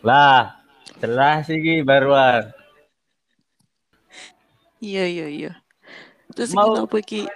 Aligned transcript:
Lah, 0.00 0.56
jelas 0.96 1.44
iki 1.52 1.84
baruan. 1.84 2.48
Iya 4.80 5.04
iya 5.04 5.26
iya. 5.28 5.52
Terus 6.32 6.56
Mau- 6.56 6.72
apa 6.72 6.96
iki? 7.04 7.28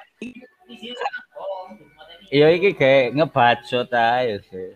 Iya 2.33 2.47
iki 2.57 2.73
kayak 2.73 3.13
ngebacot 3.13 3.93
ae 3.93 4.41
sih. 4.49 4.73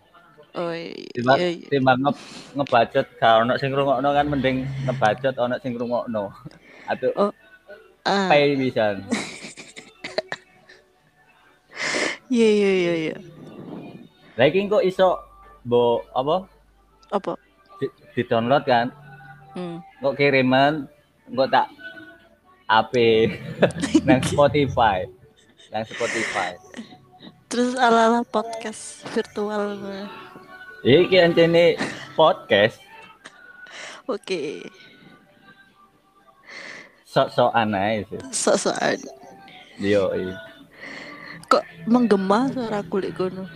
Oh 0.53 0.69
iya 0.69 0.93
iya. 1.17 1.47
iya. 1.49 1.67
timbang 1.69 1.97
nge, 1.97 2.11
ngebacot 2.57 3.07
gak 3.17 3.33
ono 3.45 3.53
sing 3.57 3.69
ngrungokno 3.73 4.09
kan 4.13 4.25
mending 4.29 4.69
ngebacot 4.85 5.33
ono 5.33 5.55
sing 5.57 5.73
ngrungokno. 5.73 6.29
Atau 6.85 7.09
Oh. 7.17 7.33
Ah, 8.05 8.29
pay 8.29 8.53
bisa. 8.53 9.01
iya 12.29 12.49
iya 12.53 12.69
iya 12.69 12.93
iya. 13.09 13.15
Lah 14.37 14.45
iki 14.45 14.69
kok 14.69 14.85
iso 14.85 15.17
mbok 15.65 16.05
apa 16.13 16.45
Apa? 17.09 17.33
Di, 18.19 18.27
download 18.27 18.67
kan? 18.67 18.91
Hmm. 19.55 19.79
Kok 20.03 20.19
kiriman 20.19 20.91
kok 21.31 21.49
tak 21.49 21.67
AP 22.67 22.93
nang 24.07 24.19
Spotify. 24.27 25.07
Nang 25.71 25.87
Spotify. 25.87 26.59
Terus 27.47 27.79
ala-ala 27.79 28.21
podcast 28.27 29.07
virtual. 29.15 29.79
Iki 30.83 31.17
antene 31.19 31.79
podcast 32.13 32.79
Oke. 34.09 34.65
sok-sokan 37.09 37.73
ae 37.73 38.05
sih. 38.05 38.21
Sok-sokan. 38.29 38.97
Yo. 39.81 40.13
Kok 41.49 41.65
menggema 41.89 42.49
suara 42.53 42.81
kulit 42.85 43.13
kono? 43.17 43.49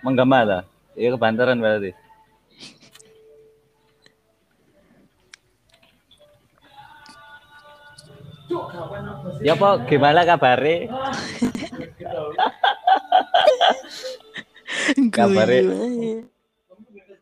Menggema 0.00 0.44
ta? 0.48 0.60
Iya 0.96 1.16
kebantaran 1.16 1.60
berarti. 1.60 1.92
Ya 9.42 9.52
apa 9.54 9.68
gimana 9.86 10.24
kabare? 10.24 10.86
Kabare. 15.14 15.58
Guyu 15.62 15.72
ae. 15.72 16.12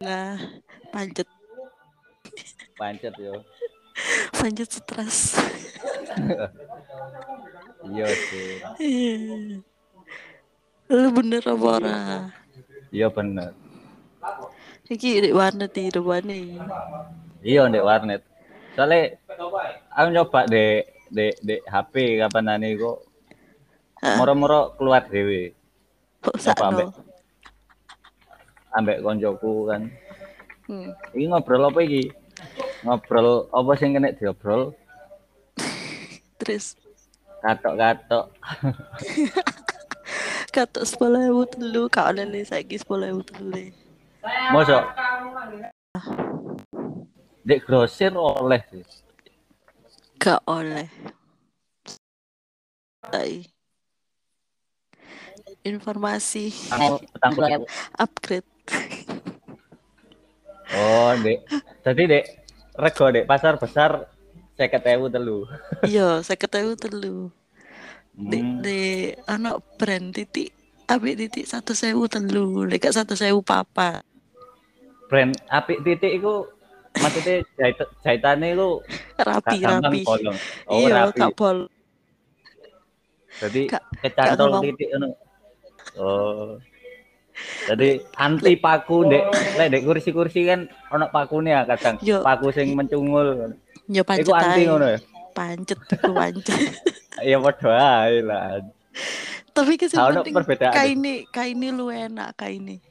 Nah, 0.05 0.37
pancet 0.93 1.29
Pancet 2.75 3.15
yo. 3.17 3.35
pancet 4.35 4.69
stres. 4.75 5.39
Iya 7.87 8.07
sih. 8.11 8.51
Lu 10.91 11.09
bener 11.15 11.43
apa 11.47 11.67
ora? 11.79 11.99
Iya 12.91 13.09
bener. 13.09 13.55
Iki 14.91 15.25
di 15.25 15.31
warnet 15.33 15.73
di 15.73 15.89
depannya. 15.89 16.37
Iya 17.41 17.71
ndek 17.71 17.87
warnet. 17.87 18.23
Soalnya 18.75 19.17
aku 19.95 20.09
nyoba 20.11 20.41
dek 20.51 20.94
dek 21.15 21.35
dek 21.41 21.63
HP 21.65 22.19
kapan 22.19 22.45
nani 22.51 22.75
kok 22.75 22.99
moro-moro 24.19 24.75
keluar 24.75 25.07
dewe 25.07 25.55
Apa, 26.25 26.73
ambek? 26.73 26.89
ambek 28.75 28.99
koncoku 29.05 29.71
kan. 29.71 29.83
Hmm. 30.67 30.91
Iki 31.15 31.31
ngobrol 31.31 31.69
apa 31.69 31.81
iki? 31.85 32.11
Ngobrol 32.83 33.47
apa 33.53 33.71
sing 33.77 33.95
kena 33.95 34.11
diobrol? 34.17 34.73
Terus 36.43 36.75
Katok-katok. 37.45 38.33
kata 40.55 40.81
sepuluh 40.89 41.29
ribu 41.29 41.45
telu 41.51 41.83
kau 41.93 42.09
oleh 42.09 42.25
le 42.25 42.41
saiki 42.41 42.81
sepuluh 42.81 43.13
ribu 43.13 43.23
telu. 43.29 43.69
Mosok 44.51 44.83
Dek 47.45 47.61
grosir 47.69 48.17
oleh 48.17 48.65
sih. 48.73 48.81
Gak 50.25 50.41
oleh. 50.49 50.89
Tai. 53.05 53.45
Informasi 55.69 56.49
upgrade. 58.01 58.49
Oh, 60.73 61.13
Dek. 61.21 61.45
Jadi 61.85 62.03
Dek 62.09 62.25
rego 62.73 63.05
Dek 63.13 63.29
pasar 63.29 63.61
besar 63.61 64.09
50.000 64.57 65.13
telu. 65.13 65.45
Iya, 65.85 66.25
saya 66.25 66.41
ketahui 66.41 66.81
telu. 66.81 67.29
Di, 68.15 68.39
Hmm. 68.41 68.63
di 68.65 69.11
anak 69.29 69.61
brand 69.77 70.15
titik 70.15 70.55
abis 70.87 71.19
titik 71.19 71.45
satu 71.45 71.75
sewu 71.75 72.07
telu, 72.09 72.65
dekat 72.65 72.95
satu 72.97 73.13
sewu 73.13 73.43
papa. 73.45 74.01
Brand 75.11 75.35
apik 75.51 75.83
titik 75.85 76.23
iku 76.23 76.49
maksudnya 76.99 77.37
jahit 77.59 77.77
jahitannya 78.03 78.49
iku 78.55 78.69
Rapi 79.19 79.57
rapi. 79.61 80.01
bolong. 80.03 80.37
Oh, 80.71 80.79
iya, 80.79 80.93
rapi. 81.07 81.21
gak 81.21 81.33
bol. 81.35 81.59
Jadi 83.35 83.63
Gak- 83.67 83.87
kecantol 84.01 84.63
titik 84.63 84.89
ngono. 84.95 85.09
Oh. 85.99 86.55
Jadi 87.67 87.99
anti 88.15 88.55
paku 88.55 89.11
dek, 89.11 89.27
lek 89.59 89.69
dek 89.75 89.83
kursi-kursi 89.83 90.47
kan 90.47 90.71
ono 90.95 91.11
pakune 91.11 91.51
ya 91.51 91.67
kadang. 91.67 91.99
Yo. 91.99 92.23
Paku 92.23 92.55
sing 92.55 92.79
mencungul. 92.79 93.59
Ya 93.91 94.07
pancet 94.07 94.31
Iku 94.31 94.33
anti 94.39 94.63
ngono 94.71 94.87
ya. 94.87 94.99
Pancet, 95.35 95.79
iku 95.91 96.11
pancet. 96.15 96.59
Ya 97.23 97.39
padha 97.39 98.11
ae 98.11 98.27
lah. 98.27 98.59
Tapi 99.55 99.79
penting 99.79 100.35
perbedaan. 100.35 100.75
kaini 100.75 101.23
kaini 101.31 101.71
lu 101.71 101.87
enak 101.87 102.35
kaini. 102.35 102.83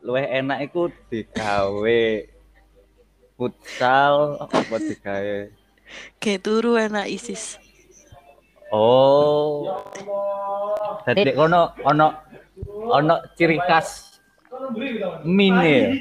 Luwih 0.00 0.24
enak 0.24 0.64
iku 0.64 0.88
digawe 1.12 2.02
futsal 3.34 4.38
apa 4.38 4.76
digawe. 4.78 5.38
Kayak 6.18 6.40
turu 6.42 6.78
enak 6.78 7.06
isis. 7.10 7.58
Oh. 8.72 9.68
Dadi 11.04 11.30
kono 11.34 11.74
ono 11.84 12.06
ono 12.88 13.14
ciri 13.36 13.58
khas 13.60 14.18
mine 15.22 15.98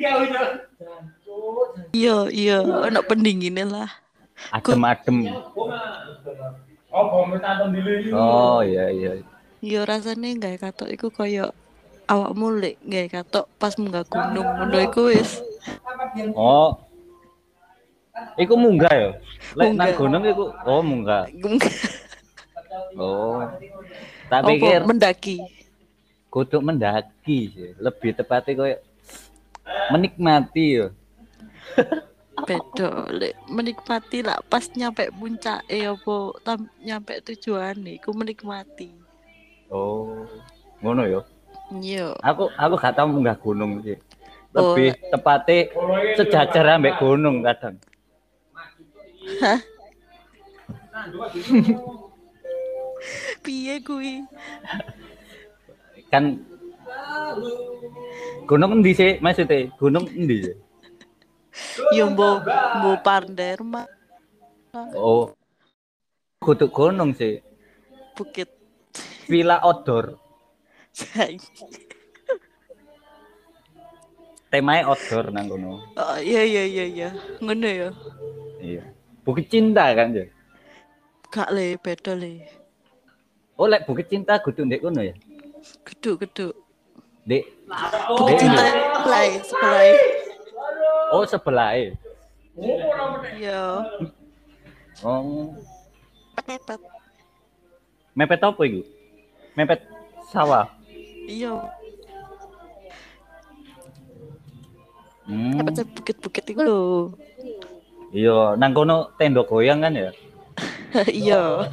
Iya, 1.94 2.30
iya, 2.30 2.58
enak 2.62 3.06
pendinginnya 3.06 3.66
lah. 3.66 3.90
adem-adem. 4.50 5.30
Oh 8.14 8.60
iya 8.66 8.90
iya. 8.90 9.12
Iya 9.64 9.82
rasanya 9.88 10.30
nggak 10.38 10.62
katok 10.62 10.90
iku 10.92 11.08
koyo 11.10 11.50
awak 12.06 12.34
mulai 12.36 12.76
nggak 12.84 13.14
katok 13.14 13.46
pas 13.58 13.74
munggah 13.80 14.04
gunung 14.06 14.46
ngono 14.46 14.78
iku 14.82 15.10
wis 15.10 15.40
Oh. 16.36 16.76
Iku 18.38 18.54
munggah 18.54 18.94
ya? 18.94 19.12
Lek 19.58 19.74
nang 19.74 19.92
gunung 19.98 20.24
iku 20.26 20.54
oh 20.70 20.82
munggah. 20.86 21.26
Oh. 22.98 23.42
Tak 24.30 24.46
apa 24.46 24.50
pikir 24.54 24.82
mendaki. 24.86 25.38
kudu 26.34 26.58
mendaki 26.66 27.54
sih. 27.54 27.72
Lebih 27.78 28.18
tepatnya 28.18 28.58
koyo 28.58 28.78
menikmati 29.94 30.66
ya. 30.82 30.88
Bedo 32.44 32.90
lek 33.14 33.38
menikmati 33.46 34.26
lah 34.26 34.42
pas 34.50 34.66
nyampe 34.74 35.14
puncak 35.14 35.62
eh 35.70 35.86
apa 35.86 36.16
tam, 36.42 36.66
nyampe 36.82 37.22
tujuan 37.22 37.78
nih 37.78 38.02
ku 38.02 38.18
menikmati. 38.18 38.90
Oh. 39.70 40.26
Ngono 40.82 41.06
ya. 41.06 41.22
Iya. 41.70 42.18
Aku 42.26 42.50
aku 42.58 42.74
gak 42.82 42.98
tau 42.98 43.10
munggah 43.10 43.38
gunung 43.38 43.86
sih. 43.86 43.98
Oh. 44.58 44.74
Lebih 44.74 44.98
tepatnya 45.14 45.70
sejajar 46.18 46.78
ambek 46.78 46.98
gunung 46.98 47.46
kadang. 47.46 47.78
Hah? 49.42 49.60
Piye 53.44 53.76
kuwi? 53.84 54.24
Kan 56.14 56.46
gunung 58.46 58.78
endi 58.80 58.94
sih 58.94 59.18
maksudnya? 59.20 59.68
Gunung 59.82 60.06
endi 60.14 60.46
sih? 60.46 60.56
Yo 61.98 62.06
mbo 62.14 62.46
mbo 62.80 62.92
Panderma 63.02 63.84
Oh. 64.98 65.30
Kudu 66.42 66.66
gunung 66.74 67.14
sih. 67.14 67.38
Bukit 68.18 68.50
Villa 69.30 69.62
outdoor. 69.62 70.18
Temanya 74.52 74.90
outdoor 74.90 75.30
nang 75.30 75.46
kono. 75.50 75.82
Oh 75.98 76.18
iya 76.18 76.42
iya 76.42 76.64
iya 76.66 76.86
iya. 76.90 77.10
Ngono 77.38 77.68
ya. 77.70 77.90
Iya. 78.62 78.84
Bukit 79.24 79.48
Cinta 79.48 79.88
kan 79.96 80.12
ya. 80.12 80.28
Gak 81.32 81.50
le 81.56 81.80
beda 81.80 82.12
le. 82.14 82.44
Oh, 83.56 83.68
lek 83.72 83.88
Bukit 83.88 84.12
Cinta 84.12 84.36
kudu 84.44 84.68
ndek 84.68 84.84
kono 84.84 85.00
ya. 85.00 85.16
Geduk 85.88 86.28
geduk. 86.28 86.54
Dek. 87.24 87.48
Bukit 88.20 88.36
Dek, 88.36 88.40
Cinta 88.44 88.64
sebelah 89.00 89.24
sebelah. 89.48 89.84
Oh, 91.16 91.24
sebelah 91.24 91.72
Iya. 93.40 93.62
Oh, 95.02 95.50
Pepet. 96.38 96.82
mepet 98.14 98.42
apa 98.46 98.62
iku? 98.62 98.86
Mepet 99.58 99.82
sawah. 100.30 100.70
Iya. 101.26 101.66
Hmm. 105.24 105.56
Sih 105.72 105.88
bukit-bukit 105.88 106.46
itu 106.52 106.62
lho. 106.62 107.16
Iya, 108.14 108.54
nang 108.62 108.78
kono 108.78 109.10
tenda 109.18 109.42
goyang 109.42 109.82
kan 109.82 109.98
ya. 109.98 110.14
Iya. 111.10 111.66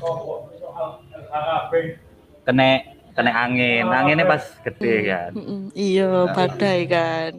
Kena 2.49 2.81
kena 3.13 3.31
angin. 3.45 3.85
Anginnya 3.85 4.25
pas 4.25 4.41
gede 4.65 4.95
kan. 5.05 5.31
Iya, 5.77 6.33
badai 6.33 6.89
kan. 6.89 7.33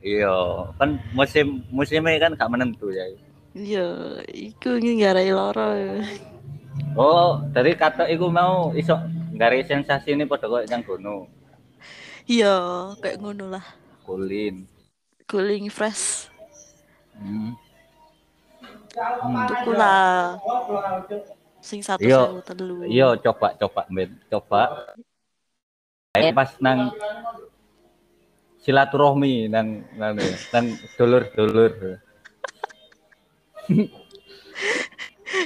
Iya, 0.00 0.72
kan 0.80 0.96
musim 1.12 1.60
musimnya 1.68 2.16
kan 2.16 2.32
gak 2.40 2.48
menentu 2.48 2.88
ya. 2.88 3.04
Iya, 3.52 4.24
iku 4.32 4.80
ngarai 4.80 5.28
loro. 5.36 6.00
Oh, 6.96 7.44
dari 7.52 7.76
kata 7.76 8.08
iku 8.08 8.32
mau 8.32 8.72
iso 8.72 8.96
ngare 9.36 9.60
sensasi 9.68 10.16
ini 10.16 10.24
pada 10.24 10.48
kok 10.48 10.64
yang 10.64 10.80
kono. 10.80 11.28
Iya, 12.24 12.56
kayak 13.04 13.20
ngono 13.20 13.52
lah. 13.52 13.64
Kulin. 14.08 14.64
Cooling 15.28 15.68
fresh. 15.68 16.32
Hmm. 17.20 17.52
Tuku 18.90 19.70
lah. 19.72 20.36
Sing 21.60 21.80
satu 21.84 22.00
Iya. 22.02 22.26
sewu 22.26 22.40
telu. 22.42 22.76
Iya, 22.88 23.08
coba 23.20 23.54
coba 23.54 23.82
men, 23.92 24.16
coba. 24.26 24.62
Ayo 26.16 26.34
pas 26.34 26.50
nang 26.58 26.90
silaturahmi 28.60 29.46
nang 29.46 29.86
nang 29.94 30.18
nang 30.50 30.66
dulur-dulur. 30.98 32.02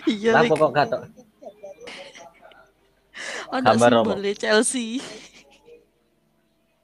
Iya, 0.08 0.30
Lah 0.32 0.42
iki 0.48 0.56
kok 0.56 0.70
gak 0.72 0.86
tok. 0.88 1.02
ono 3.52 3.70
simbole 3.76 4.32
Chelsea. 4.34 4.98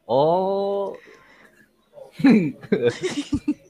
Oh. 0.04 0.92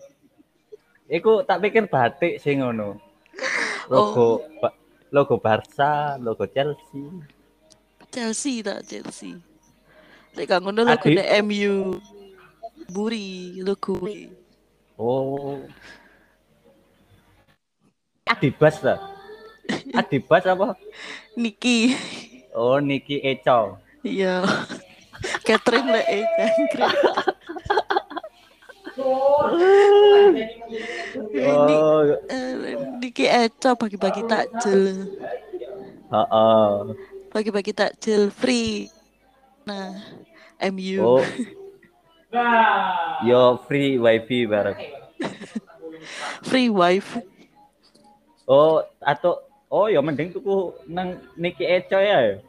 Iku 1.11 1.43
tak 1.43 1.59
pikir 1.59 1.91
batik 1.91 2.39
sing 2.39 2.63
ngono. 2.63 2.95
Logo 3.91 4.47
ba- 4.63 4.77
logo 5.11 5.43
Barca, 5.43 6.15
logo 6.23 6.47
Chelsea. 6.47 7.03
Chelsea 8.15 8.63
tak 8.63 8.87
Chelsea. 8.87 9.35
Lek 10.39 10.47
gak 10.47 10.63
ngono 10.63 10.87
logo. 10.87 11.11
MU. 11.43 11.99
Buri 12.87 13.59
logo. 13.59 13.99
Oh. 14.95 15.59
Adibas 18.31 18.79
lah. 18.87 19.03
Adibas 19.99 20.47
apa? 20.47 20.79
Niki. 21.35 21.99
Oh, 22.55 22.79
Niki 22.79 23.19
Eco. 23.19 23.83
Iya. 24.07 24.47
Catherine 25.47 25.91
lek 25.91 26.07
eh 26.07 26.25
jangkrik. 26.39 26.95
Oh, 31.41 32.05
Niki 33.01 33.25
Eco 33.27 33.71
bagi-bagi 33.77 34.23
takjil. 34.29 35.09
heeh. 36.11 36.71
Bagi-bagi 37.31 37.73
takjil 37.73 38.29
free. 38.35 38.91
Nah, 39.65 39.97
MU. 40.71 40.99
Oh. 41.01 41.25
Yo 43.27 43.59
free 43.67 43.99
wifi 43.99 44.47
bareng. 44.47 44.79
Free 46.49 46.73
wifi. 46.73 47.21
Oh, 48.49 48.81
atau 49.05 49.45
oh 49.69 49.87
ya 49.87 50.01
mending 50.01 50.33
tuku 50.33 50.73
nang 50.89 51.21
Niki 51.37 51.63
Eco 51.63 52.01
ya. 52.01 52.41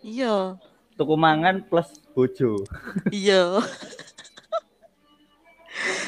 Iya. 0.00 0.56
Tuku 0.96 1.14
mangan 1.14 1.60
plus 1.68 2.00
bojo. 2.16 2.64
Iya. 3.12 3.60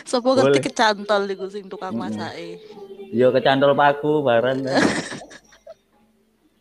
Sopo 0.08 0.32
ngerti 0.32 0.64
kecantol 0.70 1.28
iku 1.28 1.46
sing 1.52 1.68
tukang 1.68 1.96
masake. 1.96 2.60
Yo 3.12 3.32
kecantol 3.32 3.76
paku 3.76 4.24
bareng. 4.24 4.64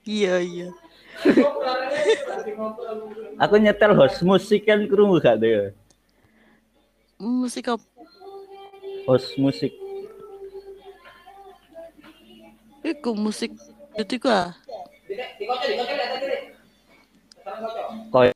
Iya, 0.07 0.39
iya. 0.39 0.69
Aku 3.43 3.59
nyetel 3.59 3.91
host 3.91 4.23
musik 4.23 4.63
kan 4.63 4.79
krungu 4.87 5.19
gak 5.19 5.43
deh. 5.43 5.75
Musik 7.19 7.67
apa? 7.67 7.83
Host 9.03 9.35
musik. 9.35 9.75
Iku 12.87 13.19
musik 13.19 13.51
itu 13.99 14.15
iku 14.15 14.31
ah. 14.31 14.55
Koy 18.07 18.31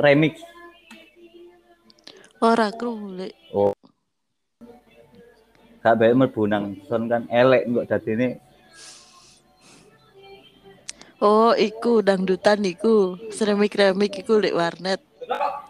remix. 0.00 0.40
Ora 2.40 2.68
krungu 2.68 3.16
lek. 3.16 3.32
Oh. 3.56 3.72
Baik 5.86 6.18
mlebu 6.18 6.50
nang 6.50 6.76
son 6.90 7.06
kan 7.06 7.30
elek 7.30 7.64
kok 7.70 7.88
dadine. 7.88 8.42
Oh, 11.22 11.56
iku 11.56 12.04
dangdutan 12.04 12.60
iku. 12.66 13.16
Seremik-remik 13.32 14.20
iku 14.20 14.36
lek 14.36 14.52
warnet. 14.52 15.00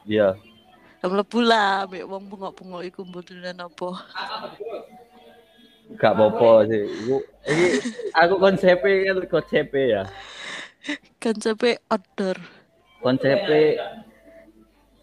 Iya. 0.08 0.34
Mlebu 1.06 1.38
lah 1.38 1.86
mek 1.86 2.02
wong 2.02 2.26
bengok-bengok 2.26 2.82
iku 2.82 3.00
mboten 3.06 3.46
apa. 3.54 3.88
Gak 5.94 6.18
apa-apa 6.18 6.66
sih. 6.66 6.82
Iku 6.82 7.16
iki 7.46 7.68
aku 8.10 8.34
konsepnya 8.42 9.14
kan 9.14 9.16
konsepnya 9.30 9.84
ya. 9.86 10.02
Sampai 11.22 11.78
outdoor. 11.86 12.42
Konsepnya 12.98 13.62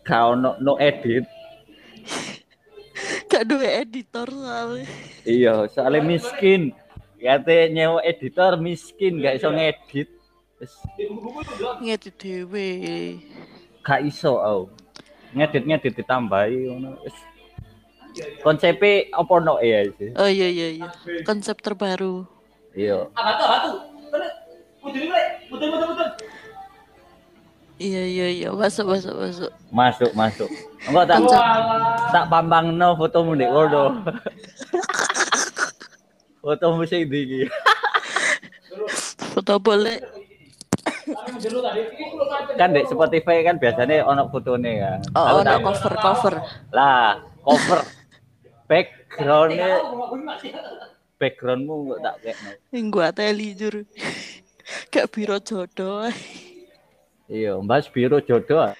gak 0.04 0.24
ono 0.27 0.60
no 0.60 0.75
edit. 0.75 1.24
Gak 3.32 3.44
duwe 3.50 3.66
editor 3.82 4.28
soalnya. 4.30 4.86
Iya, 5.26 5.54
soalnya 5.72 6.02
miskin. 6.06 6.62
Kate 7.18 7.72
nyewa 7.72 8.04
editor 8.04 8.60
miskin, 8.60 9.24
gak 9.24 9.40
iso 9.40 9.50
ngedit. 9.50 10.12
Wis 10.60 10.74
Ngedit 11.80 12.16
dhewe. 12.20 12.68
gak 13.82 14.04
iso 14.04 14.38
au. 14.40 14.68
Ngedit-ngedit 15.34 15.96
ditambahi 15.98 16.68
ngono. 16.70 17.00
Wis 17.02 17.16
konsepe 18.46 19.10
apa 19.10 19.34
no 19.42 19.58
ya 19.58 19.88
sih? 19.98 20.14
Oh 20.14 20.30
iya 20.30 20.46
iya 20.46 20.68
iya. 20.78 20.88
Konsep 21.26 21.64
terbaru. 21.64 22.28
Iya. 22.78 23.10
Iya 27.81 28.04
iya 28.06 28.28
iya. 28.30 28.50
Masuk 28.54 28.86
masuk 28.88 29.16
masuk. 29.18 29.52
Masuk, 29.74 30.12
masuk. 30.14 30.50
Enggak 30.86 31.06
tak 31.10 31.20
tak 32.14 32.25
pambangno 32.30 32.94
fotomu 32.96 33.34
ndek 33.34 33.50
kono. 33.50 33.84
fotomu 36.44 36.84
sing 36.86 37.10
ndi 37.10 37.20
iki? 37.24 37.42
Foto 39.34 39.58
boleh. 39.58 39.98
Kan 42.56 42.72
dek 42.72 42.88
Spotify 42.88 43.42
kan 43.42 43.58
biasanya 43.58 44.06
ono 44.06 44.30
fotone 44.30 44.72
kan. 44.80 45.00
Oh, 45.18 45.39
oh 45.39 45.44
tak- 45.44 45.63
cover 45.63 45.94
cover. 45.98 46.34
Lah, 46.72 47.20
cover 47.42 47.80
backgroundnya 48.70 49.84
backgroundmu 51.20 51.75
nggak 51.89 52.00
tak 52.01 52.15
kayak 52.22 52.38
gua 52.89 53.08
teli 53.12 53.53
jur. 53.53 53.84
Kayak 54.88 55.12
biro 55.12 55.38
jodoh. 55.42 56.08
Iya 57.27 57.56
mbak 57.60 57.88
biru 57.92 58.20
jodoh. 58.24 58.74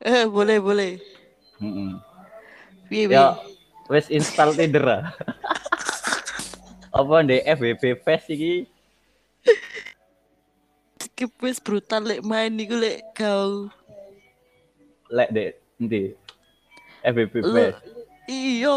Eh 0.00 0.24
boleh 0.28 0.58
boleh. 0.60 0.92
Piye 2.86 3.08
ya 3.08 3.36
wes 3.88 4.10
install 4.12 4.52
Tinder 4.54 5.08
apa 6.96 7.14
di 7.28 7.36
FBB 7.44 8.00
Fest 8.00 8.32
iki? 8.32 8.64
Skip 10.96 11.32
wis 11.44 11.60
brutal 11.60 12.08
lek 12.08 12.24
main 12.24 12.52
niku 12.52 12.76
lek 12.76 13.04
kau. 13.12 13.68
lek 15.12 15.28
dek 15.30 15.50
nanti 15.78 16.16
FBB 17.04 17.34
Fest. 17.44 17.78
iya. 18.26 18.76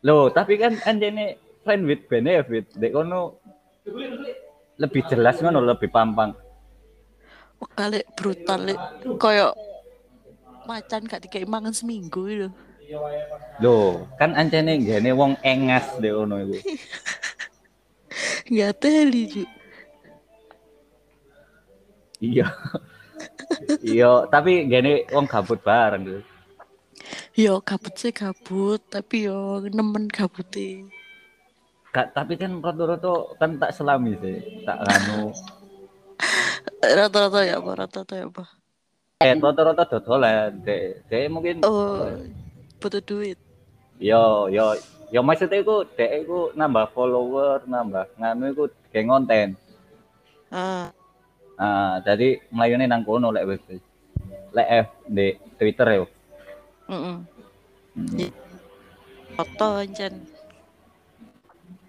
Loh, 0.00 0.32
tapi 0.32 0.56
kan 0.56 0.80
anjene 0.88 1.36
friend 1.64 1.84
with 1.84 2.04
benefit 2.08 2.68
dek 2.76 2.92
kono 2.92 3.36
lebih 4.80 5.02
jelas 5.12 5.40
ngono 5.44 5.60
lebih 5.60 5.92
pampang 5.92 6.32
kali 7.76 8.00
brutal 8.16 8.60
lek 8.68 8.78
koyo 9.20 9.52
macan 10.68 11.04
gak 11.08 11.24
dikai 11.26 11.44
mangan 11.48 11.74
seminggu 11.74 12.22
itu. 12.30 12.48
Loh, 13.62 14.06
kan 14.18 14.34
ancene 14.34 14.82
gene 14.82 15.10
wong 15.14 15.38
engas 15.46 15.86
dek 16.02 16.10
kono 16.10 16.36
iku 16.42 16.58
Nggak 18.50 18.72
teli 18.82 19.22
ju. 19.30 19.44
iya 22.20 22.46
iya 23.80 24.28
tapi 24.28 24.66
gene 24.68 25.06
wong 25.14 25.24
gabut 25.30 25.60
bareng 25.62 26.02
gitu 26.04 26.22
Yo 27.38 27.62
kabut 27.62 27.94
sih 27.96 28.12
kabut, 28.12 28.82
tapi 28.90 29.24
yo 29.30 29.62
nemen 29.64 30.10
kabute. 30.10 30.84
Kak, 31.94 32.12
tapi 32.12 32.36
kan 32.36 32.58
rata-rata 32.60 33.34
kan 33.40 33.56
tak 33.56 33.72
selami 33.72 34.12
sih, 34.20 34.36
tak 34.66 34.76
anu. 34.84 35.30
Rata-rata 36.98 37.40
ya 37.44 37.60
apa? 37.60 37.70
Rata-rata 37.84 38.14
ya 38.16 38.26
apa? 38.28 38.44
Eh, 39.20 39.36
rata-rata 39.36 39.84
dodolan, 39.84 40.64
dek, 40.64 41.04
dek 41.12 41.28
mungkin 41.28 41.60
Oh, 41.60 42.08
butuh 42.80 43.04
duit. 43.04 43.36
Yo 44.00 44.48
yo 44.48 44.72
yo 45.12 45.20
maksudnya 45.20 45.60
iku 45.60 45.84
dek 45.84 46.24
iku 46.24 46.56
nambah 46.56 46.88
follower, 46.96 47.60
nambah 47.68 48.08
nganu 48.16 48.44
iku 48.56 48.64
kayak 48.88 49.06
konten. 49.12 49.48
Ah, 50.48 50.88
Ah, 51.60 52.00
jadi 52.00 52.40
melayune 52.48 52.88
nang 52.88 53.04
kono 53.04 53.28
lek 53.28 53.44
web. 53.44 53.60
Lek 54.56 54.68
F 54.84 54.86
di 55.04 55.36
Twitter 55.60 55.88
yo. 56.00 56.04
heeh. 56.88 57.16
Iya. 58.16 58.32
Foto 59.36 59.66
ancen. 59.76 60.24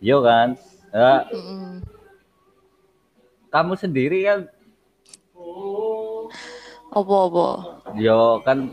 Yo 0.03 0.19
kan. 0.19 0.59
Ya, 0.91 1.23
Heeh. 1.31 1.79
Kamu 3.51 3.73
sendiri 3.75 4.19
kan 4.23 4.39
Apa-apa? 6.89 7.47
yo 7.95 8.39
kan 8.41 8.71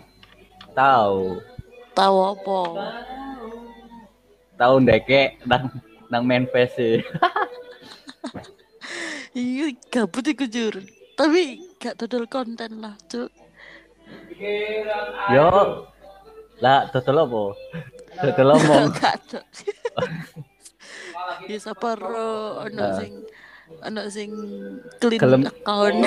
tahu 0.72 1.38
Tahu 1.92 2.16
apa? 2.28 2.58
tahu 4.54 4.74
ndeke 4.78 5.38
nang 5.44 5.70
nang 6.08 6.22
main 6.22 6.46
face 6.46 7.02
Iya, 9.30 9.70
gabut 9.86 10.26
iku 10.26 10.50
jur. 10.50 10.74
Tapi 11.14 11.62
gak 11.78 11.94
dodol 11.94 12.26
konten 12.26 12.82
lah, 12.82 12.98
Cuk. 13.06 13.30
yo 15.30 15.46
lah 16.58 16.90
dodol 16.90 17.22
apa 17.22 17.42
dodol 18.18 18.50
omong 18.56 18.90
Gak. 18.94 19.20
Ya 21.46 21.58
saparo 21.60 22.66
ono 22.66 22.82
Ah. 22.82 22.98
sing 22.98 23.22
ono 23.86 24.02
sing 24.10 24.30
clean 25.00 25.20
Gelem. 25.20 25.42
account. 25.46 26.00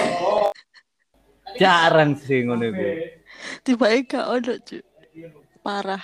jarang 1.62 2.16
sih 2.16 2.46
ngono 2.48 2.66
iku 2.72 2.84
Tiba-tiba 3.66 4.06
gak 4.08 4.26
ono, 4.28 4.54
Cuk. 4.68 4.84
Parah. 5.62 6.04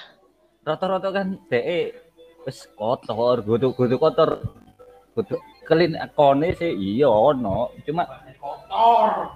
rata-rata 0.68 1.10
kan 1.16 1.40
dhek 1.48 1.96
wis 2.44 2.68
kotor 2.76 3.40
kudu 3.40 3.96
kotor 3.96 4.44
kudu 5.16 5.36
clean 5.64 5.96
akone 5.96 6.52
sih 6.52 6.76
iya 6.76 7.08
ono 7.08 7.72
cuma 7.88 8.04
kotor. 8.36 9.32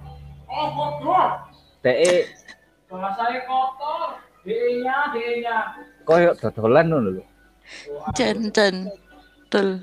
Oh 0.51 0.67
kotor. 0.75 1.27
dhek 1.83 2.27
Bahasanya 2.91 3.39
kotor. 3.47 4.19
D-nya, 4.43 5.13
D-nya. 5.15 5.57
koyo 6.03 6.33
dodolan 6.35 6.85
ngono 6.91 7.09
lho 7.15 7.23
Cen 8.17 8.51
cen. 8.51 8.89
Betul. 9.47 9.79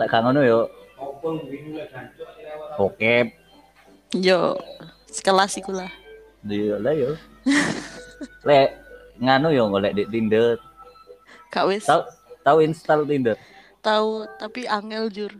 Lek 0.00 0.08
gak 0.08 0.22
ngono 0.24 0.40
yo 0.40 0.60
bokep 2.80 3.36
Yo, 4.10 4.58
sekelas 5.06 5.54
iku 5.54 5.70
lah. 5.70 5.86
iya 6.42 6.74
lah 6.80 6.90
yo 6.90 7.14
lek 8.48 8.74
nganu 9.20 9.52
yo 9.52 9.68
golek 9.68 9.92
di 9.94 10.02
Tinder 10.08 10.56
Gak 11.52 11.68
wis 11.68 11.84
tahu 11.84 12.02
tahu 12.40 12.58
install 12.64 13.04
Tinder 13.04 13.36
tahu 13.80 14.24
tapi 14.40 14.64
angel 14.66 15.06
jur. 15.12 15.32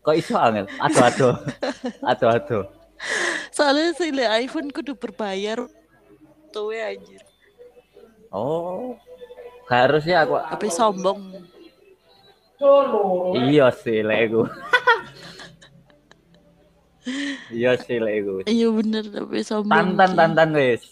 kok 0.00 0.16
iso 0.16 0.34
angel 0.34 0.66
aduh 0.80 1.04
aduh 1.04 1.34
aduh 2.02 2.30
aduh 2.32 2.64
Soalnya 3.52 3.92
sih 3.92 4.14
le 4.14 4.22
iPhone 4.38 4.70
kudu 4.70 4.94
berbayar. 4.94 5.58
Ya 6.54 6.84
anjir. 6.94 7.20
oh 8.30 8.94
harusnya 9.66 10.22
aku 10.22 10.38
Tapi 10.38 10.68
sombong. 10.70 11.20
Iya 13.32 13.66
sih 13.74 14.00
lek 14.00 14.30
iku 14.30 14.42
iya 17.56 17.74
sih 17.76 17.98
lek 17.98 18.14
iku 18.22 18.34
Iya 18.46 18.68
bener 18.70 19.04
tapi 19.10 19.42
sombong. 19.42 19.98
tantan 19.98 20.10
tantan 20.14 20.50
wis 20.54 20.82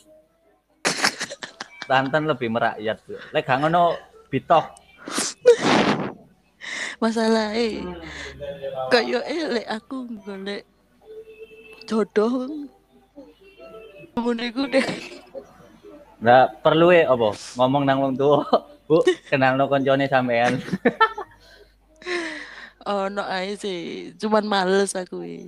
tantan 1.87 2.27
lebih 2.27 2.51
merakyat 2.51 2.99
lek 3.31 3.47
gak 3.47 3.59
ngono 3.63 3.95
bitok 4.29 4.67
Masalah 7.01 7.57
eh 7.57 7.81
kayak 8.93 9.25
eh 9.25 9.43
lek 9.49 9.69
aku 9.73 10.05
golek 10.21 10.69
jodoh. 11.89 12.45
Ngono 14.15 14.43
iku 14.45 14.69
deh. 14.69 14.85
Nah, 16.21 16.53
perlu 16.61 16.93
ya 16.93 17.09
apa? 17.09 17.33
Ngomong 17.57 17.89
nang 17.89 18.05
wong 18.05 18.15
tua. 18.21 18.45
Bu, 18.85 19.01
kenal 19.33 19.57
no 19.57 19.65
koncone 19.65 20.05
sampean. 20.13 20.61
Oh 22.91 23.07
no 23.07 23.23
ae 23.23 23.55
sih, 23.55 24.11
cuman 24.19 24.43
males 24.51 24.99
aku 24.99 25.23
eh. 25.23 25.47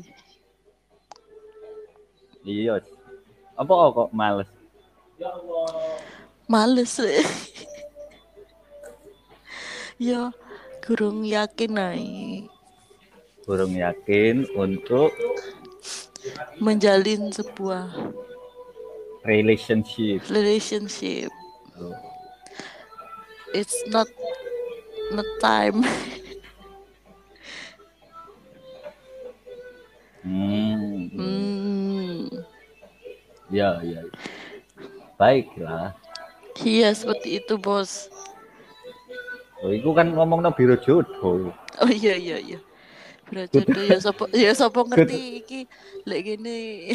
iya. 2.46 2.78
Apa 3.58 3.90
kok 3.90 4.14
males? 4.14 4.46
Males 6.46 6.94
eh. 7.02 7.26
Yo, 10.06 10.30
kurang 10.86 11.26
yakin 11.26 11.74
ae 11.82 12.46
Burung 13.42 13.74
yakin 13.74 14.46
untuk 14.54 15.10
menjalin 16.62 17.34
sebuah 17.34 17.90
relationship. 19.26 20.22
relationship. 20.30 21.26
It's 23.50 23.74
not 23.90 24.06
not 25.10 25.26
time. 25.42 25.82
Hmm. 30.22 31.10
Hmm. 31.10 32.26
Ya, 33.50 33.78
ya. 33.82 34.02
Baiklah. 35.18 35.92
Iya 36.62 36.94
seperti 36.94 37.42
itu 37.42 37.58
bos. 37.58 38.06
Oh, 39.62 39.70
itu 39.70 39.90
kan 39.94 40.10
ngomong 40.10 40.42
no 40.42 40.50
biro 40.54 40.74
jodoh. 40.78 41.50
Oh 41.78 41.90
iya 41.90 42.14
iya 42.18 42.38
iya. 42.38 42.58
Berarti 43.30 43.62
jodoh 43.62 43.84
ya 43.86 43.98
sopo 44.02 44.24
ya 44.34 44.52
sopo 44.52 44.80
ngerti 44.86 45.42
iki 45.42 45.60
lek 46.06 46.20
gini. 46.26 46.90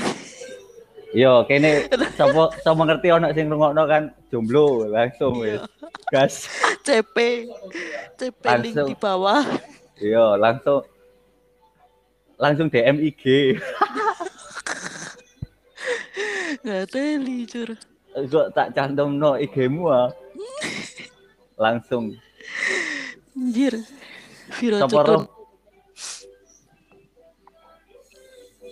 Yo, 1.15 1.47
kene 1.47 1.87
sapa 2.19 2.51
sapa 2.59 2.81
ngerti 2.83 3.07
ono 3.15 3.31
sing 3.31 3.47
ngrungokno 3.47 3.83
kan 3.87 4.03
jomblo 4.27 4.87
langsung 4.91 5.39
wis. 5.39 5.63
Gas. 6.11 6.47
CP 6.87 7.15
CP 8.15 8.43
link 8.63 8.75
Langsung. 8.75 8.87
di 8.87 8.95
bawah. 8.95 9.43
Iya, 9.99 10.35
langsung 10.35 10.83
langsung 12.37 12.69
DM 12.69 13.01
IG. 13.01 13.57
Nggak 16.63 16.85
teli 16.89 17.45
cur. 17.49 17.69
Kok 18.17 18.47
tak 18.53 18.73
cantum 18.73 19.17
no 19.17 19.37
IG-mu 19.37 19.89
ah. 19.89 20.09
Langsung 21.57 22.17
Anjir. 23.37 23.85
Viro 24.57 24.81
Sapa 24.81 24.99
ro? 25.05 25.05
cukun. 25.05 25.23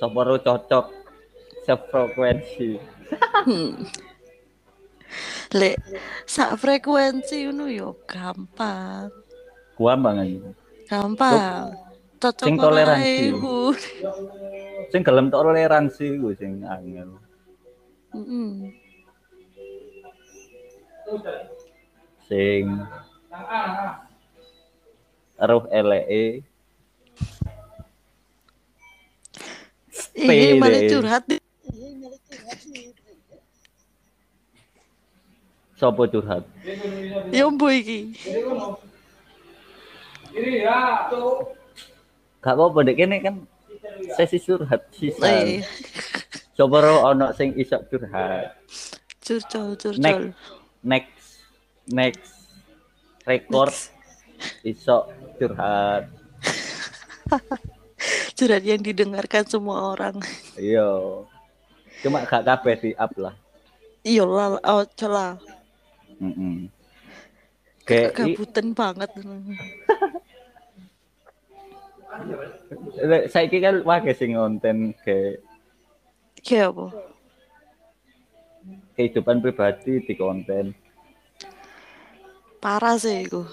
Sapa 0.02 0.20
ro 0.26 0.36
cocok 0.42 0.86
sefrekuensi. 1.66 2.70
Hmm. 3.46 3.86
Lek 5.54 5.78
sak 6.26 6.58
frekuensi 6.58 7.46
ngono 7.46 7.70
yo 7.70 7.94
gampang. 8.10 9.14
Gua 9.78 9.94
banget. 9.94 10.42
Gampang. 10.90 11.85
Cocok 12.26 12.48
Sing 12.50 12.58
toleransi. 12.58 13.38
Sing 14.90 15.02
gelem 15.06 15.30
toleransi 15.30 16.08
ku 16.18 16.34
sing 16.34 16.66
angel. 16.66 17.22
Mm-mm. 18.18 18.74
Sing 22.26 22.66
roh 25.38 25.70
eleke 25.70 26.42
Ini 30.16 30.58
malah 30.58 30.82
curhat. 30.90 31.24
sapa 35.76 36.08
curhat. 36.08 36.44
Ya 37.36 37.46
mbo 37.52 37.68
iki. 37.68 38.16
Ini 40.32 40.52
ya, 40.66 41.12
tuh. 41.12 41.65
Gak 42.46 42.54
apa-apa 42.54 42.86
dek 42.86 42.96
kene 42.96 43.18
kan 43.20 43.36
sesi 44.14 44.38
curhat 44.38 44.86
sisa. 44.94 45.26
Eh, 45.26 45.66
Coba 46.54 46.78
ro 46.80 47.02
ono 47.04 47.34
sing 47.34 47.58
iso 47.58 47.82
curhat. 47.84 48.54
curcol 49.20 49.74
curcol. 49.74 50.30
Next. 50.30 50.30
Next 50.86 51.26
next 51.90 52.32
record 53.26 53.74
iso 54.62 55.10
curhat. 55.36 56.06
Curhat 58.36 58.62
yang 58.62 58.84
didengarkan 58.84 59.48
semua 59.48 59.96
orang. 59.96 60.20
Iya. 60.54 60.86
Cuma 62.04 62.22
gak 62.22 62.46
kabeh 62.46 62.76
di 62.78 62.92
up 62.94 63.10
lah. 63.18 63.34
Iya 64.04 64.28
lah, 64.28 64.60
oh 64.62 64.84
celah. 64.94 65.40
Heeh. 66.22 66.70
Kayak 67.82 68.10
i- 68.12 68.16
Gabutan 68.36 68.76
banget. 68.76 69.10
Saiki 73.30 73.58
kan 73.60 73.82
wae 73.84 74.12
sing 74.16 74.34
konten 74.36 74.78
ke 75.04 75.40
Kayak 76.46 76.78
apa? 76.78 76.86
kehidupan 78.96 79.44
pribadi 79.44 80.00
di 80.02 80.14
konten. 80.16 80.72
Parah 82.64 82.96
sih 82.98 83.28
iku. 83.28 83.44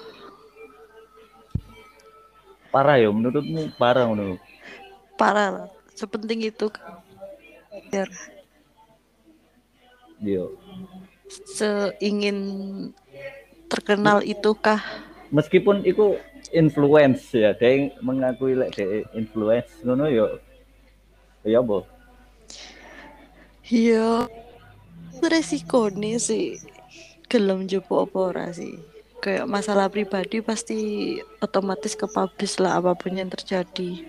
Parah 2.72 2.96
ya 2.96 3.12
menurutmu 3.12 3.74
parah 3.76 4.08
ngono. 4.08 4.40
Parah 5.20 5.48
lah. 5.52 5.68
Sepenting 5.92 6.40
itu 6.46 6.72
biar 7.90 8.08
Iya. 10.22 10.46
seingin 11.26 12.38
terkenal 13.66 14.22
itukah 14.22 14.78
Meskipun 15.32 15.82
itu 15.82 16.14
influence 16.52 17.32
ya, 17.32 17.56
dia 17.56 17.90
mengakui 18.04 18.54
lek 18.54 18.76
dia 18.76 19.02
influence 19.16 19.72
ngono 19.82 20.06
ya. 20.06 20.26
Ya 21.42 21.58
apa? 21.58 21.82
Iya, 23.66 24.30
resiko 25.24 25.90
nih 25.90 26.20
sih 26.20 26.60
gelem 27.26 27.64
jopo 27.64 28.04
apa 28.04 28.18
ora 28.20 28.46
sih. 28.52 28.76
Kayak 29.22 29.46
masalah 29.48 29.86
pribadi 29.88 30.42
pasti 30.42 30.78
otomatis 31.40 31.96
kepublish 31.96 32.60
lah 32.60 32.82
apa 32.82 32.92
pun 32.92 33.16
yang 33.16 33.30
terjadi. 33.30 34.04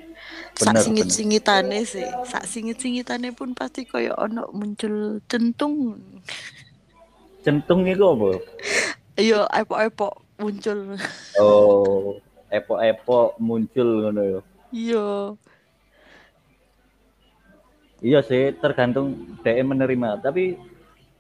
Sak 0.57 0.75
singit 0.81 1.09
singitane 1.09 1.85
sih, 1.85 2.05
sak 2.25 2.45
singit 2.49 2.77
singitane 2.81 3.31
pun 3.31 3.53
pasti 3.53 3.85
kayak 3.87 4.17
ono 4.17 4.49
muncul 4.51 5.21
centung. 5.29 6.01
Centung 7.41 7.87
itu 7.87 8.03
apa? 8.03 8.29
Iya, 9.13 9.45
epok-epok 9.53 10.41
muncul. 10.41 10.97
Oh, 11.37 12.17
epok-epok 12.53 13.41
muncul 13.41 13.89
ngono 14.05 14.21
ya. 14.21 14.39
Iya, 14.73 15.07
Iya 18.03 18.19
sih, 18.19 18.51
tergantung 18.59 19.15
dia 19.41 19.63
menerima, 19.63 20.19
tapi 20.19 20.59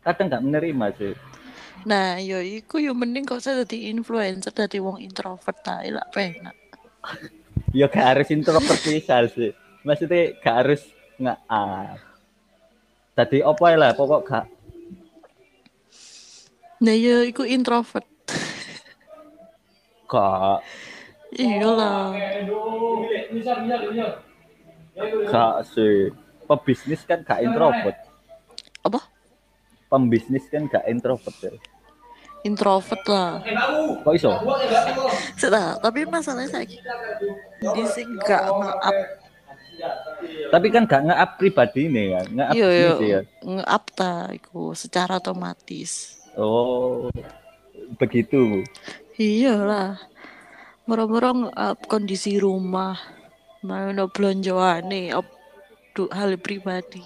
kadang 0.03 0.27
nggak 0.27 0.43
menerima 0.43 0.87
sih. 0.99 1.13
nah 1.83 2.15
yo 2.15 2.39
iku 2.39 2.79
yo 2.79 2.95
mending 2.95 3.27
kok 3.27 3.43
saya 3.43 3.67
jadi 3.67 3.91
influencer 3.91 4.55
jadi 4.55 4.79
wong 4.79 5.03
introvert 5.03 5.57
ta 5.63 5.79
lah 5.83 6.05
penak. 6.11 6.55
Ya 7.73 7.89
gak 7.89 8.05
harus 8.05 8.29
introvert 8.29 8.81
misal 8.85 9.33
sih. 9.33 9.49
Maksudnya 9.81 10.37
gak 10.45 10.55
harus 10.61 10.81
nggak 11.17 11.39
ah. 11.49 11.97
Tadi 13.17 13.41
apa 13.41 13.65
ya 13.73 13.77
lah, 13.81 13.91
pokok 13.97 14.21
gak 14.29 14.45
Nah 16.85 16.93
yo 16.93 17.25
iku 17.25 17.41
introvert. 17.49 18.05
gak 20.05 20.61
Iyalah. 21.33 22.13
Ya, 22.13 22.45
itu. 22.45 24.05
gak 25.29 25.55
sih. 25.73 26.13
Pebisnis 26.45 27.01
kan 27.07 27.25
gak 27.25 27.41
introvert. 27.41 27.97
Apa? 28.85 29.01
Pembisnis 29.89 30.45
kan 30.51 30.69
gak 30.69 30.85
introvert 30.85 31.37
ya. 31.41 31.53
Introvert 32.43 33.03
lah. 33.07 33.41
Kok 34.03 34.13
iso? 34.13 34.31
Sudah, 35.39 35.79
tapi 35.81 36.05
masalahnya 36.05 36.51
saya 36.51 36.65
di 36.67 37.83
sini 37.87 38.19
nggak 38.19 38.43
nge-up 38.51 38.97
Tapi 40.51 40.67
kan 40.69 40.83
gak 40.85 41.03
nge-up 41.07 41.31
pribadi 41.39 41.87
nih 41.87 42.05
ya, 42.13 42.21
nge-up 42.29 42.53
iya 42.53 42.67
iya 42.69 42.89
sih 42.99 43.07
ya. 43.09 43.21
nge-up 43.41 43.83
ta 43.95 44.29
iku 44.35 44.75
secara 44.75 45.17
otomatis. 45.17 46.19
Oh, 46.35 47.09
begitu. 47.97 48.61
Iyalah. 49.17 49.97
Moro-moro 50.83 51.47
nge-up 51.47 51.79
kondisi 51.87 52.35
rumah. 52.35 52.99
Belonjoane 53.63 55.15
up 55.15 55.23
du, 55.95 56.11
hal 56.11 56.35
pribadi. 56.35 56.99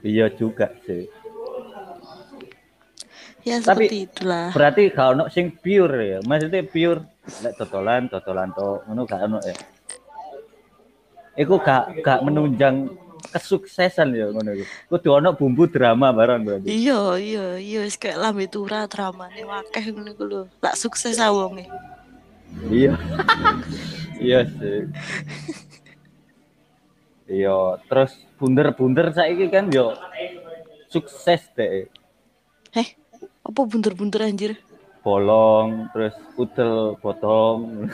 Iya 0.00 0.32
juga 0.32 0.72
sih. 0.88 1.04
Ya 3.44 3.60
Tapi- 3.60 3.84
seperti 3.84 3.98
itulah. 4.08 4.48
Berarti 4.56 4.88
gak 4.88 5.08
ono 5.12 5.24
sing 5.28 5.52
pure 5.60 6.16
ya. 6.16 6.18
Maksudnya 6.24 6.64
pure 6.64 7.00
lek 7.44 7.54
totolan, 7.60 8.08
totolan 8.08 8.48
to 8.56 8.80
ngono 8.88 9.02
gak 9.04 9.20
ono 9.28 9.38
ya. 9.44 9.56
Iku 11.36 11.60
gak 11.60 12.00
gak 12.00 12.24
menunjang 12.24 12.88
kesuksesan 13.32 14.14
ya 14.14 14.30
ngono 14.30 14.54
iku. 14.54 14.64
Kudu 14.94 15.08
ono 15.18 15.34
bumbu 15.34 15.66
drama 15.66 16.14
bareng 16.14 16.46
berarti. 16.46 16.70
Iya, 16.70 17.18
iya, 17.18 17.46
iya, 17.58 17.80
wis 17.84 17.98
kayak 17.98 18.18
lambe 18.18 18.46
tura 18.46 18.86
dramane 18.86 19.42
wakeh 19.44 19.84
ngono 19.92 20.10
iku 20.14 20.24
lho. 20.24 20.42
Lak 20.62 20.78
sukses 20.78 21.18
awonge. 21.18 21.66
Iya. 22.70 22.94
iya 24.22 24.40
sih. 24.46 24.88
Iya, 27.28 27.76
terus 27.92 28.16
bunder-bunder 28.40 29.12
saiki 29.12 29.52
kan 29.52 29.68
yo 29.68 29.92
sukses 30.88 31.44
deh. 31.52 31.84
Heh, 32.72 32.88
apa 33.44 33.60
bunter-bunter 33.68 34.24
anjir? 34.24 34.56
Bolong, 35.04 35.92
terus 35.92 36.16
udel 36.40 36.96
potong. 37.00 37.84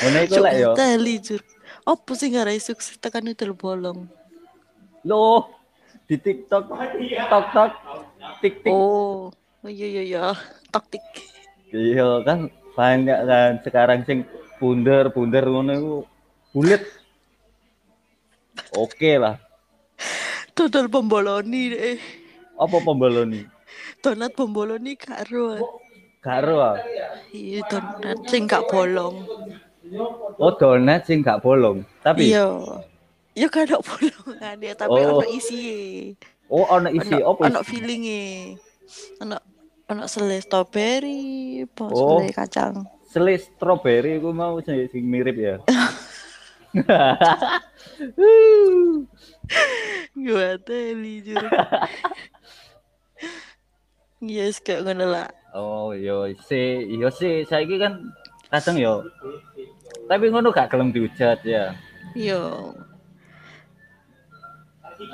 Ngono 0.00 0.18
iku 0.24 0.34
lek 0.40 0.54
yo. 0.56 0.70
Teli 0.78 1.14
jur. 1.20 1.42
Apa 1.84 2.12
sih 2.12 2.28
ngarai 2.32 2.60
sukses 2.60 3.00
tekan 3.00 3.28
itu 3.28 3.48
bolong? 3.56 4.06
Loh, 5.04 5.48
di 6.04 6.20
TikTok, 6.20 6.68
tok 7.32 7.46
tok, 7.56 7.72
tik 8.44 8.60
tik. 8.60 8.72
Oh, 8.72 9.32
iya 9.64 9.86
iya 9.88 10.02
iya, 10.04 10.24
taktik. 10.68 11.00
Iya 11.72 12.20
kan 12.26 12.52
banyak 12.76 13.18
kan 13.24 13.52
sekarang 13.64 14.04
sing 14.04 14.28
bunder 14.60 15.08
ngono 15.14 15.72
iku 15.72 15.96
bulet. 16.52 16.82
Oke 18.76 19.16
lah. 19.16 19.40
Dodol 20.52 20.92
pemboloni 20.92 21.72
deh. 21.72 21.96
Apa 22.60 22.76
pembaloni? 22.84 23.48
Donat 24.04 24.36
pemboloni 24.36 24.92
karo. 25.00 25.56
Karo. 26.20 26.76
Iya 27.32 27.64
donat 27.72 28.20
sing 28.28 28.44
gak 28.44 28.68
bolong. 28.68 29.24
Oh 30.36 30.52
donat 30.54 31.04
sing 31.04 31.20
gak 31.20 31.40
bolong. 31.40 31.82
Tapi 32.00 32.30
Iya. 32.30 32.46
Ya 33.34 33.46
gak 33.46 33.70
ada 33.70 33.78
bolongan 33.82 34.56
ya, 34.58 34.72
tapi 34.74 34.98
Oh. 35.00 35.18
ono 35.18 35.26
isi. 35.26 35.62
oh 36.50 36.66
ono 36.66 36.90
isi 36.90 37.14
Ono 37.14 37.30
apa? 37.32 37.42
ono 37.46 37.60
feelinge. 37.62 38.54
Ono 39.22 39.36
ono 39.86 40.02
selai 40.06 40.38
strawberry, 40.38 41.62
apa 41.66 41.84
Oh. 41.88 42.18
selai 42.22 42.30
kacang. 42.30 42.74
Selis 43.06 43.50
strawberry 43.50 44.18
iku 44.18 44.30
mau 44.30 44.58
sing 44.62 44.86
mirip 45.06 45.34
ya. 45.34 45.56
Gua 50.14 50.54
teli 50.62 51.22
jur. 51.24 51.42
Yes, 54.20 54.60
kayak 54.60 54.84
ngono 54.84 55.06
lah. 55.08 55.28
oh 55.50 55.90
iya 55.90 56.14
sih, 56.46 56.86
iya 56.86 57.08
sih 57.10 57.42
saiki 57.42 57.80
kan 57.80 57.98
kadang 58.52 58.76
yo. 58.78 58.94
Tapi 60.10 60.26
ngono 60.26 60.50
gak 60.50 60.74
gelem 60.74 60.90
dihujat 60.90 61.38
ya. 61.46 61.70
Yo, 62.18 62.74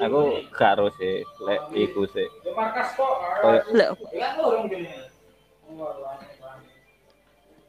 Aku 0.01 0.43
gak 0.51 0.81
harus 0.81 0.97
sih, 0.99 1.23
lek 1.47 1.61
iku 1.77 2.09
sih. 2.11 2.27
Markas 2.57 2.97
kok. 2.97 3.13
Kayak 3.45 3.65
lek 3.71 3.91
Ya 4.11 4.29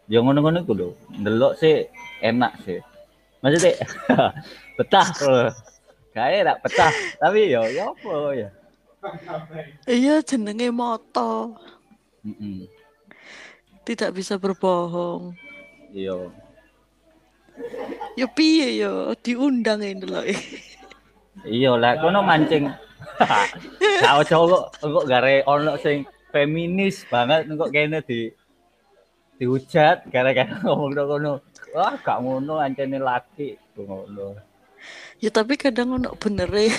ya 0.07 0.17
ngono-ngono 0.23 0.63
iku 0.63 0.73
lho. 0.73 0.89
Ndelok 1.19 1.59
sih 1.59 1.83
enak 2.23 2.63
sih. 2.63 2.79
Maksudnya 3.43 3.75
betah 4.79 5.09
loh. 5.27 5.51
Kayak 6.15 6.41
tak 6.49 6.57
betah, 6.65 6.93
tapi 7.21 7.53
yo 7.53 7.61
yo 7.69 7.93
apa 7.93 8.15
ya. 8.33 8.49
iya 9.85 10.23
jenenge 10.25 10.73
moto. 10.73 11.53
Mm-mm. 12.25 12.65
Tidak 13.85 14.09
bisa 14.15 14.41
berbohong. 14.41 15.37
Iya. 15.93 16.46
Ya 18.17 18.25
piye 18.29 18.81
yo 18.81 19.13
diundang 19.21 19.81
ini 19.81 20.05
lho. 20.05 20.21
Iya 21.45 21.77
lah, 21.77 22.01
kono 22.01 22.25
mancing. 22.25 22.65
Kau 24.03 24.21
cowok 24.25 24.63
kok 24.77 25.05
gare 25.09 25.41
ono 25.45 25.77
sing 25.77 26.05
feminis 26.33 27.05
banget 27.07 27.45
kok 27.49 27.69
kene 27.69 28.01
di 28.01 28.29
dihujat 29.37 30.09
gara-gara 30.09 30.57
ngomong 30.65 30.93
kono. 30.97 31.33
Wah, 31.77 31.93
gak 32.01 32.25
ngono 32.25 32.57
ancene 32.57 32.97
laki 32.97 33.53
ngono. 33.77 34.37
Ya 35.21 35.29
tapi 35.29 35.57
kadang 35.57 36.01
ono 36.01 36.13
bener 36.17 36.49
e. 36.53 36.69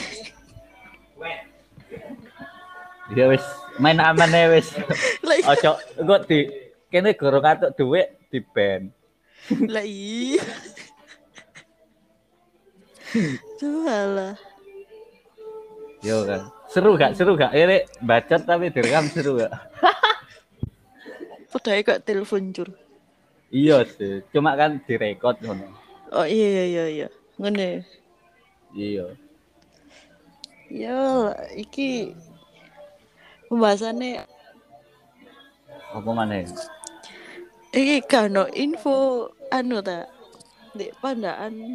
Ya 3.08 3.24
wis, 3.30 3.42
main 3.78 4.02
aman 4.02 4.28
ya 4.28 4.50
wis. 4.52 4.68
Iya- 5.28 5.48
Ojo 5.54 5.70
kok 5.78 6.20
di 6.26 6.50
kene 6.90 7.14
goro 7.14 7.38
katuk 7.38 7.78
duit 7.78 8.10
di 8.28 8.42
band. 8.42 8.90
lah 9.74 9.84
iya. 9.84 10.44
Coba 13.58 13.96
lah. 14.04 14.34
Yo 16.04 16.22
kan. 16.28 16.52
Seru 16.68 17.00
gak? 17.00 17.16
Seru 17.16 17.32
gak? 17.34 17.56
Ini 17.56 17.88
bacot 18.04 18.44
tapi 18.44 18.68
direkam 18.68 19.08
seru 19.08 19.40
gak? 19.40 19.52
Padahal 21.48 21.80
kok 21.80 22.04
telepon 22.04 22.52
jur. 22.52 22.68
Iya 23.48 23.88
sih, 23.88 24.20
cuma 24.28 24.52
kan 24.52 24.76
direkod 24.84 25.40
ngono. 25.40 25.72
Oh 26.12 26.28
iya 26.28 26.48
iya 26.52 26.64
iya 26.68 26.84
iya. 26.92 27.08
Ngene. 27.40 27.88
Iya. 28.76 29.16
Ya 30.68 31.32
iki 31.56 32.12
Pembahasannya 33.48 34.28
Apa 35.96 36.10
maneh? 36.12 36.44
iki 37.72 38.04
kan 38.04 38.36
info 38.52 39.32
anu 39.50 39.80
ta. 39.80 40.04
Di 40.74 40.92
pandaan 41.00 41.74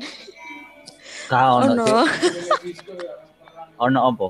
Ka 1.28 1.60
ono 1.60 1.86
ono 3.82 4.00
apa? 4.08 4.28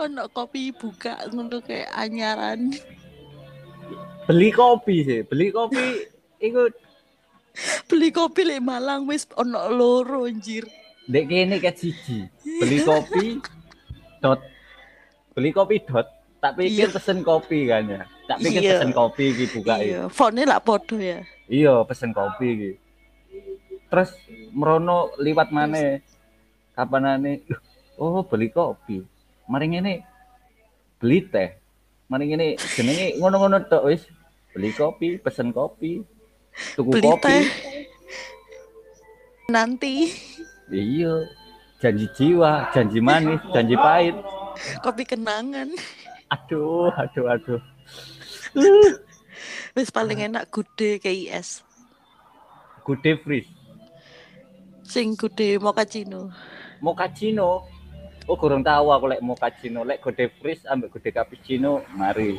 ono 0.00 0.22
kopi 0.32 0.72
buka 0.72 1.28
ngono 1.28 1.60
kayak 1.60 1.92
anyaran. 1.92 2.72
Beli 4.24 4.48
kopi 4.48 5.04
sih, 5.04 5.20
beli 5.28 5.52
kopi 5.52 5.84
iku 6.40 6.70
Beli 7.90 8.08
kopi 8.14 8.46
lek 8.46 8.62
Malang 8.62 9.04
wis 9.10 9.26
ono 9.36 9.68
loro 9.68 10.24
anjir. 10.24 10.64
Dek 11.10 11.26
kene 11.28 11.58
ket 11.60 11.76
siji. 11.76 12.24
Beli 12.40 12.80
kopi 12.80 13.42
dot. 14.22 14.40
Beli 15.34 15.50
kopi 15.52 15.82
dot. 15.84 16.06
Tak 16.40 16.56
pikir 16.56 16.88
Iya. 16.88 16.94
pesen 16.96 17.20
kopi 17.20 17.68
kan 17.68 17.84
ya. 17.84 18.00
Tak 18.24 18.38
pikir 18.40 18.60
Iya. 18.64 18.72
pesen 18.80 18.92
kopi 18.96 19.24
iki 19.36 19.44
buka 19.52 19.74
Iya, 19.76 20.00
fontnya 20.08 20.56
lah 20.56 20.60
podo 20.64 20.96
ya. 20.96 21.20
Iya, 21.50 21.82
pesen 21.82 22.14
kopi 22.14 22.46
iki. 22.46 22.70
Terus 23.90 24.14
merono 24.54 25.10
liwat 25.18 25.50
mana? 25.50 25.98
Kapanane? 26.72 27.42
Oh, 27.98 28.22
beli 28.22 28.48
kopi. 28.48 29.02
Mari 29.50 29.66
ngene 29.74 29.94
beli 31.02 31.26
teh. 31.26 31.58
Mari 32.06 32.30
ngene 32.30 32.46
jenenge 32.78 33.18
ngono-ngono 33.18 33.66
tok 33.66 33.90
wis. 33.90 34.06
Beli 34.54 34.70
kopi, 34.70 35.18
pesen 35.18 35.50
kopi. 35.50 36.06
Tuku 36.78 36.90
Beli 36.94 37.02
kopi. 37.10 37.26
teh. 37.26 37.42
Nanti 39.50 39.94
Iya. 40.70 41.26
Janji 41.80 42.06
jiwa, 42.12 42.70
janji 42.70 43.00
manis, 43.00 43.40
janji 43.50 43.74
pahit. 43.74 44.14
kopi 44.84 45.02
kenangan. 45.02 45.72
Aduh, 46.30 46.92
aduh, 46.94 47.26
aduh. 47.26 47.60
Wis 49.76 49.90
paling 49.92 50.20
enak 50.26 50.48
gude 50.50 50.98
KIS. 50.98 51.62
Good 52.84 53.06
freeze. 53.22 53.50
Sing 54.82 55.14
gude 55.14 55.60
mochaccino. 55.62 56.34
Mochaccino. 56.82 57.68
Oh, 58.26 58.38
kurang 58.38 58.62
tahu 58.62 58.94
aku 58.94 59.06
lek 59.10 59.22
mochaccino, 59.22 59.82
lek 59.82 60.02
good 60.02 60.18
freeze 60.38 60.62
ambek 60.66 60.90
good 60.94 61.06
cappuccino, 61.10 61.82
mari. 61.94 62.34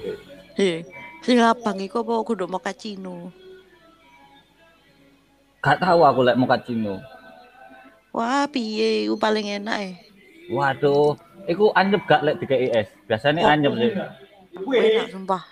He. 0.56 0.84
Sing 1.24 1.40
abang 1.40 1.80
iku 1.80 2.04
apa 2.04 2.26
kudu 2.28 2.46
mochaccino? 2.48 3.32
Gak 5.62 5.78
tahu 5.80 6.02
aku 6.04 6.22
lek 6.26 6.40
mochaccino. 6.40 7.00
Wah, 8.12 8.44
piye 8.52 9.08
iku 9.08 9.16
paling 9.16 9.48
enak 9.62 9.78
eh. 9.88 9.96
Waduh, 10.52 11.16
iku 11.48 11.72
anyep 11.72 12.04
gak 12.10 12.28
lek 12.28 12.44
di 12.44 12.46
KIS? 12.50 12.88
Biasanya 13.08 13.48
Oh. 13.48 13.54
anyep 13.56 13.72
sih. 13.80 13.92
Enak 14.68 15.08
sumpah. 15.16 15.44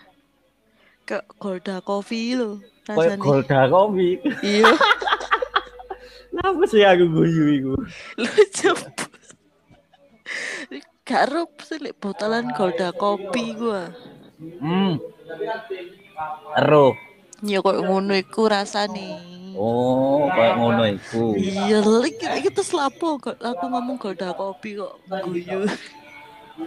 Ke 1.09 1.25
Golda 1.41 1.81
Coffee 1.81 2.37
lho 2.37 2.61
Kayak. 2.85 3.21
Golda 3.21 3.69
kopi. 3.69 4.17
Iya, 4.41 4.69
Kenapa 6.29 6.61
sih 6.65 6.81
aku 6.81 7.05
guyu 7.05 7.45
iku? 7.57 7.73
lu. 8.17 8.77
Gak 11.05 11.29
rup 11.33 11.53
sih 11.65 11.77
botolan 11.97 12.49
Golda 12.53 12.89
Coffee 12.93 13.53
gua. 13.53 13.93
Hmm. 14.61 14.97
Ero. 16.57 16.97
Ya 17.45 17.61
kok 17.61 17.77
ngono 17.77 18.13
iku 18.17 18.49
rasane. 18.49 19.21
Oh, 19.53 20.25
kayak 20.33 20.57
ngono 20.57 20.83
iku. 20.89 21.37
Iya, 21.37 21.85
lek 21.85 22.21
iki 22.41 22.49
terus 22.49 22.73
lapo 22.73 23.21
kok 23.21 23.37
aku 23.37 23.65
ngomong 23.69 24.01
Golda 24.01 24.33
Coffee 24.33 24.81
kok 24.81 24.97
guyu. 25.05 25.69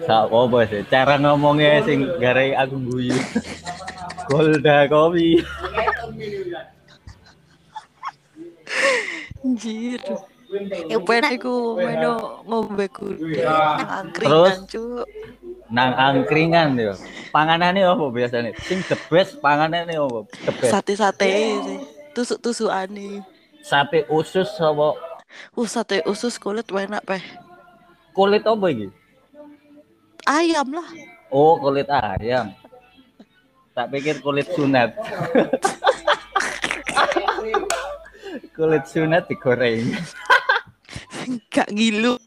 Sak 0.07 0.31
apa 0.31 0.59
sih? 0.71 0.83
Cara 0.87 1.19
ngomongnya 1.19 1.83
sing 1.83 2.07
gara 2.23 2.47
aku 2.63 2.79
guyu. 2.79 3.15
Golda 4.29 4.77
kopi. 4.91 5.43
Anjir. 9.43 10.01
Ya 10.87 11.01
ben 11.01 11.25
iku 11.33 11.81
meno 11.81 12.45
ngombe 12.45 12.85
kude 12.93 13.41
nang 13.41 13.89
angkringan 13.89 14.61
cuk. 14.69 15.07
Nang 15.73 15.91
angkringan 15.97 16.77
yo. 16.77 16.93
Panganane 17.33 17.81
apa 17.81 18.05
biasanya? 18.13 18.53
Sing 18.61 18.85
the 18.93 18.97
best 19.09 19.41
panganane 19.41 19.97
apa? 19.97 20.29
The 20.45 20.53
best. 20.61 20.71
Sate-sate 20.77 21.33
sih. 21.65 21.81
Tusuk-tusukane. 22.13 23.25
Sate 23.65 24.05
usus 24.13 24.53
apa 24.61 24.93
Uh, 25.57 25.65
sate 25.65 26.05
usus 26.05 26.37
kulit 26.37 26.69
enak 26.69 27.01
peh. 27.09 27.25
kulit 28.13 28.45
apa 28.45 28.69
iki? 28.69 28.93
Ayam 30.29 30.77
lah. 30.77 30.85
Oh, 31.33 31.57
kulit 31.57 31.89
ayam. 31.89 32.53
Tak 33.73 33.89
pikir 33.89 34.21
kulit 34.21 34.49
sunat. 34.53 34.93
kulit 38.53 38.85
sunat 38.85 39.25
digoreng. 39.33 39.97
Gak 41.49 41.73
ngilu. 41.73 42.21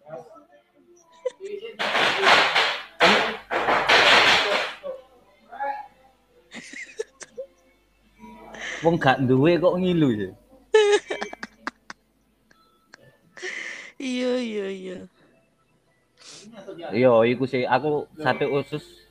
Wong 8.81 8.97
gak 8.97 9.21
duwe 9.29 9.61
kok 9.61 9.77
ngilu 9.77 10.09
sih. 10.17 10.33
Iya 14.01 14.33
iya 14.41 14.67
iya. 14.69 14.97
Iya, 16.93 17.11
iku 17.29 17.45
sih 17.45 17.65
aku 17.69 18.09
sate 18.17 18.45
usus 18.49 19.04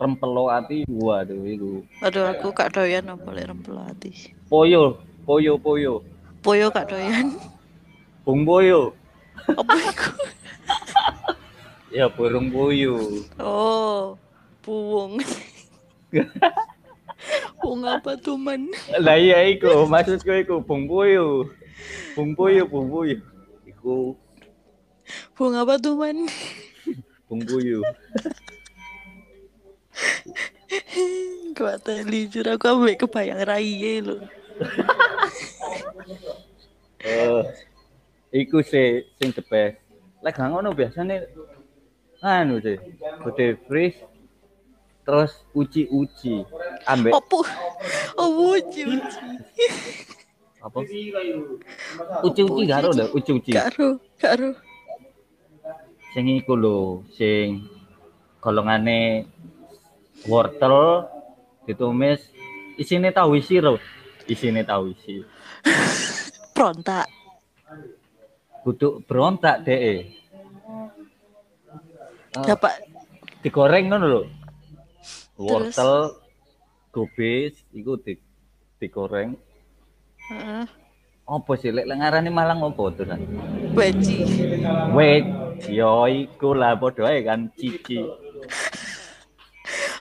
rempelo 0.00 0.48
ati 0.48 0.88
waduh 0.88 1.44
iku. 1.44 1.84
Aduh 2.00 2.24
aku 2.32 2.56
gak 2.56 2.72
doyan 2.72 3.04
apa 3.12 3.28
lek 3.36 3.52
rempel 3.52 3.76
ati. 3.76 4.32
Poyo, 4.48 4.96
poyo, 5.28 5.60
poyo. 5.60 6.00
Poyo 6.40 6.72
gak 6.72 6.88
doyan. 6.88 7.36
Bung 8.24 8.48
poyo. 8.48 8.96
Apa 9.44 9.76
iku? 9.92 10.10
Ya 11.90 12.06
burung 12.06 12.54
poyo. 12.54 13.02
Oh, 13.34 14.14
puwung. 14.62 15.18
Puwung 17.58 17.82
apa 17.98 18.14
tuh 18.14 18.38
man? 18.38 18.70
Lah 18.94 19.18
iya 19.18 19.42
iku, 19.50 19.90
maksudku 19.90 20.30
iku 20.38 20.62
bung 20.62 20.86
poyo. 20.86 21.50
Bung 22.14 22.38
poyo, 22.38 22.62
bung 22.70 22.94
poyo. 22.94 23.18
Iku 23.66 24.14
Puwung 25.34 25.58
apa 25.58 25.82
tuh 25.82 25.98
man? 25.98 26.30
bung 27.26 27.42
poyo. 27.42 27.82
Gak 31.56 31.76
teli 31.82 32.30
jujur 32.30 32.46
aku 32.54 32.66
ambek 32.70 33.02
kebayang 33.04 33.42
raiye 33.42 34.06
lho. 34.06 34.16
Eh, 37.00 37.42
iku 38.30 38.62
sih 38.62 39.02
sing 39.18 39.34
the 39.34 39.42
best. 39.42 39.80
Lek 40.22 40.36
gak 40.36 40.48
ngono 40.52 40.70
biasane 40.76 41.26
anu 42.22 42.60
sih, 42.60 42.76
gede 43.24 43.56
freeze 43.64 43.98
terus 45.02 45.32
uci-uci 45.56 46.44
ambek 46.84 47.16
Opo? 47.16 47.40
Uji 48.20 48.84
uji. 48.84 49.18
apa? 50.60 50.78
Uci-uci 52.20 52.62
karo 52.68 52.92
lho, 52.92 53.06
uci-uci. 53.16 53.50
Karo, 53.56 53.96
karo. 54.20 54.52
Sing 56.12 56.28
iku 56.28 56.52
lho, 56.52 57.00
sing 57.16 57.64
golongane 58.44 59.24
wortel 60.28 61.08
ditumis 61.64 62.20
isine 62.76 63.12
tahu 63.12 63.36
isi 63.40 63.60
lho. 63.60 63.76
Isine 64.28 64.64
tahu 64.64 64.92
isi. 64.92 65.24
Prontak. 66.56 67.08
Kudu 68.64 69.00
berontak 69.08 69.64
deh. 69.64 70.04
Dapat 72.36 72.74
digoreng 73.40 73.88
ngono 73.88 74.06
lho. 74.06 74.22
Terus? 75.40 75.40
Wortel 75.40 75.92
gobes 76.92 77.54
iku 77.72 77.96
di 77.96 78.12
digoreng. 78.76 79.32
Heeh. 80.28 80.64
Apa 81.30 81.54
sih 81.54 81.70
lek 81.70 81.86
ngarani 81.86 82.26
Malang 82.26 82.58
apa 82.66 82.84
terus? 82.90 83.14
Baji. 83.70 84.18
Wait, 84.90 85.24
yo 85.70 86.10
iku 86.10 86.58
lah 86.58 86.74
padha 86.74 87.14
kan 87.22 87.46
cici. 87.54 88.02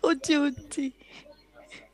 Uji. 0.03 0.93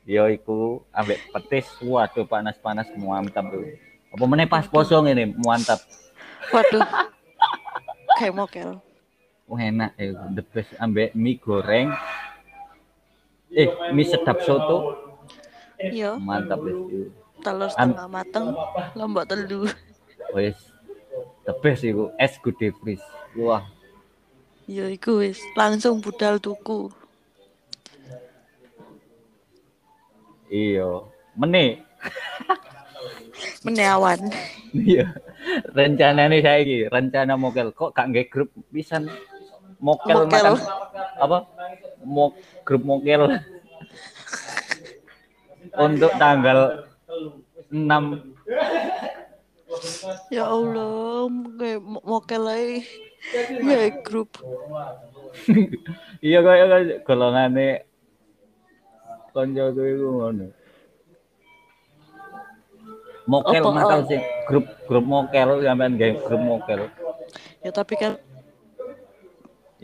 Yo 0.06 0.30
iku 0.30 0.86
ambek 0.94 1.18
petis, 1.34 1.66
waduh 1.82 2.30
panas-panas 2.30 2.86
mantap 2.94 3.50
tuh. 3.50 3.66
Apa 4.14 4.24
meneh 4.30 4.46
pas 4.46 4.70
poso 4.70 5.02
ngene 5.02 5.34
mantap. 5.42 5.82
Waduh. 6.54 6.86
Kayak 8.16 8.36
mokel. 8.38 8.70
Wah 9.46 9.62
enak 9.62 9.94
eh 9.98 10.14
the 10.34 10.44
best 10.46 10.74
ambek 10.78 11.14
mie 11.14 11.42
goreng. 11.42 11.90
Eh, 13.50 13.70
mie 13.94 14.06
sedap 14.06 14.42
soto 14.42 15.00
Iya, 15.76 16.16
mantap 16.18 16.64
wis. 16.64 17.12
telur 17.44 17.70
setengah 17.70 18.08
mateng, 18.08 18.56
lombok 18.96 19.28
telu. 19.28 19.68
Wis 20.34 20.56
the 21.44 21.54
best 21.62 21.84
iku 21.84 22.10
es 22.18 22.38
gede 22.40 22.72
freeze. 22.80 23.04
Wah, 23.36 23.66
Ya 24.66 24.90
iku 24.90 25.22
wis 25.22 25.38
langsung 25.54 26.00
budal 26.00 26.40
tuku. 26.40 26.90
Iya. 30.50 30.90
Meneh. 31.36 31.82
Meneawan. 33.66 34.20
Iya. 34.76 35.14
Rencanane 35.74 36.42
saiki, 36.42 36.90
rencana 36.90 37.38
mokel 37.38 37.70
kok 37.70 37.94
gak 37.94 38.10
nggak 38.10 38.28
grup 38.34 38.50
pisan 38.74 39.06
mokel, 39.78 40.26
Mokel. 40.26 40.58
makan 40.58 40.58
apa? 41.22 41.38
Mok 42.02 42.32
grup 42.66 42.84
mokel. 42.86 43.22
Untuk 45.76 46.12
tanggal 46.18 46.88
6 47.70 48.36
Ya 50.32 50.48
Allah, 50.48 51.28
kayak 51.60 51.82
mokel 51.84 52.44
aja. 52.48 52.80
Ya 53.60 53.90
grup. 54.06 54.40
iya 56.24 56.40
kaya 56.40 56.64
kaya 57.04 57.84
golongane 59.36 59.60
koncoku 59.60 59.82
iku 59.84 60.08
ngono. 60.16 60.48
Mokel 63.26 63.64
oh? 63.66 64.06
sih 64.06 64.22
grup 64.48 64.66
grup 64.88 65.06
mokel 65.06 65.60
sampean 65.66 66.00
gawe 66.00 66.14
grup 66.24 66.42
mokel. 66.42 66.80
Ya 67.60 67.72
tapi 67.76 68.00
kan 68.00 68.16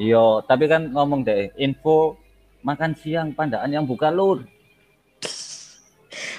Iya, 0.01 0.41
tapi 0.47 0.65
kan 0.71 0.87
ngomong 0.87 1.21
deh, 1.27 1.51
info 1.59 2.15
makan 2.63 2.95
siang 2.95 3.35
pandaan 3.35 3.69
yang 3.69 3.85
buka 3.85 4.07
lur. 4.09 4.41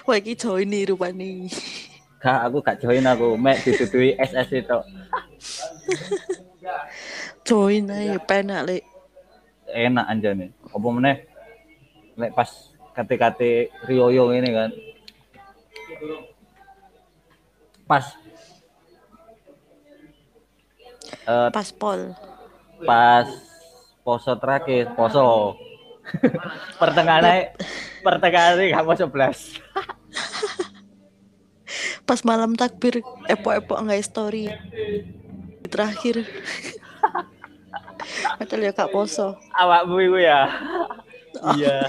wah 0.08 0.18
iki 0.18 0.34
join 0.34 0.66
nih 0.66 0.88
rupane. 0.88 1.46
Gak, 2.18 2.38
aku 2.48 2.58
gak 2.64 2.80
join 2.82 3.06
aku, 3.06 3.38
mek 3.38 3.62
ditutui 3.62 4.16
SS 4.32 4.66
itu. 4.66 4.78
Join 7.46 7.86
aja 7.92 8.18
penak 8.24 8.66
lek. 8.66 8.82
Enak 9.70 10.06
aja 10.10 10.30
nih. 10.34 10.50
Apa 10.72 10.86
meneh? 10.90 11.16
Lek 12.18 12.34
pas 12.34 12.71
kate-kate 12.92 13.72
Rioyo 13.88 14.36
ini 14.36 14.50
kan. 14.52 14.70
Pas 17.88 18.04
eh, 21.28 21.48
Paspol. 21.52 22.00
pas 22.82 23.28
poso 24.02 24.32
terakhir, 24.38 24.90
poso. 24.96 25.54
pertengahan 26.82 27.54
pertengahan 28.02 28.58
gak 28.58 28.86
poso 28.86 29.06
belas. 29.06 29.38
Pas 32.02 32.20
malam 32.26 32.58
takbir 32.58 33.00
epok-epok 33.30 33.78
nggak 33.78 34.04
story. 34.04 34.50
Terakhir. 35.70 36.26
Padahal 38.36 38.66
ya 38.66 38.72
kak 38.74 38.90
poso. 38.92 39.38
Awakmu 39.54 39.96
iku 40.10 40.18
ya. 40.20 40.50
Iya. 41.56 41.88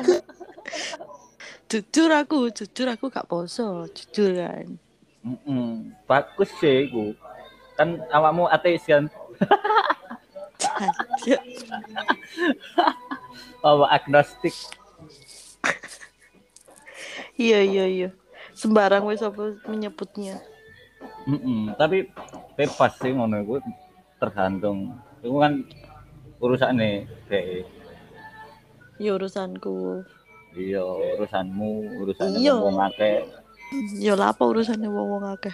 Jujur 1.74 2.14
aku, 2.14 2.54
jujur 2.54 2.86
aku 2.86 3.10
gak 3.10 3.26
poso, 3.26 3.90
jujur 3.90 4.38
kan. 4.38 4.78
Mm-mm. 5.26 5.90
Bagus 6.06 6.54
sih 6.62 6.86
iku. 6.86 7.18
Kan 7.74 7.98
awakmu 8.14 8.46
ateis 8.46 8.86
kan? 8.86 9.10
Apa 13.66 13.86
agnostik? 13.90 14.54
iya 17.42 17.66
iya 17.66 17.86
iya. 17.90 18.10
Sembarang 18.54 19.10
wis 19.10 19.26
apa 19.26 19.58
menyebutnya. 19.66 20.46
Mm-mm. 21.26 21.74
Tapi 21.74 22.06
bebas 22.54 23.02
sih 23.02 23.18
ngono 23.18 23.42
iku 23.42 23.58
tergantung. 24.22 24.94
Iku 25.26 25.42
kan 25.42 25.66
urusan 26.38 26.78
nih 26.78 27.10
kayak 27.26 27.66
Ya 29.02 29.18
urusanku. 29.18 30.06
Iya 30.56 30.82
urusanmu 31.18 31.70
urusan 32.02 32.30
Iya. 32.38 32.54
wong 32.58 32.78
akeh 32.80 33.26
Ya 33.98 34.14
lah 34.14 34.30
apa 34.30 34.46
urusannya 34.46 34.86
wong-wong 34.86 35.26
akeh. 35.34 35.50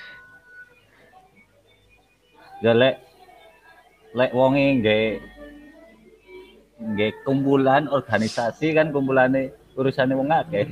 ya 2.60 2.76
lek 2.76 3.00
lek 4.12 4.32
wonge 4.36 4.76
nggak 6.80 7.16
kumpulan 7.24 7.88
organisasi 7.88 8.76
kan 8.76 8.92
kumpulane 8.92 9.52
urusannya 9.80 10.20
wong 10.20 10.28
akeh 10.30 10.68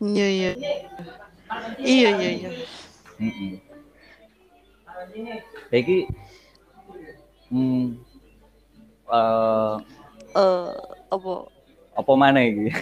Iya 0.00 0.26
iya. 0.32 0.50
Iya 1.76 2.08
iya 2.16 2.30
iya. 2.40 2.50
Heeh. 3.20 3.52
Iki 5.70 5.98
hmm 7.52 7.86
eh 9.12 9.74
Eh 10.32 10.70
apa 11.12 11.32
apa 11.96 12.12
mana 12.14 12.40
iki? 12.42 12.68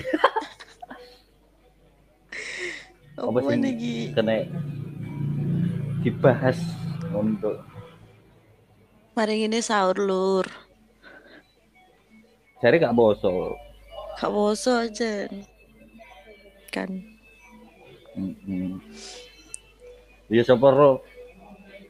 apa 3.19 3.39
mana 3.43 3.67
iki? 3.69 4.13
kena 4.15 4.47
dibahas 6.03 6.59
untuk 7.11 7.59
Mari 9.19 9.51
ini 9.51 9.59
sahur 9.59 9.99
lur. 9.99 10.47
cari 12.63 12.79
gak 12.79 12.95
boso. 12.95 13.59
Gak 14.15 14.31
boso 14.31 14.79
aja. 14.79 15.27
Kan. 16.71 17.03
Mm-mm. 18.15 18.79
Ya 20.31 20.43
sapa 20.47 20.71
ro 20.71 21.03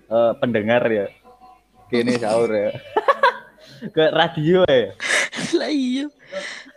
eh, 0.08 0.32
pendengar 0.40 0.88
ya. 0.88 1.12
Kini 1.92 2.16
sahur 2.16 2.48
ya. 2.48 2.72
Ke 3.96 4.08
radio 4.08 4.64
ya. 4.64 4.96
lah 5.52 5.68
iya. 5.68 6.08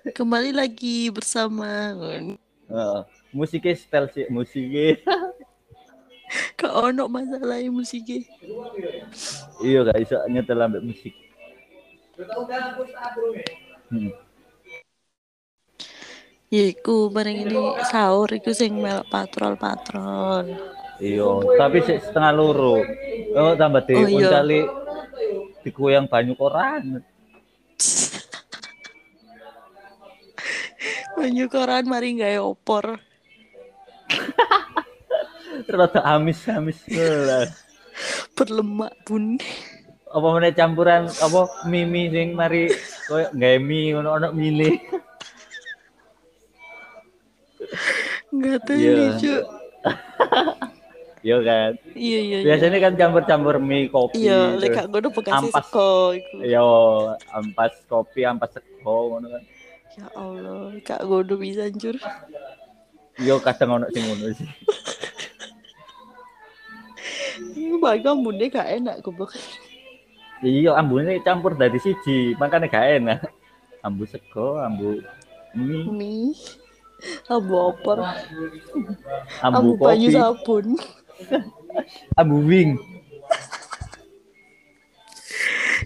Kembali 0.02 0.50
lagi 0.50 1.14
bersama 1.14 1.94
Heeh. 1.94 3.00
musiknya 3.30 3.78
style 3.78 4.10
sih 4.10 4.26
musiknya. 4.34 4.98
Kak 6.58 6.74
ono 6.74 7.06
masalah 7.06 7.62
musiknya. 7.70 8.26
iya 9.62 9.86
gak 9.86 10.02
iso 10.02 10.18
nyetel 10.26 10.58
ambek 10.58 10.82
musik. 10.82 11.14
Hmm. 13.94 14.10
Ya 16.50 16.64
iku 16.66 17.14
bareng 17.14 17.46
ini 17.46 17.62
sahur 17.86 18.34
iku 18.34 18.58
sing 18.58 18.82
melok 18.82 19.06
patrol-patrol. 19.14 20.50
Iya, 20.98 21.30
tapi 21.62 21.86
sih 21.86 22.02
setengah 22.02 22.34
loro. 22.34 22.82
Oh, 23.38 23.54
tambah 23.54 23.86
di 23.86 24.02
Oh, 24.02 24.10
dikuyang 25.62 26.10
banyu 26.10 26.34
koran. 26.34 27.06
Banyu 31.21 31.45
koran 31.53 31.86
mari 31.86 32.17
gawe 32.17 32.41
opor. 32.41 32.97
Rada 35.69 36.01
amis-amis. 36.17 36.81
Berlemak 38.34 38.89
bun. 39.05 39.38
Apa 40.10 40.27
meneh 40.34 40.49
campuran 40.57 41.05
apa 41.07 41.41
mimi 41.69 42.10
sing 42.10 42.34
mari 42.34 42.73
koyo 43.05 43.29
gawe 43.38 43.57
mie 43.62 43.93
ngono 43.93 44.10
ono 44.17 44.27
mile. 44.34 44.81
Enggak 48.34 48.57
tahu 48.65 48.77
Iya. 48.81 48.91
lucu. 48.97 49.36
Iya 51.21 51.38
kan. 51.45 51.71
Iya 51.93 52.19
iya. 52.25 52.38
iya. 52.41 52.45
Biasanya 52.49 52.81
kan 52.81 52.93
campur-campur 52.97 53.62
mie 53.62 53.93
kopi. 53.93 54.25
Iya, 54.25 54.57
lek 54.57 54.73
gak 54.73 54.89
ngono 54.89 55.13
bekasi 55.13 55.53
ampas. 55.53 55.69
seko 55.69 56.17
iku. 56.17 56.36
Yo, 56.41 56.65
ampas 57.29 57.77
kopi, 57.86 58.25
ampas 58.25 58.49
sego 58.57 59.13
ngono 59.13 59.29
kan. 59.29 59.43
Ya 59.99 60.08
Allah, 60.15 60.71
kak 60.88 61.04
ngono 61.04 61.36
bisa 61.36 61.67
hancur. 61.67 61.99
Yo 63.19 63.38
kadang 63.43 63.75
ono 63.75 63.86
sing 63.91 64.08
ngono 64.08 64.32
sih. 64.32 64.49
Ini 67.58 67.75
bagi 67.82 68.08
bunda 68.08 68.45
gak 68.47 68.69
enak 68.80 68.95
goblok. 69.04 69.36
Iya, 70.41 70.73
ambune 70.80 71.21
campur 71.21 71.54
dari 71.54 71.77
siji, 71.77 72.34
makanya 72.39 72.71
gak 72.71 72.88
enak. 72.97 73.19
Ambu 73.82 74.06
sego, 74.06 74.62
ambu 74.62 75.01
mie, 75.58 75.86
Mie. 75.89 76.38
Abu 77.25 77.58
opor, 77.58 78.06
ambu 79.41 79.73
abu 79.73 79.82
banyu 79.82 80.13
kopi, 80.13 80.17
sabun. 80.17 80.65
ambu 82.13 82.38
wing. 82.45 82.77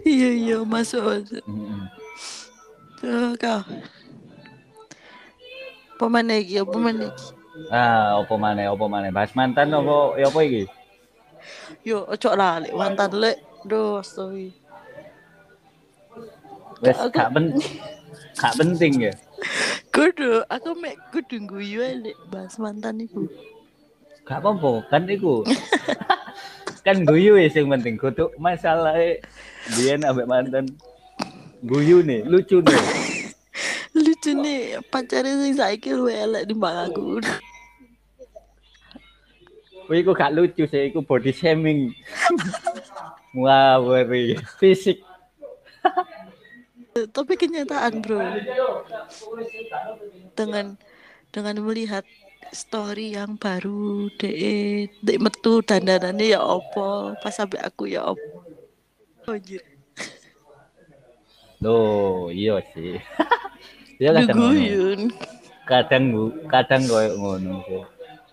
Iya 0.04 0.30
iya 0.36 0.58
masuk 0.68 1.02
masuk. 1.08 1.44
Mm-mm. 1.48 1.88
Tuh 3.00 3.32
kau. 3.40 3.64
Apa 5.96 6.12
mana 6.12 6.36
iki? 6.36 6.60
Apa 6.60 6.76
mana 6.76 7.08
iki? 7.08 7.28
Ah, 7.72 8.20
opo 8.20 8.36
maneh, 8.36 8.68
opo 8.68 8.92
maneh. 8.92 9.16
Bahas 9.16 9.32
mantan 9.32 9.72
opo 9.72 10.20
ya 10.20 10.28
apa 10.28 10.40
iki? 10.44 10.68
Yo, 11.88 12.04
ojo 12.04 12.30
lah 12.36 12.60
lek 12.60 12.76
mantan 12.76 13.16
lek. 13.16 13.40
Duh, 13.64 14.04
astaga. 14.04 14.52
Wes 16.84 17.00
gak 17.16 17.32
pen 17.32 17.56
gak 18.36 18.54
penting 18.60 18.94
ya. 19.08 19.14
Kudu, 19.96 20.44
aku 20.52 20.76
mek 20.76 21.00
kudu 21.16 21.48
guyu 21.48 21.80
lek 21.80 22.20
bahas 22.28 22.60
mantan 22.60 23.00
iku. 23.00 23.32
Gak 24.28 24.44
apa-apa, 24.44 24.84
kan 24.92 25.08
iku. 25.08 25.48
kan 26.86 27.08
guyu 27.08 27.40
ya 27.40 27.48
yang 27.48 27.72
penting. 27.72 27.96
Kudu 27.96 28.36
masalah 28.36 29.00
biyen 29.80 30.04
ambek 30.04 30.28
mantan. 30.28 30.68
Guyu 31.64 32.04
nih, 32.04 32.28
lucu 32.28 32.60
nih. 32.60 32.82
Lucu 34.34 34.42
Lucune 34.42 34.82
pacare 34.90 35.30
sing 35.38 35.54
saiki 35.54 35.94
luwe 35.94 36.14
elek 36.18 36.50
timbang 36.50 36.90
aku. 36.90 37.22
Wih, 39.86 40.02
iku 40.02 40.18
gak 40.18 40.34
lucu 40.34 40.66
sih, 40.66 40.90
iku 40.90 41.06
body 41.06 41.30
shaming. 41.30 41.94
Ngawuri 43.38 44.34
fisik. 44.58 44.98
Tapi 47.16 47.34
kenyataan, 47.38 48.02
Bro. 48.02 48.18
Dengan 50.34 50.74
dengan 51.30 51.56
melihat 51.62 52.02
story 52.50 53.14
yang 53.14 53.38
baru 53.38 54.10
de 54.18 54.88
dek 55.06 55.22
metu 55.22 55.60
dandanannya 55.60 56.34
ya 56.34 56.40
opo 56.40 57.12
pas 57.20 57.34
sampai 57.34 57.60
aku 57.60 57.90
ya 57.92 58.06
opo 58.06 58.46
anjir 59.28 59.60
Loh, 61.64 62.30
iya 62.30 62.62
sih. 62.72 63.02
Iya 64.00 64.10
kadang. 64.22 64.38
Guyun. 64.38 65.00
Kadang 65.66 66.04
bu- 66.14 66.36
kadang 66.52 66.82
koyo 66.86 67.12
ngono 67.18 67.64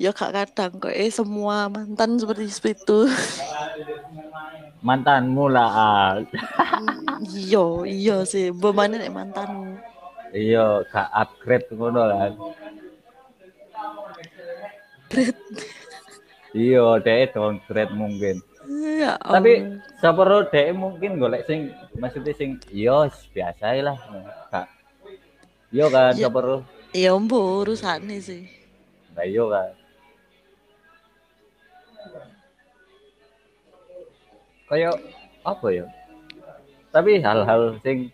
ya 0.03 0.11
kak 0.11 0.35
kadang 0.35 0.73
kok 0.83 0.91
eh 0.91 1.15
semua 1.15 1.71
mantan 1.71 2.19
seperti 2.19 2.51
itu 2.51 3.07
Mantanmu 4.83 5.47
lah. 5.47 5.71
ah. 5.71 6.11
iya 7.39 7.63
iya 7.87 8.17
sih 8.27 8.51
bemane 8.51 8.99
nek 8.99 9.15
mantanmu 9.15 9.79
Iya, 10.33 10.81
gak 10.89 11.13
upgrade 11.13 11.69
ngono 11.77 12.09
kan. 12.09 12.33
Iya, 16.57 17.05
dhek 17.05 17.37
downgrade 17.37 17.93
mungkin. 17.93 18.41
ya 18.97 19.21
Tapi 19.21 19.77
sepero 20.01 20.49
dhek 20.49 20.73
mungkin 20.73 21.21
golek 21.21 21.45
sing 21.45 21.69
maksudnya 22.01 22.33
sing 22.33 22.57
iya 22.73 23.13
biasa 23.37 23.77
lah. 23.85 23.97
Gak. 24.49 24.67
Iya 25.73 25.87
kan 25.89 26.13
Ya. 26.15 26.29
sepero. 26.29 26.57
ya 26.93 27.11
mbo 27.17 27.65
urusane 27.65 28.21
sih 28.21 28.45
Lah 29.17 29.25
iya 29.29 29.45
kan. 29.49 29.71
Kayak 34.69 34.97
apa 35.45 35.67
ya? 35.69 35.85
Tapi 36.93 37.21
hal-hal 37.21 37.77
sing 37.85 38.09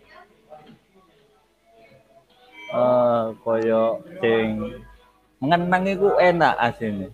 eh 2.69 3.23
koyo 3.43 4.03
sing 4.19 4.75
mengenang 5.39 5.83
iku 5.87 6.19
enak 6.19 6.53
aslinya. 6.59 7.07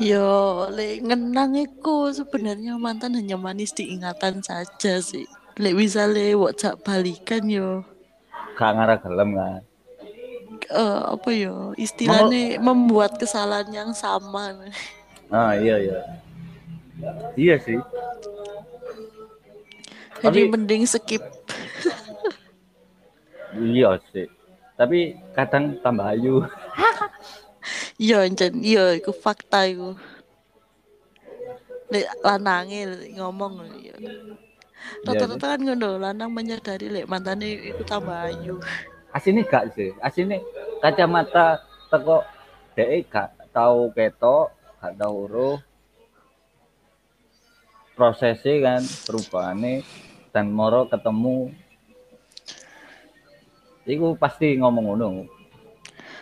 Yo, 0.00 0.70
lek 0.72 1.04
ngenang 1.04 1.52
iku 1.58 2.08
sebenarnya 2.14 2.80
mantan 2.80 3.12
hanya 3.18 3.36
manis 3.36 3.76
di 3.76 3.92
ingatan 3.92 4.40
saja 4.40 5.04
sih. 5.04 5.28
Lek 5.60 5.76
bisa 5.76 6.08
le 6.08 6.32
balikan 6.80 7.44
yo. 7.44 7.84
Gak 8.58 8.74
ngarah 8.74 8.98
gelem 8.98 9.30
kan. 9.32 9.62
Eh, 10.68 11.02
apa 11.14 11.28
yo 11.30 11.70
istilahnya 11.78 12.58
membuat 12.58 13.14
kesalahan 13.16 13.70
yang 13.70 13.90
sama 13.94 14.52
Ah 15.30 15.54
iya 15.54 15.78
iya. 15.78 16.00
Iya 17.38 17.54
sih. 17.62 17.78
jadi 20.18 20.40
Tapi- 20.44 20.50
mending 20.50 20.82
skip 20.82 21.22
Iya 23.54 24.02
sih. 24.10 24.26
Tapi 24.74 25.14
kadang 25.32 25.78
tambah 25.78 26.10
ayu. 26.10 26.42
iya 27.96 28.26
jen 28.28 28.58
iya 28.58 28.94
iku 28.94 29.10
fakta 29.10 29.66
lanange 32.20 32.84
lek 32.84 33.10
ngomong 33.16 33.62
iya 33.78 33.94
rata-rata 35.06 35.56
kan 35.56 35.60
ngono 35.60 35.98
lanang 35.98 36.30
menyadari 36.32 36.86
lek 36.90 37.06
mantane 37.10 37.74
iku 37.74 37.82
tambah 37.86 38.28
ayu 38.30 38.56
Asine 39.16 39.40
gak 39.48 39.72
sih. 39.72 39.96
Asine 40.04 40.44
kacamata 40.84 41.64
teko 41.88 42.22
dhek 42.76 43.08
gak 43.08 43.32
tau 43.56 43.88
ketok, 43.96 44.52
gak 44.84 44.94
tau 45.00 45.12
uruh. 45.24 45.56
Prosesnya 47.96 48.54
kan 48.62 48.80
perubahannya 49.08 49.82
dan 50.30 50.54
moro 50.54 50.86
ketemu 50.86 51.50
Iku 53.88 54.14
pasti 54.20 54.52
ngomong 54.60 54.84
ngono. 54.92 55.08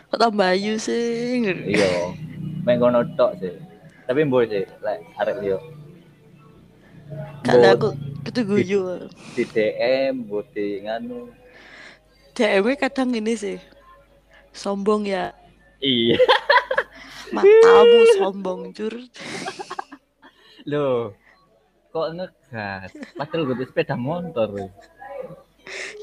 kok 0.07 0.23
tambah 0.23 0.55
ayu 0.55 0.79
sih 0.79 1.43
Iya. 1.67 2.15
Mek 2.63 2.79
ngono 2.79 3.03
tok 3.19 3.43
sih. 3.43 3.53
Tapi 4.07 4.23
mboy 4.23 4.47
sih, 4.47 4.63
lek 4.87 5.03
arek 5.19 5.43
yo. 5.43 5.59
Kalau 7.43 7.67
Mbok 7.67 7.75
aku 7.75 7.89
itu 8.27 8.41
guyu 8.43 9.07
di 9.39 9.43
DM, 9.47 10.27
mbok 10.27 10.47
di 10.51 10.83
nganu. 10.83 11.31
DM 12.35 12.67
kadang 12.77 13.15
ini 13.15 13.33
sih 13.33 13.59
sombong 14.53 15.07
ya 15.07 15.33
Iya. 15.81 16.17
matamu 17.35 18.01
sombong 18.19 18.61
jur 18.75 18.93
Loh. 20.71 21.15
Kok 21.95 22.13
ngegas? 22.19 22.91
Padahal 23.17 23.43
gue 23.55 23.65
sepeda 23.65 23.95
motor. 23.97 24.51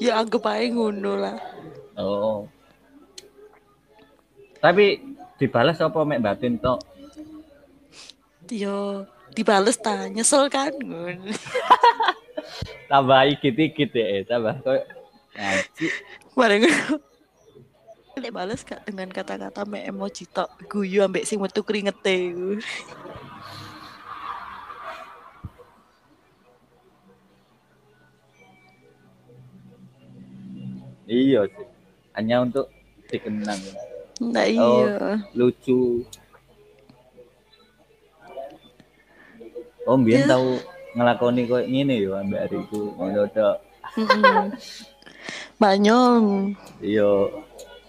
ya 0.00 0.18
anggap 0.20 0.44
aja 0.48 0.66
ngono 0.72 1.12
lah 1.20 1.36
Oh. 1.94 2.48
Tapi 4.58 4.98
dibalas 5.38 5.78
apa 5.78 6.02
mek 6.02 6.24
batin 6.24 6.58
tok? 6.58 6.80
yo 8.52 9.08
dibales 9.32 9.80
ta 9.80 10.04
nyesel 10.08 10.52
kan 10.52 10.68
Tambah 12.88 13.20
ikit-ikit 13.36 13.90
ya, 13.92 14.24
tambah 14.24 14.54
kok 14.60 14.82
ngaji. 15.34 15.86
bareng 16.32 16.62
Lek 18.14 18.32
bales 18.36 18.62
kak 18.62 18.86
dengan 18.86 19.10
kata-kata 19.10 19.66
me 19.66 19.82
emoji 19.82 20.24
tok 20.26 20.48
guyu 20.70 21.02
ambek 21.02 21.26
sing 21.26 21.42
metu 21.42 21.60
kringete 21.60 22.30
iku. 22.30 22.50
Iya 31.04 31.44
sih. 31.50 31.66
Hanya 32.16 32.46
untuk 32.46 32.66
dikenang. 33.10 33.60
Nah 34.22 34.46
Oh. 34.56 34.86
iya. 34.86 35.20
Lucu. 35.36 36.06
Oh, 39.84 39.94
Ya. 39.94 40.00
mbiyen 40.00 40.24
tahu 40.24 40.56
ngelakoni 40.94 41.42
koyo 41.50 41.66
ngene 41.66 41.94
yo 41.98 42.14
ambek 42.14 42.40
ariku. 42.46 42.94
Ngono 42.94 43.26
tok. 43.34 43.56
Banyong. 45.60 46.54
Iya. 46.82 47.10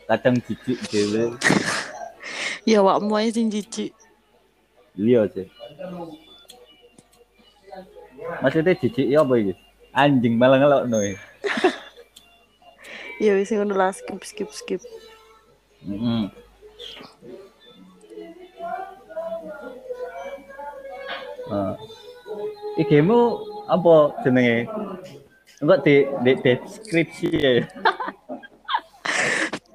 Kadang 0.05 0.37
jijik 0.41 0.79
dhewe. 0.89 1.33
Ya 2.65 2.81
wakmu 2.81 3.13
ae 3.17 3.29
sing 3.29 3.49
jijik. 3.53 3.93
Iya 4.97 5.29
sih. 5.29 5.47
Maksudnya 8.41 8.73
jijik 8.73 9.05
ya 9.05 9.21
apa 9.21 9.33
iki? 9.37 9.53
Anjing 9.93 10.35
malah 10.37 10.57
ngelokno 10.61 10.97
ya. 11.01 11.17
Ya 13.21 13.31
wis 13.37 13.53
ngono 13.53 13.77
lah 13.77 13.93
skip 13.95 14.21
skip 14.27 14.49
skip. 14.51 14.81
Mm. 15.85 16.33
Ah. 21.45 21.77
IG-mu 22.75 23.19
apa 23.71 23.93
jenenge? 24.23 24.67
Enggak 25.63 25.79
di, 25.87 25.95
di 26.23 26.31
deskripsi 26.43 27.29
ya. 27.31 27.53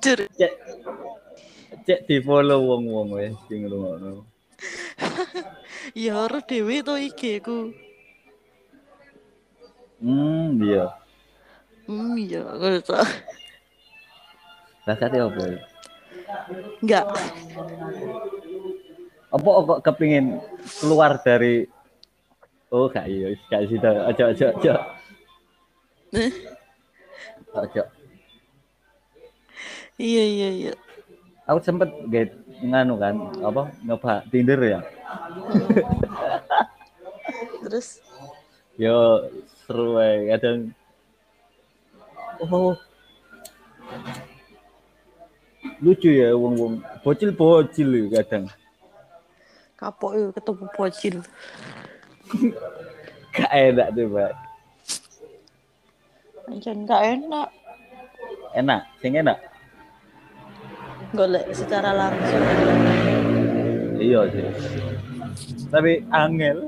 Cek 0.01 0.53
cek 1.91 2.07
di 2.07 2.23
follow 2.23 2.71
wong-wong 2.71 3.19
wis 3.19 3.35
sing 3.51 3.67
ngono. 3.67 4.25
Ya 5.91 6.23
ora 6.23 6.39
dhewe 6.39 6.87
to 6.87 6.95
IG 6.95 7.43
ku. 7.43 7.75
Hmm, 9.99 10.55
iya. 10.63 10.95
Hmm 11.91 12.15
iya 12.15 12.47
to. 12.79 12.95
Rasane 14.87 15.19
apa? 15.19 15.41
ya? 15.51 15.59
Enggak. 16.79 17.07
Apa 19.35 19.49
kok 19.67 19.81
kepingin 19.91 20.39
keluar 20.79 21.19
dari 21.27 21.67
Oh, 22.71 22.87
gak 22.87 23.11
iya, 23.11 23.35
gak 23.51 23.67
sih, 23.67 23.83
aja 23.83 24.25
aja 24.31 24.47
aja. 24.55 24.75
Eh, 26.15 26.31
Aja. 27.51 27.83
Iya 29.99 30.25
iya 30.25 30.49
iya. 30.55 30.73
Aku 31.51 31.59
sempet 31.59 31.91
get 32.15 32.31
nganu 32.63 32.95
kan, 32.95 33.19
apa 33.43 33.75
nyoba 33.83 34.23
Tinder 34.31 34.61
ya. 34.63 34.81
Terus 37.67 37.99
Yo 38.81 39.29
seru 39.67 39.99
ae 39.99 40.31
kadang. 40.31 40.73
Oh. 42.41 42.73
Lucu 45.85 46.09
ya 46.09 46.33
wong-wong 46.33 46.81
bocil-bocil 47.05 47.89
ya 47.93 48.23
kadang. 48.23 48.47
kapok 49.77 50.13
yuk 50.17 50.33
ketemu 50.37 50.65
bocil. 50.77 51.17
Gak 53.37 53.53
enak 53.53 53.89
tuh, 53.95 54.07
Pak. 54.11 54.33
Anjan 56.51 56.79
gak 56.83 57.03
enak. 57.15 57.49
enak, 58.51 58.83
sing 58.99 59.15
enak. 59.15 59.39
golek 61.15 61.47
secara 61.55 61.95
langsung 61.95 62.43
Iya 63.99 64.21
sih. 64.35 64.47
Tapi 65.71 66.03
angel. 66.11 66.59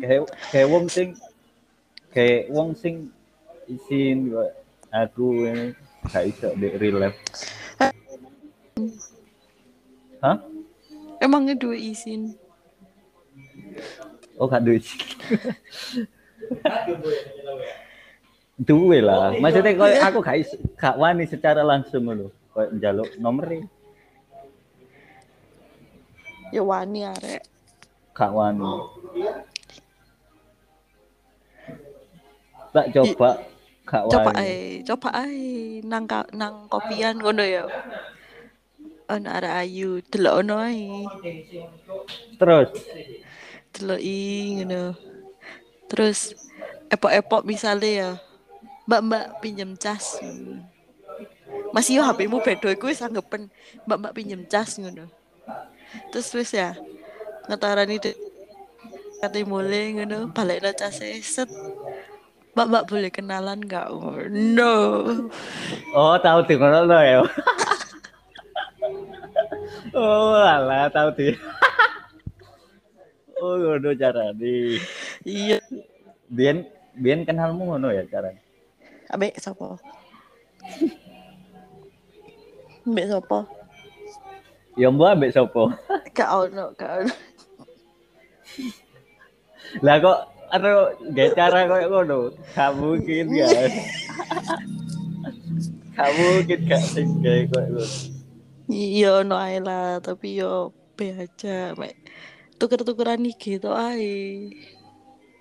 Kayak 0.00 0.32
kayak 0.48 0.68
wong 0.72 0.84
sing 0.88 1.08
kayak 2.16 2.48
wong 2.48 2.72
sing 2.72 3.12
isin 3.68 4.32
aku 4.88 5.44
ini 5.44 5.76
gak 6.08 6.24
iso 6.24 6.48
di 6.56 6.68
relief. 6.80 7.12
Hah? 10.24 10.38
emangnya 11.22 11.54
dua 11.54 11.78
izin 11.78 12.34
Oh 14.42 14.50
gak 14.50 14.66
duwe. 14.66 14.82
Duwe 18.58 18.98
lah. 18.98 19.38
Maksudnya 19.38 19.78
koyo 19.78 19.96
aku 20.02 20.18
gak 20.18 20.36
gak 20.74 20.98
wani 20.98 21.30
secara 21.30 21.62
langsung 21.62 22.10
lho. 22.10 22.34
Koyo 22.50 22.74
njaluk 22.74 23.06
nomere 23.22 23.70
ya 26.52 26.60
wani 26.60 27.00
arek 27.08 27.42
gak 28.12 28.28
wani. 28.28 28.72
Tak 32.76 32.86
coba 32.92 33.30
gak 33.88 34.04
wani. 34.04 34.12
coba 34.12 34.30
ae 34.36 34.56
coba 34.84 35.08
ae 35.16 35.80
nang 35.88 36.04
nang 36.36 36.68
kopian 36.68 37.16
ngono 37.16 37.40
ya 37.40 37.64
ono 39.08 39.28
arek 39.32 39.54
ayu 39.64 40.04
delok 40.12 40.44
ono 40.44 40.54
ae 40.60 41.08
Terus 42.36 42.68
deloki 43.72 44.60
ngono. 44.60 44.92
Terus 45.88 46.36
epok-epok 46.92 47.48
misalnya 47.48 47.90
ya 47.90 48.10
mbak 48.84 49.00
mbak 49.08 49.24
pinjem 49.40 49.72
cas. 49.80 50.20
Masih 51.72 52.00
yo 52.00 52.02
HP-mu 52.04 52.44
bedo 52.44 52.68
iku 52.68 52.92
wis 52.92 53.00
anggepen 53.00 53.48
mbak 53.88 53.98
mbak 53.98 54.14
pinjem 54.14 54.44
cas 54.44 54.76
ngono. 54.76 55.08
Terus 56.12 56.28
wis 56.36 56.52
ya 56.52 56.76
ngetarani 57.48 57.96
dek 57.98 58.16
kate 59.24 59.40
mulai 59.48 59.96
ngono 59.96 60.28
balik 60.30 60.76
cas 60.76 61.00
set. 61.00 61.48
Mbak 62.52 62.68
mbak 62.68 62.84
boleh 62.84 63.08
kenalan 63.08 63.64
nggak 63.64 63.88
no. 64.28 64.76
Oh, 65.96 66.20
tahu 66.20 66.44
di 66.44 66.54
ngono 66.60 67.00
ya. 67.00 67.24
oh, 69.96 70.36
alah 70.36 70.92
tahu 70.92 71.08
di. 71.16 71.32
oh, 73.42 73.54
ngono 73.58 73.90
cara 73.98 74.30
di. 74.30 74.78
iya 75.26 75.58
Bian 76.30 76.62
bian 76.94 77.26
kenalmu 77.26 77.74
ngono 77.74 77.90
ya 77.90 78.06
cara. 78.06 78.30
ambek 79.10 79.34
sapa 79.42 79.76
ambek 82.86 83.06
sapa 83.10 83.44
Ya 84.72 84.88
mbok 84.88 85.12
ambek 85.12 85.36
sopo. 85.36 85.68
ono 85.68 86.72
gak 86.72 87.04
ono 87.04 87.12
Lah 89.84 89.96
kok 90.00 90.18
ada 90.48 90.96
gak 91.12 91.36
cara 91.36 91.68
kayak 91.68 91.88
ngono. 91.92 92.32
Gak 92.56 92.72
mungkin 92.80 93.36
guys. 93.36 93.72
Gak 95.92 96.10
mungkin 96.16 96.58
gak 96.68 96.82
sing 96.88 97.20
kayak 97.20 97.52
ngono. 97.52 97.84
Iya 98.72 99.20
ae 99.28 99.60
lah, 99.60 100.00
tapi 100.00 100.40
yo 100.40 100.72
be 100.96 101.12
aja 101.12 101.76
mek 101.76 101.96
tuker-tukeran 102.62 103.26
iki 103.26 103.58
to 103.58 103.74
ae. 103.74 104.46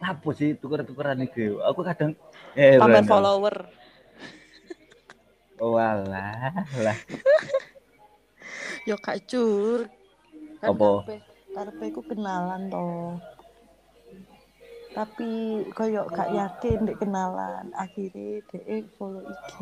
Apa 0.01 0.34
sih 0.34 0.57
tuker-tukeran 0.57 1.22
iki? 1.22 1.53
Aku 1.53 1.86
kadang 1.86 2.17
eh 2.57 2.82
Pamer 2.82 3.05
follower. 3.05 3.69
Oh 5.61 5.78
alah, 5.78 6.65
lah. 6.82 6.97
Yo 8.89 8.97
gak 8.97 9.30
cur. 9.30 9.86
Kan 10.57 10.74
Apa? 10.74 11.22
karepe 11.53 11.86
ku 11.93 12.01
kenalan 12.01 12.74
to. 12.74 13.22
Tapi 14.97 15.61
koyo 15.78 16.09
gak 16.09 16.34
yakin 16.34 16.89
dek 16.89 16.97
kenalan. 16.97 17.69
Akhirnya 17.78 18.41
dek 18.49 18.89
follow 18.97 19.22
IG. 19.22 19.53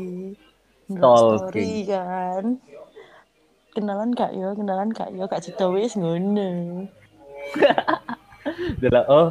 Story 0.87 1.83
kan. 1.83 2.63
Kenalan 3.75 4.15
gak 4.15 4.31
yo, 4.39 4.55
kenalan 4.55 4.95
gak 4.95 5.11
yo, 5.11 5.27
gak 5.27 5.43
cita 5.43 5.67
wis 5.67 5.99
ngono. 5.99 6.87
Delok 8.81 9.05
oh 9.07 9.27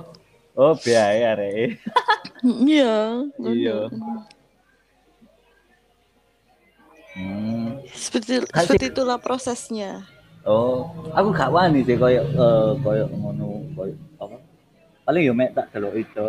oh 0.54 0.72
biaya 0.78 1.34
arek. 1.34 1.78
Iya. 2.44 3.24
Iya. 3.40 3.76
Hmm. 7.18 7.82
Seperti 7.90 8.44
Kasih- 8.46 8.78
seperti 8.78 8.86
itulah 8.88 9.18
prosesnya. 9.18 10.06
Oh, 10.46 10.86
aku 11.12 11.34
gak 11.34 11.50
wani 11.50 11.82
sih 11.82 11.98
koyo 11.98 12.22
eh 12.24 12.70
koyo 12.80 13.04
ngono 13.10 13.68
koyo 13.74 13.94
apa? 14.16 14.36
Paling 15.04 15.22
yo 15.26 15.32
mek 15.34 15.52
tak 15.52 15.68
delok 15.74 15.98
itu. 15.98 16.28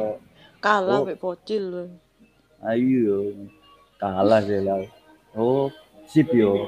Kalah 0.59 0.99
Oh. 0.99 1.05
mek 1.05 1.21
bocil 1.21 1.63
lho. 1.63 1.83
Ayo 2.59 3.31
kalah 3.95 4.41
sih 4.43 4.59
lah. 4.59 4.81
Oh, 5.37 5.69
sip 6.09 6.33
yo. 6.33 6.67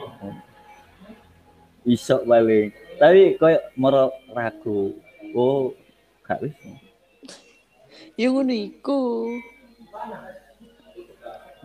Iso 1.86 2.22
paling. 2.26 2.70
Tapi 3.02 3.36
koyo 3.42 3.58
moro 3.78 4.14
ragu. 4.32 4.94
Oh, 5.34 5.74
gak 6.22 6.46
wis. 6.46 6.54
Ya 8.20 8.30
ngono 8.30 8.54
iku. 8.54 9.32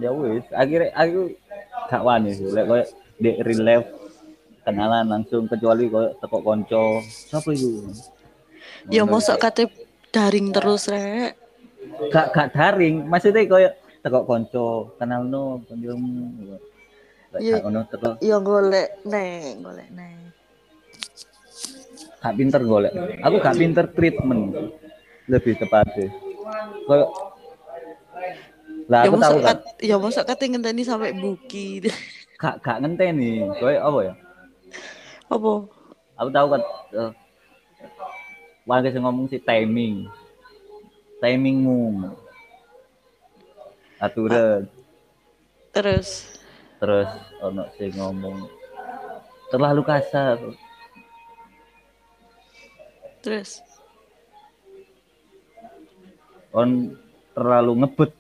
Ya 0.01 0.13
wis, 0.13 0.45
akhirnya 0.53 0.93
aku 0.97 1.37
gak 1.89 2.05
wani 2.05 2.33
sih. 2.33 2.49
Lek 2.49 2.65
koyo 2.65 2.85
di 3.17 3.31
relief 3.45 3.85
kenalan 4.65 5.09
langsung 5.09 5.45
kecuali 5.49 5.89
koyo 5.93 6.17
teko 6.21 6.39
konco. 6.41 7.05
Siapa 7.05 7.53
itu? 7.53 7.85
Ya 8.89 9.05
mosok 9.05 9.37
kate 9.41 9.69
daring 10.15 10.49
terus 10.55 10.89
rek. 10.89 11.47
gak 12.13 12.27
gak 12.35 12.49
daring 12.53 13.07
maksudnya 13.09 13.47
koyo 13.49 13.71
teko 14.03 14.21
konco 14.29 14.67
kenal 15.01 15.23
no 15.25 15.63
koncomu 15.67 16.57
Lek 17.37 17.41
Iya. 17.43 17.57
ngono 17.61 17.81
teko 17.85 18.11
Ya 18.19 18.37
golek 18.41 18.89
neng, 19.05 19.61
golek 19.61 19.89
neng. 19.93 20.17
gak 22.17 22.35
pinter 22.35 22.59
golek. 22.61 22.93
Aku 23.23 23.37
gak 23.39 23.55
pinter 23.55 23.85
treatment. 23.87 24.73
Lebih 25.27 25.55
tepatnya 25.57 26.11
koyo 26.87 27.07
lah 28.87 29.03
Ya 29.03 29.11
aku 29.11 29.19
tahu 29.19 29.37
kan. 29.43 29.57
ya 29.83 29.97
mosok 29.99 30.25
kate 30.25 30.47
ngenteni 30.47 30.83
sampai 30.83 31.11
buki. 31.13 31.83
gak 32.41 32.63
gak 32.63 32.79
ngenteni. 32.81 33.47
Koyo 33.57 33.79
apa 33.79 33.99
ya? 34.03 34.15
Apa? 35.27 35.53
aku 36.17 36.31
tahu 36.33 36.47
kan 36.49 36.63
uh, 36.97 37.13
warga 38.65 38.89
sing 38.89 39.03
ngomong 39.03 39.27
si 39.27 39.37
timing. 39.39 40.07
Timingmu. 41.19 42.11
Aturan. 43.99 44.69
Terus 45.71 46.36
terus 46.77 47.11
ono 47.41 47.65
sing 47.77 47.93
ngomong 47.97 48.49
terlalu 49.49 49.83
kasar 49.87 50.37
terus 53.25 53.65
on 56.53 56.93
terlalu 57.33 57.73
ngebut 57.85 58.11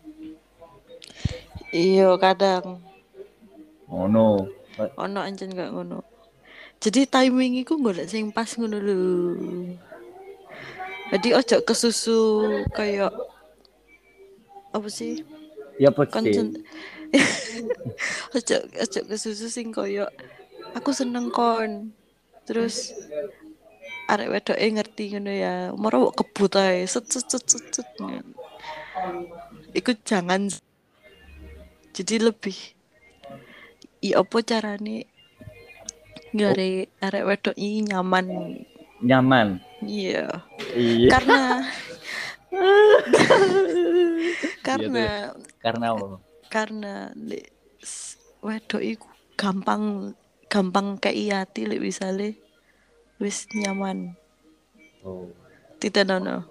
iya 1.72 2.12
kadang 2.16 2.80
ngono 3.86 4.56
ono 4.96 5.18
anjen 5.24 5.56
gak 5.56 5.72
ngono. 5.72 6.04
Jadi 6.76 7.08
timing 7.08 7.64
iku 7.64 7.80
golek 7.80 8.12
sing 8.12 8.28
pas 8.28 8.52
ngono 8.52 8.76
lho. 8.76 8.98
Jadi 11.16 11.32
ojo 11.32 11.56
kesusu 11.64 12.20
kayak 12.76 13.14
apa 14.76 14.88
sih? 14.92 15.24
ya 15.76 15.92
pasti 15.92 16.32
ojo 18.36 18.56
ojo 18.82 19.00
kesusu 19.06 19.46
sing 19.48 19.70
koyo 19.70 20.10
aku 20.74 20.90
seneng 20.92 21.32
kon. 21.32 21.94
Terus 22.46 22.94
arek 24.06 24.30
wedoke 24.30 24.62
ngerti 24.62 25.16
ngono 25.16 25.32
ya. 25.32 25.54
Moro 25.74 26.14
kebut 26.14 26.54
ae 26.58 26.86
set 26.86 27.06
set 27.10 27.26
set 27.26 27.44
set. 27.46 27.64
set. 27.72 27.88
Iku 29.76 29.92
jangan 30.06 30.48
jadi 31.96 32.28
lebih 32.28 32.76
iya 34.04 34.20
apa 34.20 34.44
carane 34.44 35.08
ngare 36.36 36.92
arek 37.00 37.24
wedok 37.24 37.56
ini 37.56 37.88
nyaman 37.88 38.26
nyaman 39.00 39.64
iya 39.80 40.28
iya 40.76 41.08
karena 41.08 41.40
karena 44.66 45.32
karena 45.64 45.86
apa 45.96 46.20
karena 46.56 47.12
lek 47.12 47.52
wedok 48.40 48.80
iku 48.80 49.08
gampang 49.36 50.16
gampang 50.48 50.96
kayak 50.96 51.52
ati 51.52 51.68
lek 51.68 51.84
misale 51.84 52.40
wis 53.20 53.44
nyaman 53.52 54.16
oh. 55.04 55.28
tidak 55.76 56.08
nono 56.08 56.48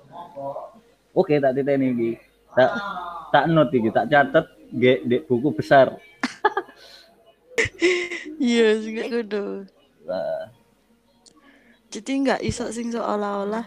oke 1.18 1.34
tak 1.42 1.58
titeni 1.58 1.90
iki 1.98 2.12
tak 2.54 2.70
tak 3.34 3.50
note 3.50 3.74
iki 3.74 3.90
tak 3.90 4.06
catet 4.14 4.46
ge 4.78 5.02
di 5.10 5.18
buku 5.26 5.50
besar 5.58 5.90
Iya, 8.36 8.84
sing 8.84 9.00
kayak 9.00 9.12
kudu. 9.16 9.64
Jadi 11.88 12.12
nggak 12.20 12.44
iso 12.44 12.68
sing 12.76 12.92
seolah-olah 12.92 13.66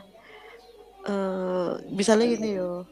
eh 1.08 1.72
misalnya 1.88 2.28
gini 2.36 2.60
yo. 2.60 2.84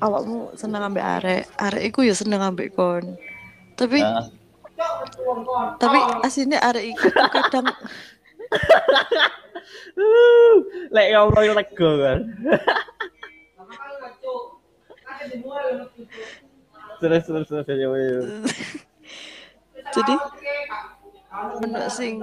Awakmu 0.00 0.56
seneng 0.56 0.80
ambek 0.80 1.04
arek, 1.04 1.44
arek 1.60 1.82
iku 1.92 2.08
ya 2.08 2.16
seneng 2.16 2.40
ambek 2.40 2.72
kon. 2.72 3.20
Tapi 3.76 4.00
ah, 4.00 4.24
tapi 5.76 5.98
aslinya 6.24 6.56
arek 6.60 6.84
iku 6.96 7.08
kadang 7.12 7.68
lek 10.96 11.06
ngomong 11.12 11.52
lega 11.52 11.90
kan. 12.00 12.20
Terus 17.00 17.24
terus 17.24 17.48
terus 17.48 17.64
jadi 19.90 20.14
ono 21.40 21.88
sing 21.88 22.20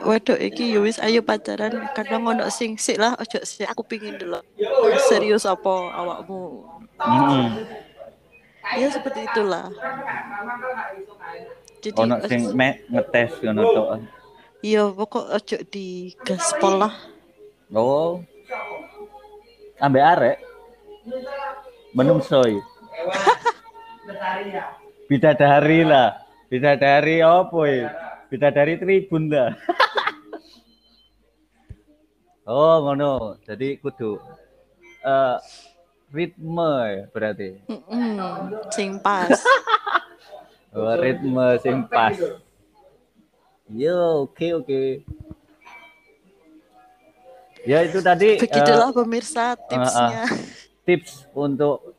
wedok 0.00 0.38
iki 0.38 0.70
ya 0.70 0.80
wis 0.80 0.98
ayo 0.98 1.20
pacaran 1.20 1.72
kadang 1.92 2.24
ono 2.24 2.46
sing 2.48 2.76
sik 2.76 2.96
lah 2.96 3.14
ojo 3.16 3.38
sik 3.42 3.66
aku 3.66 3.82
pingin 3.82 4.16
dulu 4.16 4.38
serius 5.06 5.44
apa 5.44 5.72
awakmu 5.92 6.62
Hmm. 6.96 7.60
ya 8.72 8.88
seperti 8.88 9.28
itulah 9.28 9.68
jadi 11.78 11.92
Ono 12.00 12.16
sing 12.24 12.56
me 12.56 12.80
ngetes 12.88 13.36
ngono 13.38 13.62
tok. 13.68 13.88
iya 14.60 14.88
pokok 14.88 15.26
ojo 15.30 15.56
di 15.68 15.86
gaspol 16.22 16.80
lah 16.80 16.94
Oh. 17.66 18.22
Ambek 19.76 20.04
arek. 20.06 20.36
Menungsoy. 21.92 22.62
Bidadari 25.10 25.82
lah. 25.82 26.14
Bidadari 26.46 27.20
apa 27.20 27.60
ya? 27.66 27.90
Bidadari 28.36 28.76
tribun 28.76 29.32
lah. 29.32 29.56
oh, 32.44 32.84
ngono. 32.84 33.40
Jadi 33.48 33.80
kudu 33.80 34.20
eh 35.00 35.36
ritme 36.12 37.08
berarti. 37.16 37.64
Mm-mm, 37.64 38.60
sing 38.68 39.00
pas 39.00 39.32
Oh, 40.76 40.92
ritme 41.00 41.56
sing 41.64 41.80
pas. 41.88 42.12
Yo, 43.72 44.28
oke 44.28 44.60
oke. 44.60 45.00
Ya 47.64 47.88
itu 47.88 48.04
tadi 48.04 48.36
eh, 48.36 48.38
begitulah 48.44 48.92
pemirsa 48.92 49.56
tipsnya 49.56 50.28
tips 50.84 51.24
untuk 51.32 51.96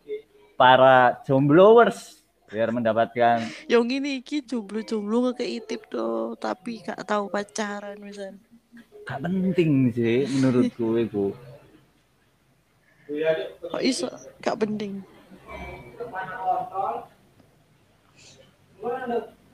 para 0.54 1.18
jomblowers 1.26 2.17
biar 2.48 2.72
mendapatkan 2.72 3.44
yang 3.68 3.84
ini 3.88 4.24
iki 4.24 4.44
jomblo-jomblo 4.44 5.32
ngekei 5.32 5.60
tip 5.60 5.88
tuh 5.92 6.34
tapi 6.40 6.80
gak 6.80 7.04
tahu 7.04 7.28
pacaran 7.28 8.00
misal 8.00 8.36
gak 9.08 9.24
penting 9.24 9.92
sih 9.96 10.28
menurutku 10.28 11.00
itu. 11.00 11.32
kok 13.72 13.84
iso 13.84 14.08
gak 14.44 14.60
penting 14.60 15.04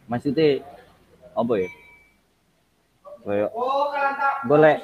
Maksudnya 0.07 0.59
apa 1.33 1.53
ya? 1.55 1.69
Kayak 3.23 3.49
boleh 4.43 4.75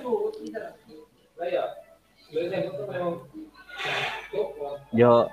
yo 4.96 5.28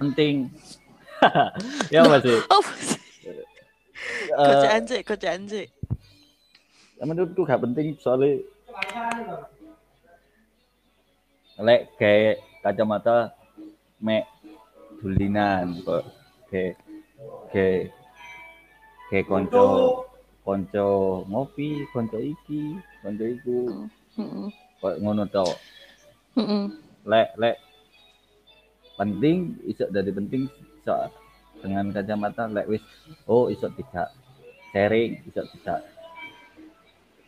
penting. 0.00 0.48
ya 1.94 2.00
masih. 2.06 2.38
oh 2.50 2.64
Eh, 4.36 4.48
kocaan 4.52 4.82
sih 4.84 5.00
sih 5.48 5.66
menurutku 7.00 7.44
gak 7.44 7.60
penting 7.64 7.96
soalnya 8.00 8.44
lek 11.56 11.88
kayak 11.96 12.40
kacamata 12.60 13.32
mek 14.00 14.28
dulinan 15.00 15.80
kok 15.84 16.04
kayak 16.52 16.76
kayak 17.52 17.92
kayak 19.08 19.24
konco 19.24 19.66
konco 20.44 20.88
ngopi 21.32 21.88
konco 21.96 22.20
iki 22.20 22.76
konco 23.00 23.24
iku. 23.24 23.58
Kok 24.80 24.94
ngono 25.00 25.24
Mm-mm. 26.36 26.64
lek 27.08 27.32
lek 27.40 27.56
penting 29.00 29.56
iso 29.64 29.88
dari 29.88 30.12
penting 30.12 30.44
iso 30.86 31.10
dengan 31.58 31.90
kacamata 31.90 32.46
lek 32.46 32.70
wis 32.70 32.82
oh 33.26 33.50
iso 33.50 33.66
tidak 33.74 34.14
sharing 34.70 35.18
iso 35.26 35.42
tidak 35.58 35.82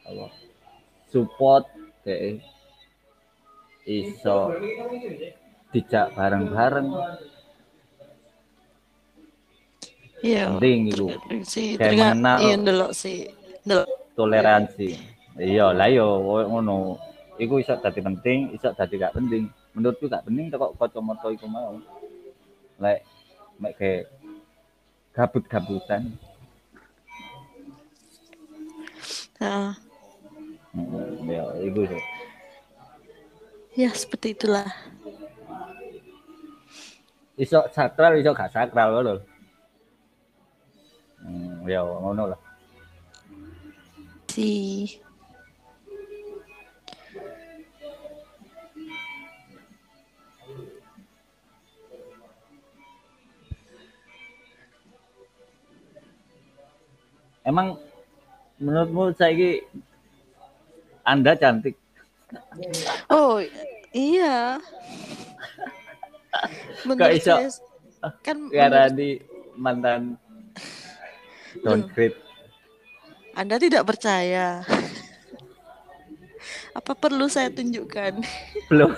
apa 0.06 0.30
support 1.10 1.66
kayak 2.06 2.38
iso 3.82 4.54
tidak 5.74 6.06
bareng-bareng. 6.14 6.88
Iya 10.22 10.54
penting 10.54 10.90
itu 10.94 11.06
mengenal- 11.78 12.40
iya 12.46 12.54
ndelok 12.56 12.92
sih 12.94 13.26
ndelok. 13.66 13.88
Toleransi. 14.14 14.88
Iya 15.38 15.74
lah 15.74 15.90
yo 15.90 16.22
koyo 16.22 16.46
ngono. 16.46 16.76
Iku 17.38 17.58
iso 17.62 17.74
dadi 17.78 18.02
penting 18.02 18.54
iso 18.54 18.70
dadi 18.74 18.98
gak 18.98 19.14
penting. 19.14 19.46
Menurutku 19.74 20.10
gak 20.10 20.26
penting 20.26 20.50
kok 20.50 20.74
kacamata 20.74 21.30
iku 21.30 21.46
mau. 21.46 21.78
Lek 22.82 22.98
mek 23.02 23.17
kayak 23.58 24.06
gabut-gabutan. 25.14 26.14
Hmm, 30.74 31.26
ya 31.26 31.44
iku 31.62 31.82
sih. 31.86 32.02
Ya 33.78 33.90
seperti 33.94 34.34
itulah. 34.34 34.66
Iso 37.38 37.62
sakral 37.70 38.18
iso 38.18 38.34
gak 38.34 38.50
sakral 38.50 38.98
lho. 39.02 39.14
Hmm, 41.22 41.62
ya 41.66 41.82
ngono 41.86 42.34
lah. 42.34 42.40
Si 44.30 44.50
emang 57.48 57.80
menurutmu 58.60 59.16
saiki 59.16 59.64
anda 61.08 61.32
cantik? 61.32 61.80
Oh 63.08 63.40
iya. 63.96 64.60
Kok 66.84 66.84
menurut 66.84 67.16
iso? 67.16 67.32
saya 67.32 67.48
kan 68.20 68.36
karena 68.52 68.86
menurut 68.86 68.94
di 68.94 69.08
mantan 69.58 70.14
downgrade 71.64 72.14
Anda 73.32 73.56
tidak 73.56 73.88
percaya. 73.88 74.60
Apa 76.76 76.92
perlu 76.94 77.26
saya 77.26 77.48
tunjukkan? 77.50 78.20
Belum. 78.68 78.92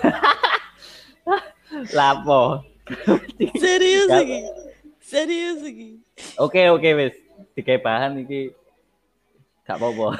Lapo. 1.95 2.61
Serius 3.55 4.09
Gak- 4.11 4.17
lagi. 4.21 4.39
Serius 5.01 5.57
lagi. 5.63 5.91
Oke 6.37 6.67
oke 6.67 6.89
wis 6.99 7.13
dikai 7.15 7.30
bahan 7.55 8.23
iki. 8.23 8.51
Gak 9.63 9.77
apa-apa. 9.77 10.07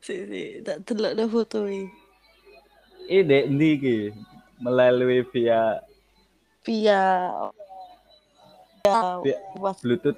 Si 0.00 0.16
si 0.26 0.42
tak 0.64 0.80
delok 0.88 1.12
dah 1.12 1.28
foto 1.28 1.68
ini 1.68 1.84
ini 3.04 3.20
dek 3.20 3.44
ndi 3.52 3.68
iki? 3.76 3.96
Melalui 4.56 5.20
via 5.28 5.76
via 6.64 7.02
via 8.80 9.00
Via- 9.20 9.76
bluetooth. 9.84 10.16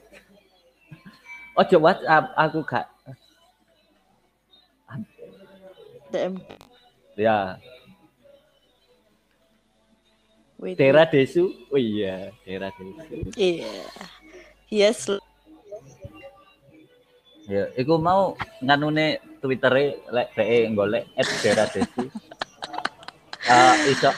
Ojo 1.59 1.77
WhatsApp 1.83 2.31
aku 2.39 2.59
gak 2.63 2.87
DM 6.15 6.39
ya. 7.19 7.59
Wait, 10.63 10.79
Tera 10.79 11.03
Desu? 11.11 11.51
Oh 11.75 11.79
iya 11.81 12.31
Tera 12.47 12.71
Desu. 12.71 13.19
Iya 13.35 13.83
yes. 14.73 15.13
Ya 17.45 17.69
iku 17.77 18.01
mau 18.01 18.33
nganune 18.65 19.21
Twittere 19.43 20.01
lek 20.09 20.33
dhek 20.33 20.73
golek 20.73 21.05
@Tera 21.43 21.69
Desu 21.69 22.03
Eh 23.53 23.75
iso 23.93 24.09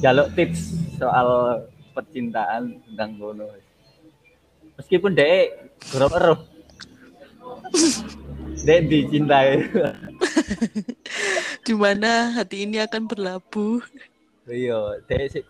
jaluk 0.00 0.32
tips 0.38 0.78
soal 0.96 1.60
percintaan 1.92 2.80
tentang 2.88 3.20
ngono. 3.20 3.44
Meskipun 4.80 5.12
dhek 5.18 5.60
eruh 5.92 6.40
Dek 8.60 8.92
dicintai. 8.92 9.56
di 11.66 11.74
mana 11.74 12.36
hati 12.36 12.68
ini 12.68 12.82
akan 12.82 13.08
berlabuh? 13.08 13.80
Iya, 14.50 15.00
dek 15.08 15.32
sik. 15.32 15.44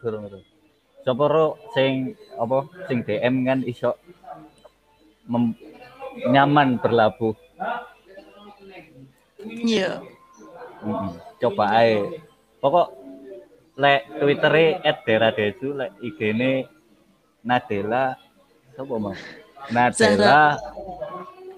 Sapa 1.00 1.24
ro 1.26 1.56
sing 1.72 2.14
apa 2.36 2.68
sing 2.86 3.02
DM 3.02 3.48
kan 3.48 3.64
iso 3.64 3.96
nyaman 6.30 6.78
berlabuh. 6.82 7.34
Iya. 9.40 10.02
Mm-mm. 10.84 11.16
Coba 11.40 11.64
ae. 11.80 12.20
Pokok 12.60 12.88
lek 13.80 14.04
Twittere 14.20 14.64
@deradesu, 15.06 15.68
lek 15.78 15.90
IG-ne 16.04 16.68
Nadela 17.40 18.20
sapa 18.76 18.94
Mas? 19.00 19.16
Nadela 19.72 20.60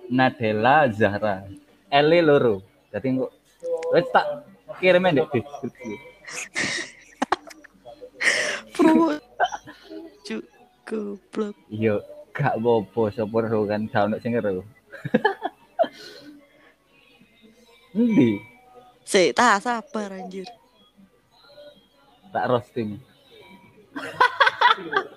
Nadela 0.07 0.87
Zahra. 0.95 1.43
L 1.91 2.11
loro. 2.23 2.63
Dadi 2.93 3.09
engko 3.09 3.27
wis 3.91 4.07
tak 4.15 4.27
kirimin 4.79 5.19
di 5.19 5.25
deskripsi. 5.33 5.93
Promo. 8.77 9.19
Cuk, 10.23 10.45
goblok. 10.87 11.57
Iya, 11.69 11.99
gak 12.33 12.57
apa-apa 12.57 13.13
sapa 13.13 13.39
ro 13.45 13.69
kan 13.69 13.85
gak 13.89 14.09
ono 14.09 14.17
sing 14.19 14.33
ero. 14.35 14.65
Endi? 17.93 18.41
Sik, 19.05 19.37
tak 19.37 19.61
sabar 19.61 20.17
anjir. 20.17 20.49
Tak 22.33 22.49
roasting. 22.49 22.97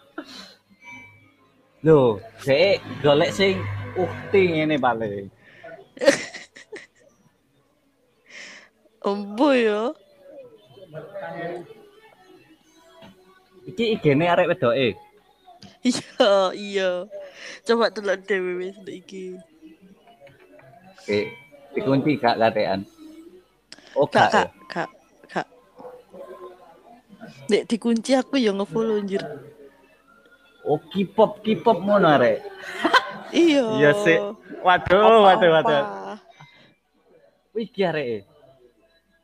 Loh, 1.85 2.19
dhek 2.43 2.83
golek 2.99 3.31
sing 3.31 3.55
ukti 3.95 4.41
ngene 4.51 4.75
paling. 4.75 5.31
Ombo 9.07 9.49
ya. 9.55 9.93
Iki 13.69 13.83
IG-ne 13.95 14.25
arek 14.27 14.49
wedoke. 14.51 14.97
Iya, 15.85 16.33
iya. 16.57 16.91
Coba 17.61 17.93
delok 17.93 18.25
dhewe 18.25 18.51
wis 18.57 18.77
iki. 18.89 19.37
Oke, 20.97 21.29
dikunci 21.77 22.17
gak 22.17 22.41
katean. 22.41 22.81
Oh, 23.93 24.09
Kak, 24.09 24.33
kak, 24.33 24.49
ya? 24.49 24.49
kak, 24.65 24.89
kak. 25.29 25.47
Nek 27.47 27.69
dikunci 27.69 28.17
aku 28.17 28.41
ya 28.41 28.49
nge-follow 28.49 28.97
anjir. 28.97 29.21
Oh, 30.65 30.81
K-pop, 30.89 31.45
K-pop 31.45 31.77
ngono 31.85 32.09
arek. 32.17 32.41
Iya. 33.35 33.67
Iya 33.75 33.91
sih. 33.99 34.15
Waduh, 34.63 35.27
waduh, 35.27 35.49
waduh. 35.59 35.83
Wih, 37.51 37.67
iki 37.67 37.83
areke. 37.83 38.23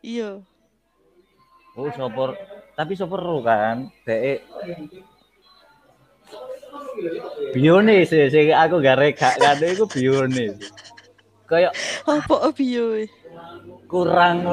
Iya. 0.03 0.43
Oh, 1.80 1.88
sopor. 1.95 2.36
Tapi 2.76 2.91
sopor 2.99 3.24
kan. 3.39 3.88
Dek 4.03 4.43
Bione 7.51 8.07
sih, 8.07 8.32
sing 8.32 8.55
aku 8.55 8.80
gak 8.80 8.99
kado 9.38 9.65
iku 9.67 9.86
bione. 9.88 10.55
Kayak 11.49 11.76
Apa 12.07 12.51
bio? 12.55 12.95
we? 12.95 13.11
kurang 13.91 14.47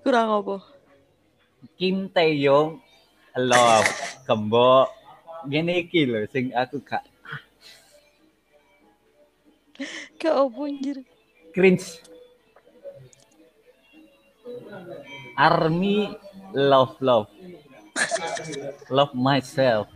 Kurang 0.00 0.28
apa? 0.40 0.56
Kim 1.76 2.08
Taeyong 2.08 2.80
love 3.36 3.88
kembok 4.24 4.88
ngene 5.44 5.84
iki 5.84 6.08
lho 6.08 6.24
sing 6.32 6.52
aku 6.56 6.80
gak 6.80 7.04
Gak 10.16 10.32
apa 10.32 10.60
anjir. 10.64 10.98
cringe. 11.52 12.00
Army 15.36 16.08
love 16.54 16.94
love. 17.02 17.28
Love 18.88 19.12
myself. 19.12 19.90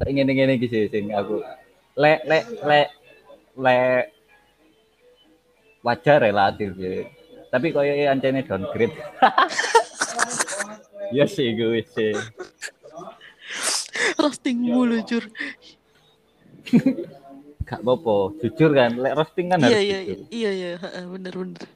Kayak 0.00 0.10
ngene-ngene 0.16 0.52
iki 0.58 0.66
sih 0.66 0.84
sing 0.90 1.12
aku 1.14 1.42
lek 1.94 2.20
lek 2.26 2.44
lek 2.64 2.88
lek 3.58 4.04
wajar 5.86 6.18
relatif 6.24 6.74
ya. 6.76 7.04
Tapi 7.50 7.66
koyo 7.74 7.92
ancene 8.06 8.46
downgrade. 8.46 8.94
ya 11.16 11.26
sih 11.26 11.50
gue 11.54 11.82
sih. 11.84 12.14
Roasting 14.18 14.58
mulu 14.62 15.02
jur. 15.02 15.24
Gak 17.70 17.86
apa-apa, 17.86 18.34
jujur 18.42 18.70
kan. 18.74 18.98
Lek 18.98 19.14
roasting 19.14 19.46
kan 19.50 19.62
Iya 19.62 19.66
harus 19.70 19.82
iya 19.82 19.98
jujur. 20.02 20.18
iya 20.30 20.50
iya, 20.50 20.70
heeh, 20.78 21.04
bener 21.06 21.34
bener. 21.38 21.66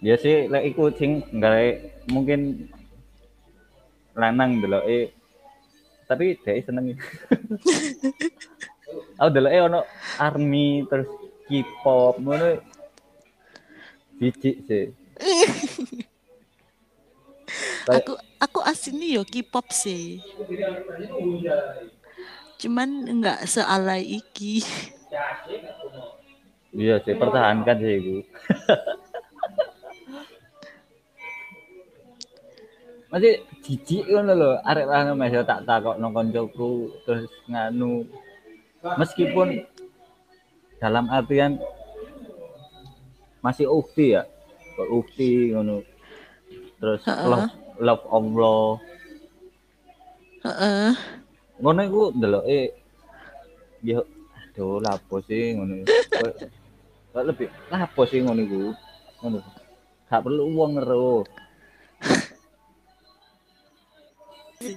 Ya 0.00 0.14
sih, 0.16 0.46
lek 0.48 0.64
iku 0.74 0.90
sing 0.94 1.22
gawe 1.34 1.66
mungkin 2.08 2.70
lanang 4.14 4.58
deloke 4.62 5.14
tapi 6.10 6.34
dhek 6.42 6.66
seneng. 6.66 6.90
Aku 9.22 9.30
deloke 9.30 9.58
ono 9.62 9.86
army 10.18 10.82
terus 10.90 11.06
K-pop 11.46 12.18
ngono. 12.18 12.58
Biji 14.18 14.58
sih. 14.66 14.90
Aku 17.90 18.14
aku 18.38 18.62
aslinya 18.62 19.18
yo 19.18 19.22
K-pop 19.26 19.70
sih. 19.70 20.22
Cuman 22.58 23.06
nggak 23.18 23.46
sealai 23.46 24.02
iki. 24.02 24.62
Iya 26.70 27.02
sih, 27.02 27.18
pertahankan 27.18 27.76
sih 27.82 27.94
iku. 27.98 28.16
Masih 33.10 33.34
jijik 33.66 34.06
ngono 34.06 34.32
lho, 34.38 34.50
arek 34.62 34.86
lanang 34.86 35.18
masih 35.18 35.42
tak 35.42 35.66
takokno 35.66 36.06
koncoku 36.14 36.70
terus 37.02 37.26
nganu. 37.50 38.06
Meskipun 38.80 39.66
dalam 40.78 41.10
artian 41.10 41.58
masih 43.42 43.66
ukti 43.66 44.14
ya, 44.14 44.22
kok 44.78 44.88
ukti 44.88 45.50
ngono. 45.50 45.82
Terus 46.78 47.02
Heeh. 47.04 47.26
love, 47.26 47.50
love 47.82 48.04
Allah. 48.08 48.66
Heeh. 50.46 50.90
Ngono 51.60 51.80
iku 51.82 52.02
ndeloke 52.14 52.60
yo 53.82 54.00
aduh 54.54 54.78
lapo 54.78 55.18
sih 55.26 55.58
ngono. 55.58 55.82
Kok- 56.14 56.38
Kok 57.10 57.24
lebih 57.26 57.50
lapo 57.68 58.06
sih 58.06 58.22
ngono 58.22 58.40
iku. 58.40 58.60
Ngono. 59.18 59.38
Gak 60.06 60.22
perlu 60.22 60.42
uang 60.54 60.78
ngero. 60.78 61.26
Iya 64.60 64.68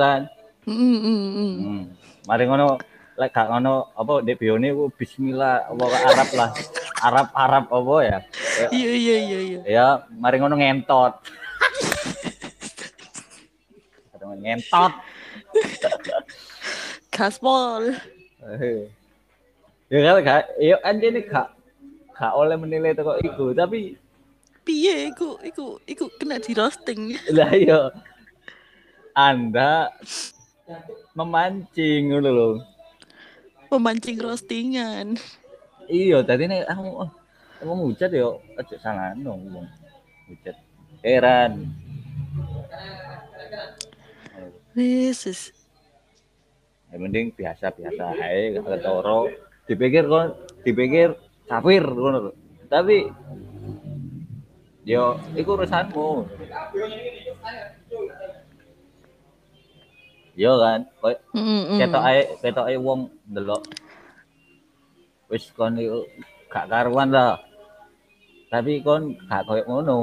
kan? 0.00 0.20
Mm, 0.64 0.72
mm, 0.80 0.96
mm. 1.04 1.54
Hmm. 1.60 1.82
Mari 2.24 2.48
ngono 2.48 2.80
lek 3.20 3.36
gak 3.36 3.52
ngono 3.52 3.92
apa 3.92 4.24
ndek 4.24 4.40
bione 4.40 4.72
ku 4.72 4.88
bismillah 4.96 5.68
apa 5.68 5.84
Arab 6.08 6.28
lah. 6.32 6.50
Arab 7.04 7.28
Arab 7.36 7.64
apa 7.68 7.94
ya? 8.00 8.18
Ya, 8.56 8.66
Iya 8.72 8.90
iya 8.96 9.16
iya 9.20 9.38
iya. 9.44 9.60
Ya, 9.68 9.86
mari 10.16 10.40
ngono 10.40 10.56
ngentot. 10.56 11.20
Ngentot. 14.40 14.92
Gaspol. 17.12 17.92
Eh. 19.92 20.00
Ya 20.00 20.16
kan 20.16 20.24
gak 20.24 20.42
ya 20.56 20.76
anjene 20.88 21.20
gak 21.28 21.52
gak 22.16 22.32
oleh 22.32 22.56
menilai 22.56 22.96
teko 22.96 23.20
iku, 23.20 23.52
tapi 23.52 24.00
Piye 24.64 25.12
iku 25.12 25.36
iku 25.44 25.76
iku 25.84 26.08
kena 26.16 26.40
di 26.40 26.56
roasting. 26.56 27.18
lah 27.36 27.52
ya 27.52 27.92
Anda 29.12 29.92
memancing 31.12 32.08
ngono 32.08 32.30
lho. 32.32 32.48
Pemancing 33.68 34.16
roastingan. 34.16 35.20
Iya, 35.92 36.24
tadi 36.24 36.48
nih 36.48 36.64
aku 36.64 37.04
oh, 37.04 37.10
ngomong 37.60 37.92
hujat 37.92 38.08
ya 38.16 38.32
aja 38.56 38.76
salah 38.80 39.12
dong 39.12 39.44
ngomong 39.44 39.68
hujat. 40.32 40.56
Heran. 41.04 41.68
Wis. 44.72 45.52
Ya 46.88 46.96
mending 46.96 47.28
biasa-biasa 47.36 48.16
ae 48.24 48.56
gak 48.56 48.64
ketoro. 48.64 49.51
Dipikir 49.66 50.04
kon 50.10 50.34
dipikir 50.66 51.14
kafir 51.46 51.84
ngono 51.86 52.18
lho. 52.28 52.32
Tapi 52.66 53.06
yo 54.82 55.18
iku 55.38 55.54
urusanmu. 55.54 56.26
Yo 60.32 60.56
kan, 60.56 60.80
mm. 61.36 61.76
ketok 61.76 62.04
ae 62.08 62.20
ketok 62.40 62.66
ae 62.72 62.76
wong 62.80 63.12
ndelok 63.28 63.62
wis 65.28 65.52
kon 65.52 65.76
iku 65.76 66.08
gak 66.48 66.68
karuan 66.72 67.12
lah. 67.12 67.36
Tapi 68.48 68.80
kon 68.80 69.16
gak 69.28 69.44
koyo 69.44 69.62
ngono. 69.68 69.94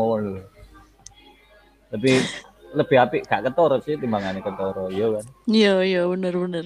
Lebih 1.90 2.18
lebih 2.78 2.98
apik 3.02 3.26
gak 3.26 3.50
ketoro 3.50 3.82
sih 3.82 3.98
timbangane 3.98 4.42
ketoro, 4.46 4.94
yo 4.94 5.18
kan. 5.18 5.26
Iya 5.50 5.74
iya 5.82 6.02
bener 6.06 6.34
bener. 6.38 6.66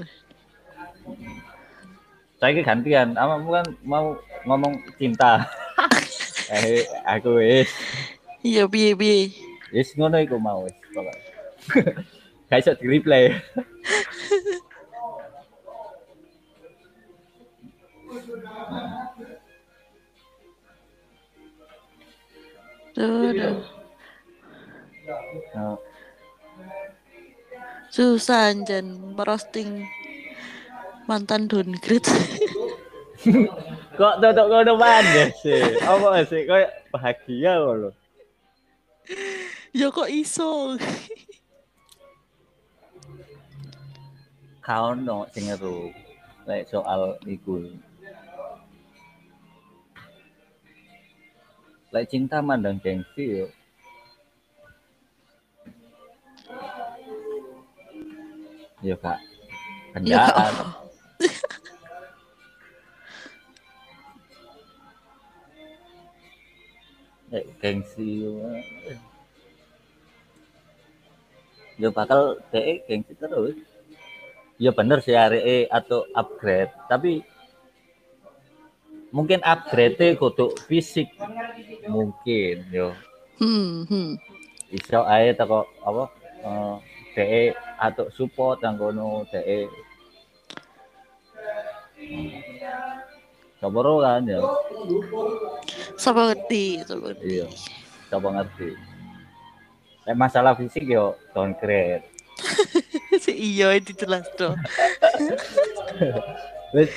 Saya 2.44 2.60
gantian, 2.60 3.16
kamu 3.16 3.56
kan 3.56 3.68
mau 3.88 4.20
ngomong 4.44 4.76
cinta. 5.00 5.48
eh, 6.52 6.84
aku 7.08 7.40
wis 7.40 7.72
Iya 8.44 8.68
piye 8.68 8.92
piye. 9.00 9.32
Wis 9.72 9.96
ngono 9.96 10.20
iku 10.20 10.36
mau 10.36 10.68
wis 10.68 10.76
pokoke. 10.92 11.24
Gak 12.52 12.60
iso 12.60 12.76
di 12.76 12.92
replay. 12.92 13.32
Nah, 25.56 25.80
Susah 27.96 28.52
anjen 28.52 29.16
merosting 29.16 29.88
mantan 31.08 31.48
downgrade. 31.48 32.08
Kok 33.94 34.16
tutuk 34.20 34.48
ngono 34.50 34.74
maneh 34.74 35.30
sih? 35.38 35.62
Apa 35.86 36.26
sih 36.26 36.50
koyo 36.50 36.66
bahagia 36.90 37.62
ngono. 37.62 37.90
ya 39.70 39.88
kok 39.94 40.10
iso. 40.10 40.76
Kau 44.66 44.98
no 44.98 45.30
sing 45.30 45.46
ngeru. 45.46 45.94
Lek 46.50 46.68
soal 46.68 47.22
iku. 47.30 47.64
Lek 51.94 52.10
cinta 52.10 52.42
mandang 52.42 52.82
gengsi 52.82 53.46
yo. 53.46 53.48
Yo 58.82 58.98
kak. 58.98 59.22
Ya 60.02 60.26
Lek 67.32 67.46
gengsi 67.58 68.24
yo. 68.24 68.34
Yo 71.82 71.90
bakal 71.90 72.38
dhek 72.54 72.86
gengsi 72.86 73.14
terus. 73.18 73.58
Ya 74.62 74.70
bener 74.70 75.02
sih 75.02 75.18
areke 75.18 75.66
atau 75.68 76.06
upgrade, 76.14 76.70
tapi 76.86 77.26
mungkin 79.14 79.42
upgrade 79.46 80.18
kudu 80.18 80.58
fisik 80.66 81.10
mungkin 81.86 82.66
yo 82.74 82.90
Hmm, 83.38 83.86
hmm. 83.90 84.12
iso 84.74 85.02
ae 85.06 85.34
teko 85.34 85.66
apa 85.82 86.04
eh 86.46 86.74
DE 87.14 87.44
atau 87.78 88.10
support 88.10 88.62
nang 88.62 88.78
kono 88.78 89.26
DE 89.30 89.70
Coba 93.64 93.80
kan 94.04 94.28
ya, 94.28 94.44
Sapa 95.96 96.22
ngerti, 96.28 96.84
sapa 96.84 97.00
ngerti. 97.10 97.26
iya. 97.32 97.48
Coba 98.12 98.28
ngerti. 98.36 98.70
Nek 100.04 100.20
masalah 100.20 100.54
fisik 100.54 100.84
yo 100.84 101.16
downgrade. 101.32 102.04
si 103.24 103.32
iya 103.32 103.72
itu 103.72 103.96
jelas 103.96 104.28
dong. 104.36 104.60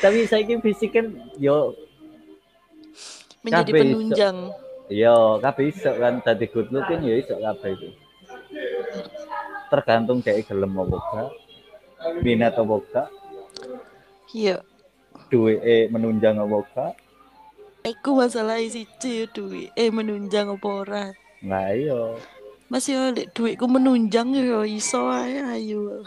Tapi 0.02 0.26
saiki 0.26 0.58
fisik 0.58 0.90
kan 0.96 1.06
yo 1.38 1.76
Menjadi 3.46 3.70
Kabeh 3.70 3.78
iso. 3.78 3.86
penunjang. 3.94 4.36
yo 4.90 5.38
kabeh 5.38 5.70
iso 5.70 5.90
kan 5.94 6.18
dadi 6.18 6.50
good 6.50 6.66
looking 6.74 7.06
yo 7.06 7.14
iso 7.14 7.38
kabeh 7.38 7.78
itu. 7.78 7.88
Tergantung 9.70 10.18
kayak 10.18 10.50
gelem 10.50 10.74
apa 10.74 10.98
gak, 10.98 11.30
minat 12.26 12.58
apa 12.58 12.74
gak, 12.90 13.08
Iya. 14.34 14.66
Duwe 15.28 15.86
menunjang 15.90 16.38
apa 16.38 16.58
gak. 16.74 16.94
Iku 17.86 18.18
masalah 18.18 18.58
siji 18.66 19.30
duit 19.30 19.70
eh 19.78 19.94
menunjang 19.94 20.50
apa 20.50 20.68
ora. 20.68 21.04
Nah 21.38 21.70
iya. 21.70 22.18
Masih 22.66 22.98
oleh 22.98 23.30
duitku 23.30 23.70
menunjang 23.70 24.34
ya 24.34 24.66
iso 24.66 25.06
ae 25.06 25.38
ayo. 25.38 26.02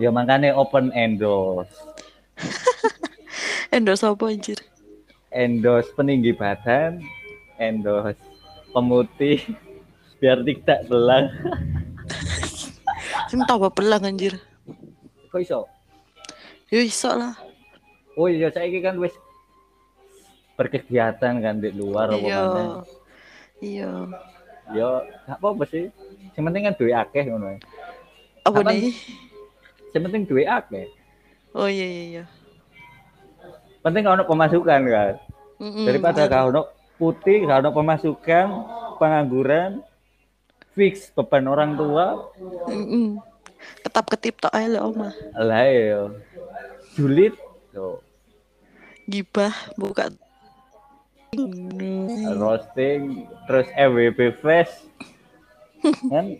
Ya 0.00 0.08
makanya 0.08 0.56
open 0.56 0.88
endorse. 0.96 1.68
Endorse 3.76 4.08
apa 4.08 4.32
anjir? 4.32 4.64
Endorse 5.28 5.92
peninggi 5.92 6.32
badan, 6.32 7.04
endorse 7.60 8.16
pemutih 8.72 9.44
biar 10.24 10.40
tidak 10.40 10.88
belang. 10.88 11.28
Sing 13.28 13.44
tau 13.44 13.68
belang 13.68 14.08
anjir. 14.08 14.40
Kok 15.28 15.40
iso? 15.44 15.68
Ya 16.70 16.80
iso 16.86 17.10
lah. 17.10 17.34
Oh 18.14 18.30
iya 18.30 18.50
saiki 18.54 18.78
kan 18.78 18.94
wis 19.02 19.14
berkegiatan 20.54 21.34
kan 21.42 21.54
di 21.58 21.70
luar 21.74 22.14
apa 22.14 22.20
Iya. 22.20 22.42
Iya. 23.60 23.90
Ya 24.70 24.88
gak 25.26 25.38
apa-apa 25.42 25.64
sih. 25.66 25.90
Yang 26.38 26.44
penting 26.46 26.62
kan 26.70 26.74
duwe 26.78 26.92
akeh 26.94 27.22
ngono. 27.26 27.58
Apa 28.46 28.60
nih? 28.70 28.94
Yang 29.90 30.02
penting 30.06 30.22
duwe 30.30 30.44
akeh. 30.46 30.86
Oh 31.50 31.66
iya 31.66 31.86
iya 31.86 32.04
iya. 32.06 32.24
Penting 33.82 34.06
kalau 34.06 34.22
pemasukan 34.28 34.80
kan. 34.86 35.14
Mm-mm, 35.60 35.84
Daripada 35.84 36.24
bener. 36.24 36.32
kalau 36.32 36.62
putih, 36.96 37.44
kalau 37.44 37.68
pemasukan, 37.74 38.46
pengangguran, 38.96 39.80
fix 40.72 41.10
beban 41.12 41.44
orang 41.48 41.76
tua, 41.76 42.30
Mm-mm. 42.68 43.20
Ketap 43.84 44.06
ketip 44.12 44.36
tok 44.40 44.54
ae 44.54 44.66
lek 44.68 44.82
omah. 44.84 45.14
lah 45.36 45.64
ya. 45.66 46.10
Julid, 46.98 47.34
tuh, 47.70 48.02
Gibah 49.06 49.54
buka 49.78 50.10
roasting, 52.34 53.30
terus 53.46 53.66
FWB 53.78 54.42
flash, 54.42 54.74
kan 56.12 56.34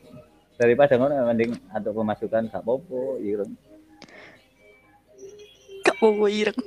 daripada 0.59 0.99
ngono 0.99 1.15
mending 1.31 1.55
atau 1.71 1.95
pemasukan 1.95 2.51
gak 2.51 2.61
apa-apa, 2.61 3.23
ireng. 3.23 3.55
Gak 5.87 5.97
mau 6.03 6.27
ireng. 6.29 6.59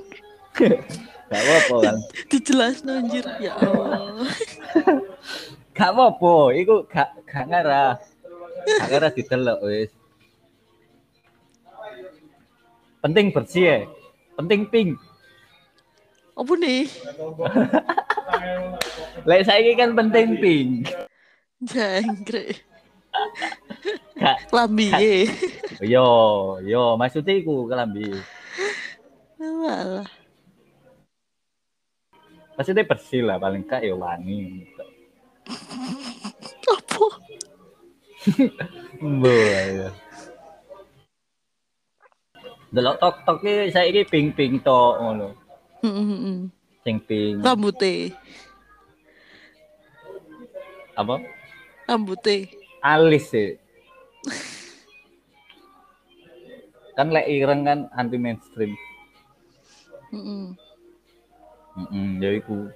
Gak 1.24 1.40
apa-apa 1.40 1.76
kan. 1.82 1.96
Dijelas 2.30 2.84
anjir. 2.84 3.24
Ya 3.40 3.56
Allah. 3.56 4.28
Gak 5.72 5.90
apa-apa, 5.90 6.34
iku 6.54 6.84
gak 6.86 7.10
gak 7.26 7.44
ngarah. 7.48 7.96
Gak 8.64 8.88
ngarah 8.92 9.10
didelok 9.10 9.58
wis. 9.66 9.90
Penting 13.04 13.36
bersih 13.36 13.64
ya. 13.68 13.78
Penting 14.32 14.64
pink. 14.72 14.96
Apa 16.32 16.52
nih? 16.56 16.88
Lek 19.28 19.44
saiki 19.44 19.76
kan 19.76 19.92
penting 19.92 20.40
pink. 20.40 20.88
Jangkrik. 21.68 22.64
Gak 24.16 24.48
Lambi 24.50 24.88
ye. 24.96 25.28
yo 25.84 26.08
yo 26.64 26.96
maksudnya 26.96 27.36
iku 27.36 27.68
kelambi. 27.68 28.08
Walah. 29.36 30.08
Maksudnya 32.56 32.88
bersih 32.88 33.20
lah 33.20 33.36
paling 33.36 33.68
gak 33.68 33.84
ya 33.84 33.92
wangi. 33.92 34.64
Apa? 36.72 37.06
Ya. 39.04 39.92
Delok 42.74 42.98
tok-tok 42.98 43.38
iki 43.46 43.70
saiki 43.70 44.02
pink-pink 44.02 44.66
tok 44.66 44.98
ngono. 44.98 45.28
Mm-mm. 45.86 46.50
Sing 46.82 46.98
pink. 46.98 47.38
Rambute. 47.46 48.10
Apa? 50.98 51.22
Rambute. 51.86 52.50
Alis 52.82 53.30
sih. 53.30 53.54
kan 56.94 57.10
lek 57.10 57.26
ireng 57.30 57.62
kan 57.62 57.78
anti 57.94 58.18
mainstream. 58.18 58.74
Mm-mm. 60.10 60.54
Heeh, 61.78 62.06
ya 62.22 62.30
iku. 62.34 62.70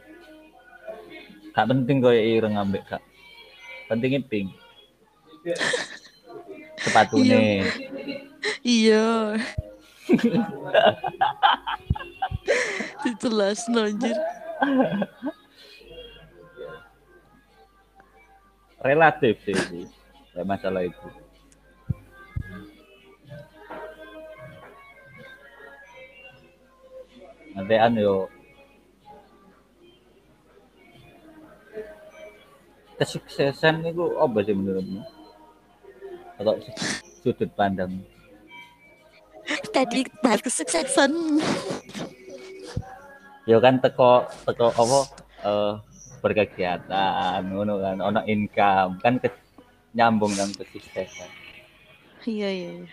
Gak 1.55 1.67
penting 1.75 1.99
koyo 1.99 2.23
ireng 2.23 2.55
ambek 2.55 2.87
gak. 2.87 3.03
Pentingnya 3.91 4.23
pink. 4.27 4.55
Sepatune. 6.87 7.67
Iya. 8.63 9.39
Dijelas 13.05 13.69
anjir. 13.69 14.17
Relatif 18.81 19.37
sih. 19.45 19.87
Gak 20.35 20.47
masalah 20.47 20.87
itu. 20.87 21.09
Nanti 27.59 27.75
an 27.75 27.99
yo 27.99 28.31
kesuksesan 33.03 33.83
itu 33.83 34.15
apa 34.15 34.39
sih 34.47 34.55
menurutmu? 34.55 35.03
Atau 36.39 36.55
sudut 37.19 37.51
pandang? 37.59 37.99
Tadi 39.75 40.05
bahas 40.21 40.41
kesuksesan. 40.45 41.13
Ya 43.49 43.57
kan 43.65 43.81
teko 43.81 44.29
teko 44.45 44.69
apa 44.77 44.99
eh 45.49 45.75
berkegiatan 46.19 47.47
ngono 47.49 47.79
kan 47.79 48.03
ono 48.03 48.21
income 48.27 48.99
kan 48.99 49.23
ke, 49.23 49.31
nyambung 49.95 50.35
dengan 50.35 50.51
kesuksesan 50.51 51.31
Iya 52.27 52.51
iya. 52.51 52.71
iya. 52.83 52.91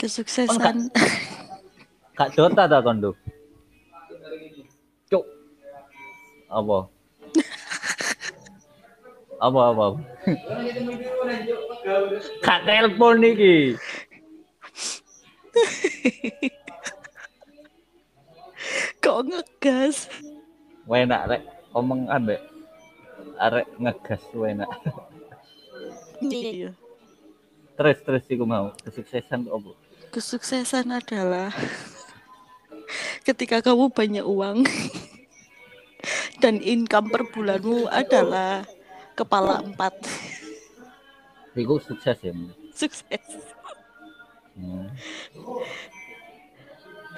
Kesuksesan. 0.00 0.88
kak 2.12 2.36
Dota 2.36 2.68
ta 2.68 2.84
kondo 2.84 3.16
cuk 5.08 5.24
apa 6.58 6.78
apa 9.40 9.60
apa 9.72 9.86
kak 12.44 12.60
telepon 12.68 13.16
niki 13.24 13.74
Kok 19.02 19.18
ngegas? 19.28 20.08
enak 20.88 21.22
rek 21.30 21.42
omong 21.72 22.10
ambek 22.10 22.40
arek 23.38 23.66
ngegas 23.78 24.22
enak 24.34 24.70
Iya. 26.22 26.70
terus 27.74 27.98
terus 28.06 28.22
iku 28.30 28.46
mau 28.46 28.70
kesuksesan 28.86 29.50
apa 29.50 29.74
Kesuksesan 30.12 30.86
adalah 30.92 31.50
ketika 33.26 33.64
kamu 33.64 33.90
banyak 33.90 34.22
uang 34.22 34.62
dan 36.38 36.60
income 36.60 37.08
per 37.10 37.24
bulanmu 37.32 37.88
adalah 37.88 38.62
kepala 39.16 39.64
empat. 39.64 39.96
iku 41.56 41.80
sukses 41.80 42.20
ya? 42.20 42.32
Sukses. 42.76 43.24
Hmm. 44.56 44.86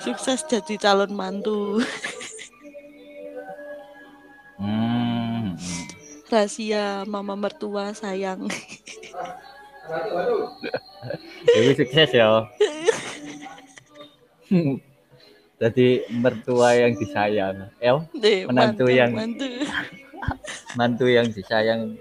Sukses 0.03 0.43
jadi 0.51 0.75
calon 0.77 1.15
mantu. 1.15 1.79
Hmm. 4.59 5.55
Rahasia 6.29 7.07
mama 7.07 7.39
mertua 7.39 7.95
sayang. 7.95 8.51
Iku 11.47 11.71
sukses 11.79 12.11
ya. 12.11 12.49
Jadi 15.55 15.87
mertua 16.11 16.75
yang 16.75 16.99
disayang, 16.99 17.71
El, 17.79 18.03
Menantu 18.51 18.51
mantu, 18.51 18.85
yang- 18.91 19.15
mantu. 19.15 19.47
mantu 20.75 21.07
yang 21.07 21.27
disayang. 21.31 21.95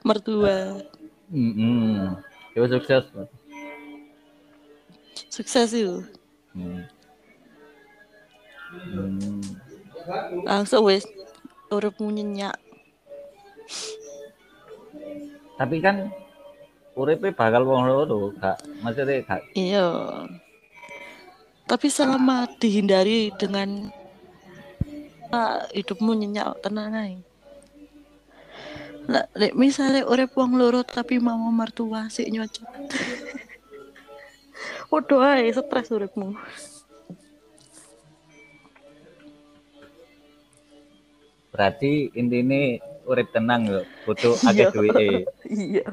mertua. 0.00 0.80
Hmm. 1.28 2.16
Itu 2.56 2.64
sukses. 2.72 3.04
Sukses 5.40 5.72
itu. 5.72 6.04
Hmm. 6.52 6.84
Hmm. 8.68 9.40
Langsung 10.44 10.84
wes 10.84 11.08
uripmu 11.72 12.12
nyenyak. 12.12 12.60
Tapi 15.56 15.80
kan 15.80 16.12
uripe 16.92 17.32
bakal 17.32 17.64
wong 17.64 17.88
loro, 17.88 18.36
gak 18.36 18.60
maksudnya 18.84 19.24
gak 19.24 19.40
Iya. 19.56 19.88
Tapi 21.64 21.88
selama 21.88 22.44
dihindari 22.60 23.32
dengan 23.40 23.88
ah, 25.32 25.64
hidupmu 25.72 26.20
nyenyak 26.20 26.52
tenang 26.60 26.92
aja. 26.92 27.16
Lah, 29.08 29.24
lek 29.32 29.56
misalnya 29.56 30.04
urip 30.04 30.36
wong 30.36 30.60
loro 30.60 30.84
tapi 30.84 31.16
mama 31.16 31.48
mertua 31.48 32.12
sik 32.12 32.28
nyocok. 32.28 32.68
Podo 34.90 35.16
ae 35.32 35.48
stres 35.56 35.88
uripmu. 35.96 36.28
berarti 41.50 42.14
intine 42.14 42.78
urip 43.10 43.28
tenang 43.34 43.66
lho, 43.66 43.82
butuh 44.06 44.38
akeh 44.48 44.66
Iya. 44.66 44.72
duwike. 44.72 45.06
Iya. 45.50 45.86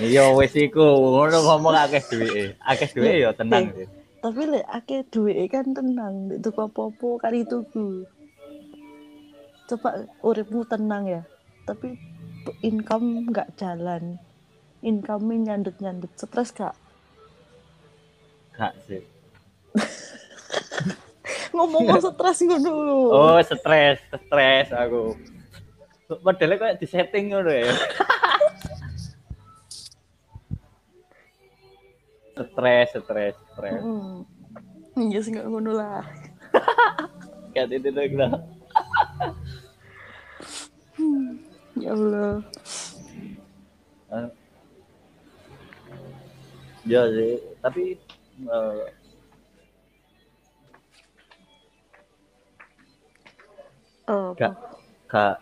Iya 0.00 0.24
wis 0.34 0.54
iku, 0.58 0.82
ngono 0.82 1.38
ngomong 1.46 1.76
akeh 1.76 2.02
duwike. 2.10 2.44
Akeh 2.60 2.88
duwike 2.90 3.22
ya 3.22 3.30
tenang 3.32 3.70
sih. 3.76 3.86
Tapi 4.22 4.42
lek 4.46 4.66
akeh 4.70 5.02
duwe 5.10 5.34
kan 5.50 5.66
tenang, 5.74 6.30
lek 6.30 6.38
tuku 6.42 6.60
apa-apa 6.62 7.08
kari 7.22 7.42
tuku. 7.42 8.06
Coba 9.66 10.06
uripmu 10.22 10.62
tenang 10.66 11.06
ya. 11.06 11.22
Tapi 11.66 11.94
income 12.62 13.30
nggak 13.30 13.54
jalan. 13.58 14.18
Income 14.82 15.46
nyandut-nyandut 15.46 16.10
stres 16.18 16.50
gak? 16.50 16.74
Gak 18.52 18.74
sih. 18.84 19.02
Ngomong 21.56 21.88
stres 22.00 22.38
ngono. 22.44 22.72
Oh, 23.12 23.38
stres, 23.40 24.00
stres 24.08 24.68
aku. 24.72 25.16
Modelnya 26.20 26.56
kayak 26.60 26.76
di 26.80 26.86
setting 26.88 27.32
ngono 27.32 27.48
ya. 27.48 27.72
stres, 32.52 32.88
stres, 32.92 33.34
stres. 33.52 33.80
Hmm. 33.80 34.24
Iya 34.96 35.18
sih 35.24 35.32
nggak 35.32 35.48
ngono 35.48 35.72
lah. 35.72 36.04
Kayak 37.52 37.80
itu 37.80 37.88
tuh 37.92 38.16
lah. 38.16 38.32
Ya 41.76 41.92
Allah. 41.96 42.40
Eh, 44.12 44.28
Ya 46.82 47.06
sih, 47.14 47.38
tapi 47.62 47.94
eh, 48.48 48.90
Oh, 54.10 54.34
gak 54.34 54.52
gak 55.08 55.38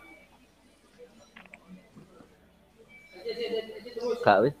gak 4.23 4.37
wis 4.45 4.55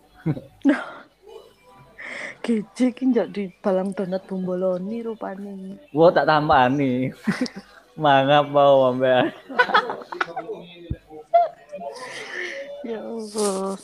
Gece 2.41 2.89
ki 2.97 3.05
njak 3.13 3.29
di 3.29 3.53
balang 3.61 3.93
donat 3.93 4.25
bomboloni 4.25 5.05
rupane. 5.05 5.77
Wah 5.93 6.09
tak 6.09 6.25
tambani. 6.25 7.13
Mangap 8.01 8.49
mau 8.49 8.89
sampean. 8.89 9.29
Ya 12.81 12.97
Allah. 12.97 13.77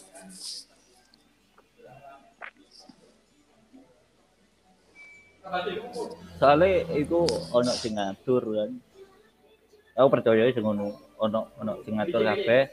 Soalnya 6.38 6.86
itu 6.94 7.24
ono 7.54 7.72
sing 7.74 7.98
ngatur 7.98 8.44
kan. 8.44 8.72
Aku 9.98 10.08
percaya 10.14 10.52
sing 10.54 10.64
ngono 10.64 10.94
ono 11.18 11.50
ono 11.58 11.74
sing 11.82 11.98
ngatur 11.98 12.22
kabeh. 12.22 12.64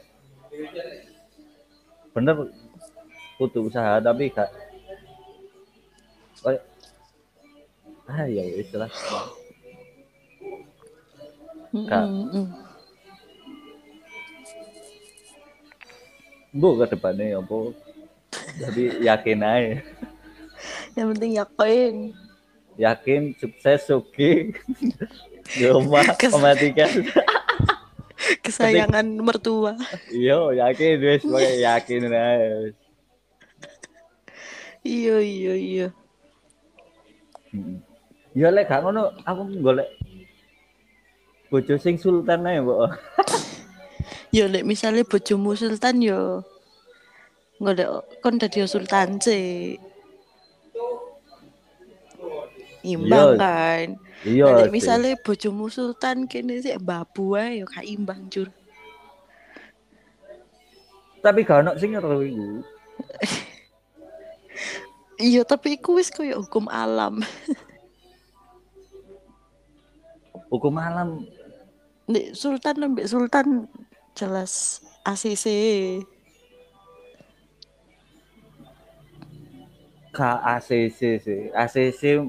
Bener 2.13 2.35
kudu 3.35 3.67
usaha 3.67 3.99
tapi 3.99 4.31
gak 4.31 4.47
kayak 6.39 6.63
ah 8.07 8.23
ya 8.29 8.43
wis 8.53 8.69
lah. 8.77 8.91
Kak. 11.75 12.05
Mm. 12.07 12.47
Bu 16.55 16.79
ke 16.79 16.85
depannya 16.87 17.35
apa? 17.35 17.75
Jadi 18.55 18.83
yakin 19.03 19.43
aja. 19.43 19.83
Yang 20.95 21.07
penting 21.11 21.31
yakin. 21.35 21.93
Yakin 22.75 23.35
sukses 23.39 23.87
suki. 23.87 24.51
Di 25.57 25.65
rumah 25.69 26.03
mematikan. 26.05 26.89
Kesayangan 28.43 29.05
mertua. 29.21 29.77
Iya, 30.09 30.49
yakin 30.57 31.21
pokoknya 31.21 31.53
yakin 31.61 32.01
aja. 32.09 32.73
Iya 34.85 35.17
iya 35.21 35.53
iya. 35.57 35.87
Mm. 37.49 37.81
Ya 38.35 38.51
lek 38.51 38.67
gak 38.67 38.83
ngono 38.83 39.15
aku 39.23 39.41
golek 39.63 39.89
bojo 41.49 41.73
sing 41.79 41.95
sultan 41.97 42.45
ae, 42.45 42.61
Mbok. 42.61 42.79
Ya 44.35 44.51
lek 44.51 44.67
misalnya 44.67 45.07
bojomu 45.07 45.55
sultan 45.55 46.03
yo 46.03 46.43
golek 47.57 47.87
kon 48.19 48.35
dadi 48.37 48.61
sultan 48.67 49.17
sih. 49.23 49.79
Iya. 52.85 53.01
Imbang 53.01 53.29
kan. 53.41 53.87
Iya. 54.21 54.45
Sih. 54.45 54.69
misalnya 54.69 55.17
bojomu 55.17 55.65
sultan 55.73 56.29
kene 56.29 56.61
sih 56.61 56.77
babu 56.77 57.33
ae 57.33 57.61
yo 57.61 57.65
gak 57.65 57.85
imbang 57.85 58.29
jur. 58.29 58.49
tapi 61.25 61.41
gak 61.41 61.65
ono 61.65 61.73
sing 61.81 61.97
ngeru 61.97 62.21
iku. 62.21 62.49
Iya 65.15 65.47
tapi 65.47 65.79
iku 65.79 65.95
wis 65.95 66.11
koyo 66.11 66.43
hukum 66.43 66.67
alam. 66.67 67.23
Hukum 70.51 70.75
alam 70.77 71.25
Nek 72.05 72.37
sultan 72.37 72.83
ambek 72.83 73.09
sultan 73.09 73.65
jelas 74.13 74.83
ACC. 75.07 75.47
gak 80.15 80.39
ACC 80.39 80.99
sih. 81.19 81.41
ACC 81.51 82.23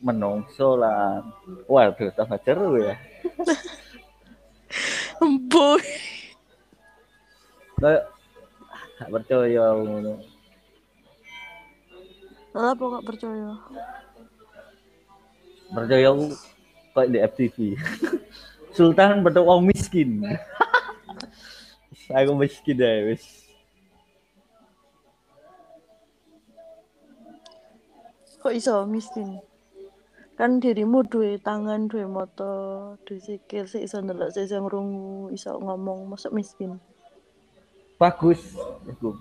menungso 0.00 0.76
lah. 0.76 1.24
Waduh, 1.68 2.12
tambah 2.12 2.38
seru 2.44 2.80
ya. 2.80 2.96
Boy. 5.50 5.82
Kayak 7.76 8.04
gak 8.96 9.10
percaya 9.12 9.64
ngono. 9.76 10.14
Lah 12.56 12.72
apa 12.72 12.84
gak 12.96 13.06
percaya? 13.06 13.50
Percaya 15.66 16.06
aku 16.08 16.26
kayak 16.96 17.10
di 17.12 17.18
FTV. 17.20 17.56
Sultan 18.76 19.24
betul 19.24 19.44
wong 19.44 19.68
miskin. 19.68 20.24
aku 22.16 22.32
miskin 22.36 22.76
deh 22.76 23.12
wis. 23.12 23.24
Kok 28.40 28.54
iso 28.54 28.84
miskin? 28.86 29.42
Kan 30.36 30.60
dirimu 30.60 31.00
duwe 31.08 31.40
tangan, 31.40 31.88
duwe 31.88 32.04
moto, 32.04 32.52
duwe 33.08 33.18
sikil, 33.24 33.64
sik 33.64 33.88
iso 33.88 34.04
ndelok, 34.04 34.28
sik 34.36 34.44
iso 34.44 34.60
ngrungu, 34.60 35.32
iso 35.32 35.56
ngomong, 35.56 36.12
masuk 36.12 36.36
miskin. 36.36 36.76
Bagus 37.96 38.52
aku. 38.84 39.16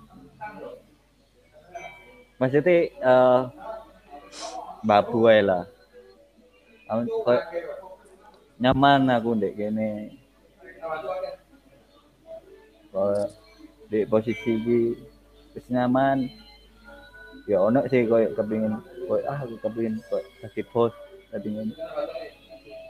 Maksudnya 2.36 2.92
eh 2.92 3.42
babu 4.84 5.32
ae 5.32 5.40
lah. 5.40 5.64
Nyaman 8.60 9.08
aku 9.08 9.40
ndek 9.40 9.56
kene. 9.56 10.20
Di 13.88 14.04
posisi 14.12 14.52
iki 14.60 14.80
wis 15.56 15.66
nyaman. 15.72 16.28
Ya 17.48 17.64
ono 17.64 17.88
sih 17.88 18.04
koyo 18.04 18.36
kepengin 18.36 18.76
koyo 19.08 19.24
ah 19.32 19.40
aku 19.40 19.56
kepengin 19.64 20.02
koyo 20.10 20.28
dadi 20.44 20.66
bos 20.74 20.92
ngene. 21.44 21.74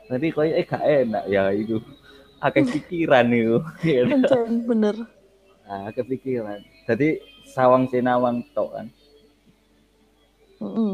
Tapi 0.06 0.28
koyo 0.30 0.54
eh 0.54 0.66
gak 0.66 0.86
enak 0.86 1.24
ya 1.26 1.50
itu. 1.50 1.82
Akeh 2.38 2.62
pikiran 2.74 3.26
itu. 3.34 3.58
Pancen 4.06 4.62
bener. 4.70 4.96
Ah, 5.66 5.90
kepikiran. 5.90 6.62
Jadi 6.86 7.26
sawang 7.50 7.90
sinawang 7.90 8.46
tok 8.54 8.70
kan. 8.78 8.88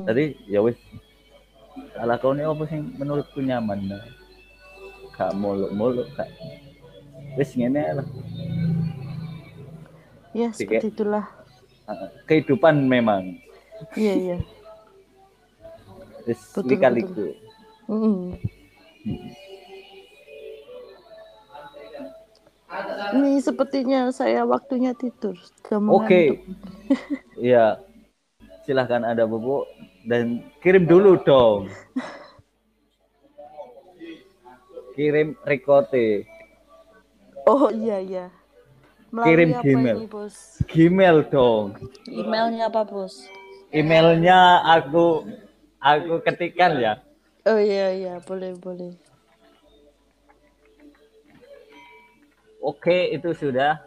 Jadi 0.08 0.36
ya 0.48 0.64
wis 0.64 0.80
ala 2.00 2.16
kau 2.20 2.32
ini 2.36 2.44
apa 2.44 2.64
sing 2.72 2.96
menurutku 2.96 3.44
nyaman 3.44 3.92
nah. 3.92 4.04
Gak 5.12 5.36
muluk-muluk 5.36 6.08
gak. 6.16 6.32
Wis 7.36 7.52
ngene 7.56 8.00
lah. 8.00 8.08
Ya, 10.32 10.48
seperti 10.56 10.96
itulah. 10.96 11.28
Ah, 11.84 12.08
Kehidupan 12.24 12.88
memang. 12.88 13.36
Iya, 14.00 14.14
iya. 14.16 14.38
Wis 16.32 16.56
Betul, 16.56 16.80
lika-liku. 16.80 17.28
Mm. 17.92 18.40
Ini 23.12 23.44
sepertinya 23.44 24.08
saya 24.16 24.48
waktunya 24.48 24.96
tidur. 24.96 25.36
Oke. 25.68 25.76
mengantuk. 25.76 26.40
Iya. 27.52 27.84
Silahkan 28.64 29.04
ada 29.04 29.28
bubuk 29.28 29.68
dan 30.08 30.40
kirim 30.64 30.88
dulu 30.88 31.20
dong. 31.20 31.68
Kirim 34.96 35.36
rekote. 35.44 36.24
Oh 37.44 37.68
iya 37.76 38.00
iya. 38.00 38.26
Kirim 39.12 39.52
apa 39.52 39.64
Gmail. 39.68 39.96
ini, 40.00 40.08
Bos? 40.08 40.36
Gmail 40.72 41.28
dong. 41.28 41.76
Emailnya 42.08 42.72
apa, 42.72 42.88
Bos? 42.88 43.28
Emailnya 43.76 44.64
aku 44.64 45.28
aku 45.82 46.22
ketikkan 46.24 46.78
ya. 46.78 46.94
Oh 47.50 47.58
iya 47.58 47.90
iya, 47.98 48.14
boleh 48.22 48.54
boleh. 48.62 48.94
Oke, 52.62 53.10
itu 53.10 53.34
sudah. 53.34 53.82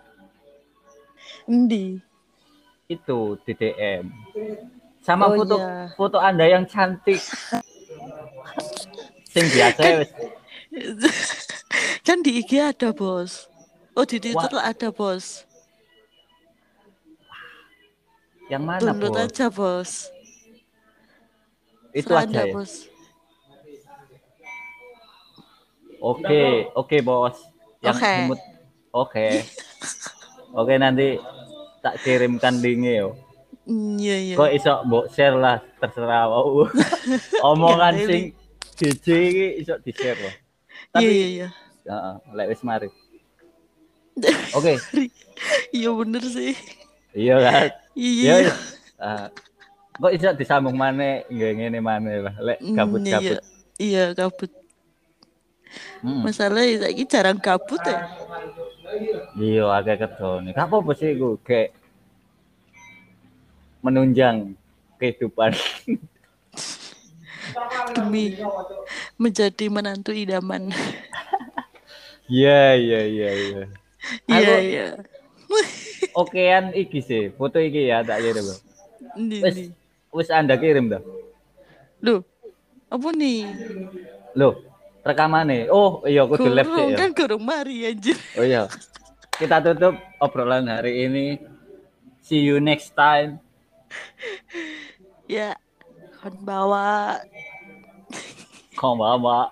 Endi? 1.47 2.03
Itu 2.91 3.39
di 3.47 3.55
DM. 3.55 4.11
Sama 4.99 5.31
Oh, 5.31 5.39
foto 5.39 5.57
iya. 5.63 5.95
foto 5.95 6.19
Anda 6.19 6.51
yang 6.51 6.67
cantik. 6.67 7.23
Sing 9.31 9.47
biasa 9.55 9.83
wis. 10.03 10.11
kan 12.07 12.19
di 12.27 12.43
IG 12.43 12.59
ada, 12.59 12.91
Bos. 12.91 13.47
Oh, 13.95 14.03
di 14.03 14.19
Twitter 14.19 14.51
Wah. 14.59 14.67
ada, 14.75 14.91
Bos. 14.91 15.47
Yang 18.51 18.65
mana, 18.67 18.91
Download 18.91 19.15
Bos? 19.15 19.23
aja, 19.31 19.47
Bos. 19.55 20.14
Itu 21.95 22.11
Serah 22.11 22.27
aja 22.27 22.43
ya. 22.43 22.53
Bos. 22.53 22.73
Oke, 26.03 26.69
oke, 26.75 26.97
Bos. 27.01 27.37
Yang 27.81 27.97
Oke. 28.03 28.13
imut. 28.19 28.41
Oke. 28.93 29.29
Oke, 30.53 30.75
nanti 30.77 31.17
tak 31.81 32.03
kirimkan 32.03 32.59
linknya 32.59 33.07
yo. 33.07 33.09
Mm, 33.65 33.97
Iya 33.97 34.17
iya. 34.21 34.35
Kok 34.37 34.51
iso 34.53 34.73
mbok 34.85 35.05
share 35.09 35.39
lah, 35.39 35.57
terserah 35.81 36.29
wau. 36.29 36.69
Omongan 37.49 37.97
Nggak 37.97 38.07
sing 38.11 38.23
JJ 38.77 39.07
iki 39.31 39.47
iso 39.65 39.75
di-share 39.81 40.19
loh. 40.21 40.35
Iya 40.35 40.91
Tapi 40.93 41.11
iya 41.15 41.29
iya. 41.31 41.49
heeh, 41.87 42.15
lek 42.37 42.47
wis 42.53 42.63
mari. 42.67 42.89
Oke, 44.59 44.79
Iya 45.75 45.91
bener 45.97 46.23
sih. 46.23 46.55
iya 47.17 47.37
kan? 47.41 47.69
Iya. 47.97 48.35
Ya, 48.47 48.55
ah, 49.01 49.27
kok 49.95 50.11
iso 50.11 50.29
disambung 50.35 50.75
mana 50.75 51.23
nggak 51.31 51.53
ngene 51.55 51.79
mana 51.79 52.11
lah, 52.31 52.35
lek 52.43 52.59
Mm, 52.59 52.75
gabut-gabut. 52.75 53.23
Iya, 53.23 53.39
iya 53.79 54.05
kabut. 54.15 54.51
Hmm. 56.03 56.23
Masalahnya 56.23 56.87
saiki 56.87 57.05
jarang 57.07 57.39
kabut 57.39 57.81
ya. 57.83 58.07
Iya, 59.35 59.65
agak 59.75 60.07
kerjane. 60.07 60.55
Gak 60.55 60.67
apa-apa 60.71 60.93
sih 60.95 61.15
gue 61.19 61.35
kayak 61.43 61.75
menunjang 63.83 64.55
kehidupan. 65.01 65.55
Demi 67.95 68.39
menjadi 69.19 69.67
menantu 69.71 70.11
idaman. 70.11 70.71
Iya, 72.25 72.73
iya, 72.81 73.01
iya, 73.05 73.31
iya. 73.37 73.63
Iya 74.33 74.57
iya. 74.65 74.87
Okean 76.17 76.73
iki 76.73 77.05
sih, 77.05 77.29
foto 77.37 77.61
iki 77.61 77.85
ya 77.93 78.01
tak 78.01 78.25
kirim. 78.25 78.49
Bro. 78.49 78.57
Wis, 80.15 80.31
nih. 80.31 80.39
Anda 80.39 80.55
kirim 80.55 80.87
dah. 80.87 81.03
Loh. 81.99 82.23
Apa 82.87 83.11
nih? 83.11 83.51
Loh, 84.39 84.55
rekamannya. 85.03 85.67
Oh, 85.75 86.07
iya 86.07 86.23
aku 86.23 86.39
lab 86.47 86.71
sih 86.71 86.95
ya. 86.95 86.97
kan 86.97 87.11
kurung 87.11 87.43
mari 87.43 87.91
anjir. 87.91 88.15
Oh 88.39 88.47
iya. 88.47 88.71
Kita 89.35 89.59
tutup 89.59 89.99
obrolan 90.23 90.71
hari 90.71 91.11
ini. 91.11 91.43
See 92.23 92.47
you 92.47 92.63
next 92.63 92.95
time. 92.95 93.43
Ya. 95.27 95.59
Kon 96.23 96.39
bawa 96.47 97.19
Konbanwa. 98.79 99.51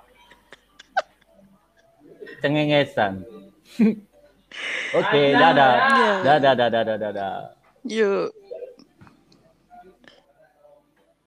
Cengengesan. 2.38 3.26
Oke, 4.98 5.22
dadah. 5.34 5.74
Iya. 5.74 6.12
Dadah, 6.22 6.52
dadah, 6.54 6.82
dadah, 6.86 6.96
dadah. 7.10 7.36
yuk. 7.88 8.41